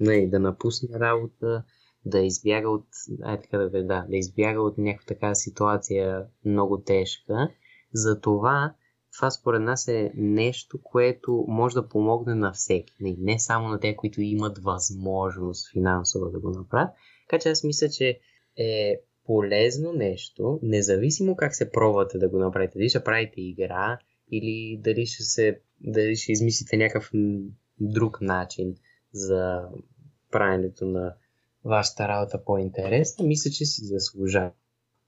не, 0.00 0.28
да 0.28 0.38
напусне 0.38 1.00
работа, 1.00 1.64
да 2.08 2.20
избяга 2.20 2.70
от, 2.70 2.86
ай 3.22 3.40
така 3.40 3.58
да, 3.58 3.70
да, 3.70 4.06
да 4.08 4.16
избяга 4.16 4.60
от 4.60 4.78
някаква 4.78 5.06
така 5.06 5.34
ситуация 5.34 6.26
много 6.44 6.80
тежка. 6.80 7.48
Затова 7.92 8.74
това 9.16 9.30
според 9.30 9.62
нас 9.62 9.88
е 9.88 10.12
нещо, 10.14 10.78
което 10.82 11.44
може 11.48 11.74
да 11.74 11.88
помогне 11.88 12.34
на 12.34 12.52
всеки. 12.52 12.92
Не, 13.00 13.16
не 13.18 13.38
само 13.38 13.68
на 13.68 13.80
те, 13.80 13.96
които 13.96 14.20
имат 14.20 14.58
възможност 14.58 15.72
финансово 15.72 16.30
да 16.30 16.40
го 16.40 16.50
направят. 16.50 16.90
Така 17.28 17.42
че 17.42 17.48
аз 17.48 17.64
мисля, 17.64 17.88
че 17.88 18.20
е 18.58 19.00
полезно 19.24 19.92
нещо, 19.92 20.58
независимо 20.62 21.36
как 21.36 21.54
се 21.54 21.70
пробвате 21.70 22.18
да 22.18 22.28
го 22.28 22.38
направите. 22.38 22.78
Дали 22.78 22.88
ще 22.88 23.04
правите 23.04 23.40
игра 23.40 23.98
или 24.32 24.80
дали 24.84 25.06
ще, 25.06 25.22
се, 25.22 25.60
дали 25.80 26.16
ще 26.16 26.32
измислите 26.32 26.76
някакъв 26.76 27.10
друг 27.80 28.20
начин 28.20 28.74
за 29.12 29.62
правенето 30.30 30.86
на 30.86 31.14
вашата 31.68 32.08
работа 32.08 32.44
по-интересна, 32.44 33.26
мисля, 33.26 33.50
че 33.50 33.64
си 33.64 33.84
заслужава. 33.84 34.50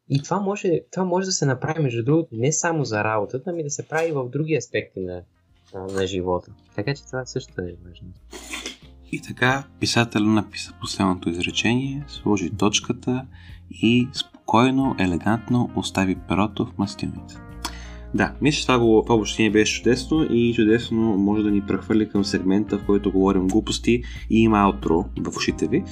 И 0.09 0.23
това 0.23 0.41
може, 0.41 0.81
това 0.93 1.05
може 1.05 1.27
да 1.27 1.33
се 1.33 1.47
направи, 1.47 1.83
между 1.83 2.05
другото, 2.05 2.29
не 2.33 2.53
само 2.53 2.85
за 2.85 3.05
работата, 3.05 3.51
ами 3.51 3.63
да 3.63 3.71
се 3.71 3.89
прави 3.89 4.13
в 4.13 4.29
други 4.29 4.55
аспекти 4.55 5.01
на, 5.01 5.23
на 5.75 6.07
живота. 6.07 6.53
Така 6.75 6.95
че 6.95 7.07
това 7.07 7.27
също 7.27 7.61
е 7.61 7.77
важно. 7.89 8.09
И 9.13 9.23
така, 9.23 9.65
писателя 9.81 10.27
написа 10.27 10.73
последното 10.81 11.31
изречение, 11.31 12.05
сложи 12.09 12.51
точката 12.57 13.27
и 13.71 14.09
спокойно, 14.13 14.97
елегантно 14.99 15.71
остави 15.77 16.17
перото 16.29 16.67
в 16.67 16.79
мастилницата. 16.79 17.50
Да, 18.15 18.33
мисля, 18.43 18.59
че 18.59 18.67
това, 18.67 18.79
го, 18.79 19.03
това 19.03 19.15
обобщение 19.15 19.51
беше 19.51 19.83
чудесно 19.83 20.27
и 20.31 20.55
чудесно 20.55 21.01
може 21.01 21.43
да 21.43 21.51
ни 21.51 21.61
прехвърли 21.61 22.09
към 22.09 22.25
сегмента, 22.25 22.79
в 22.79 22.87
който 22.87 23.13
говорим 23.13 23.49
глупости 23.49 24.03
и 24.31 24.43
има 24.43 24.59
аутро 24.59 25.05
в 25.21 25.37
ушите 25.37 25.69
ви. 25.69 25.85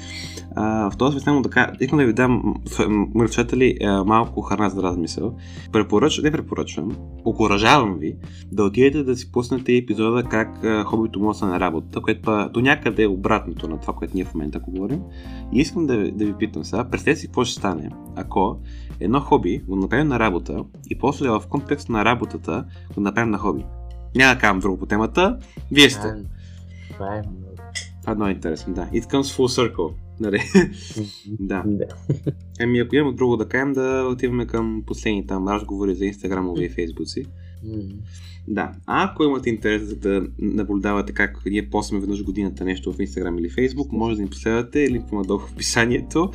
А, 0.57 0.91
в 0.91 0.97
този 0.97 1.13
смисъл 1.13 1.43
така, 1.43 1.73
искам 1.81 1.99
да 1.99 2.07
ви 2.07 2.13
дам, 2.13 2.55
мои 2.89 3.29
слушатели, 3.29 3.79
малко 4.07 4.41
храна 4.41 4.69
за 4.69 4.83
размисъл. 4.83 5.37
Препоръчвам, 5.73 6.25
не 6.25 6.33
препоръчвам, 6.33 6.97
окоръжавам 7.25 7.99
ви 7.99 8.17
да 8.53 8.65
отидете 8.65 9.03
да 9.03 9.17
си 9.17 9.33
пуснете 9.33 9.77
епизода 9.77 10.23
как 10.23 10.67
хобито 10.85 11.21
му 11.21 11.33
на 11.43 11.61
работа, 11.61 12.01
което 12.01 12.49
до 12.53 12.61
някъде 12.61 13.03
е 13.03 13.09
обратното 13.09 13.69
на 13.69 13.81
това, 13.81 13.93
което 13.93 14.15
ние 14.15 14.25
в 14.25 14.35
момента 14.35 14.59
говорим. 14.59 15.01
И 15.53 15.59
искам 15.61 15.87
да, 15.87 16.13
да 16.13 16.25
ви 16.25 16.35
питам 16.39 16.65
сега, 16.65 16.91
представете 16.91 17.21
си 17.21 17.27
какво 17.27 17.45
ще 17.45 17.59
стане, 17.59 17.91
ако 18.17 18.59
едно 19.01 19.21
хоби 19.21 19.63
го 19.69 19.77
направим 19.77 20.09
на 20.09 20.19
работа 20.19 20.65
и 20.91 20.99
после 20.99 21.29
в 21.29 21.43
контекст 21.49 21.89
на 21.89 22.05
работата 22.09 22.65
го 22.95 23.01
направим 23.01 23.31
на 23.31 23.39
хоби. 23.39 23.65
Няма 24.17 24.41
да 24.41 24.55
друго 24.61 24.79
по 24.79 24.87
темата. 24.87 25.39
Вие 25.73 25.91
сте. 25.91 26.15
Това 26.93 27.17
е 27.17 27.23
Това 28.01 28.13
е 28.13 28.15
много 28.15 28.31
интересно, 28.31 28.75
да. 28.75 28.87
It 28.87 29.05
comes 29.05 29.37
full 29.37 29.73
circle. 29.73 29.95
Нали? 30.21 30.43
да. 31.41 31.65
Еми, 32.61 32.79
ако 32.79 32.97
имаме 32.97 33.17
друго 33.17 33.37
да 33.37 33.49
кажем, 33.49 33.73
да 33.73 34.09
отиваме 34.13 34.47
към 34.47 34.83
последните 34.87 35.27
там 35.27 35.49
разговори 35.49 35.95
за 35.95 36.07
Инстаграмови 36.07 36.65
и 36.65 36.69
Фейсбуци. 36.69 37.27
Да, 38.51 38.73
а 38.87 39.05
ако 39.05 39.25
имате 39.25 39.51
интерес 39.51 39.97
да 39.97 40.27
наблюдавате 40.39 41.13
как 41.13 41.43
ние 41.47 41.71
посваме 41.71 42.01
веднъж 42.01 42.25
годината 42.25 42.65
нещо 42.65 42.93
в 42.93 42.97
Instagram 42.97 43.39
или 43.39 43.51
Facebook, 43.51 43.89
може 43.93 44.17
да 44.17 44.23
ни 44.23 44.29
последвате, 44.29 44.91
линк 44.91 45.13
надолу 45.13 45.39
в 45.39 45.53
описанието. 45.53 46.31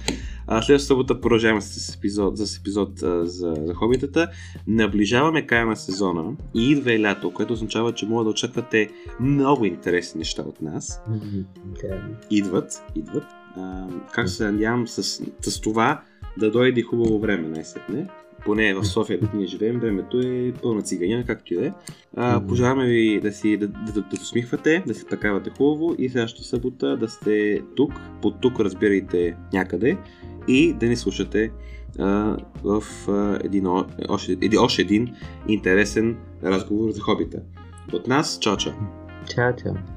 А, 0.47 0.61
следващата 0.61 0.88
събота 0.88 1.22
продължаваме 1.22 1.61
с 1.61 1.95
епизод, 1.95 2.38
с 2.38 2.57
епизод 2.57 3.03
а, 3.03 3.26
за, 3.26 3.55
за 3.66 3.74
хобитата. 3.74 4.28
Наближаваме 4.68 5.45
края 5.45 5.66
на 5.66 5.76
сезона 5.76 6.34
и 6.55 6.72
идва 6.72 6.93
и 6.93 7.01
лято, 7.01 7.34
което 7.34 7.53
означава, 7.53 7.93
че 7.93 8.05
може 8.05 8.24
да 8.24 8.30
очаквате 8.30 8.89
много 9.20 9.66
интересни 9.66 10.20
неща 10.20 10.41
от 10.41 10.61
нас. 10.61 11.01
Да. 11.82 12.01
Идват, 12.32 12.84
идват. 12.95 13.26
А, 13.57 13.88
как 14.11 14.30
се 14.30 14.51
надявам 14.51 14.88
с, 14.88 15.03
с 15.41 15.61
това 15.61 16.01
да 16.38 16.51
дойде 16.51 16.82
хубаво 16.82 17.20
време 17.20 17.47
най-сетне. 17.47 18.07
Поне 18.46 18.74
в 18.74 18.86
София, 18.86 19.20
където 19.20 19.38
ние 19.38 19.48
живеем, 19.48 19.80
времето 19.80 20.20
е 20.20 20.54
пълна 20.62 20.82
циганина, 20.82 21.24
както 21.26 21.54
и 21.54 21.58
да 21.58 21.66
е. 21.66 21.74
Пожелаваме 22.48 22.86
ви 22.86 23.20
да 23.22 23.32
си 23.32 23.58
да, 23.58 23.68
да, 23.68 23.91
да, 23.91 24.02
да 24.02 24.22
усмихвате, 24.22 24.84
да 24.88 24.94
се 24.94 25.06
такавате 25.06 25.50
хубаво 25.58 25.96
и 25.98 26.10
следващата 26.10 26.48
събота 26.48 26.98
да 26.98 27.10
сте 27.10 27.62
тук, 27.76 27.94
под 28.22 28.39
тук 28.41 28.60
разбирайте 28.60 29.36
някъде 29.54 29.98
и 30.48 30.74
да 30.74 30.86
ни 30.86 30.96
слушате 30.96 31.52
а, 32.00 32.38
в 32.64 32.84
а, 33.08 33.39
един, 33.44 33.68
още, 34.10 34.32
един, 34.32 34.60
още 34.60 34.82
един 34.82 35.16
интересен 35.48 36.18
разговор 36.44 36.91
за 36.91 37.02
хобита. 37.02 37.41
От 37.94 38.08
нас, 38.08 38.39
чао 38.41 38.58
чао! 38.58 38.74
Чао, 39.36 39.56
чао. 39.56 39.93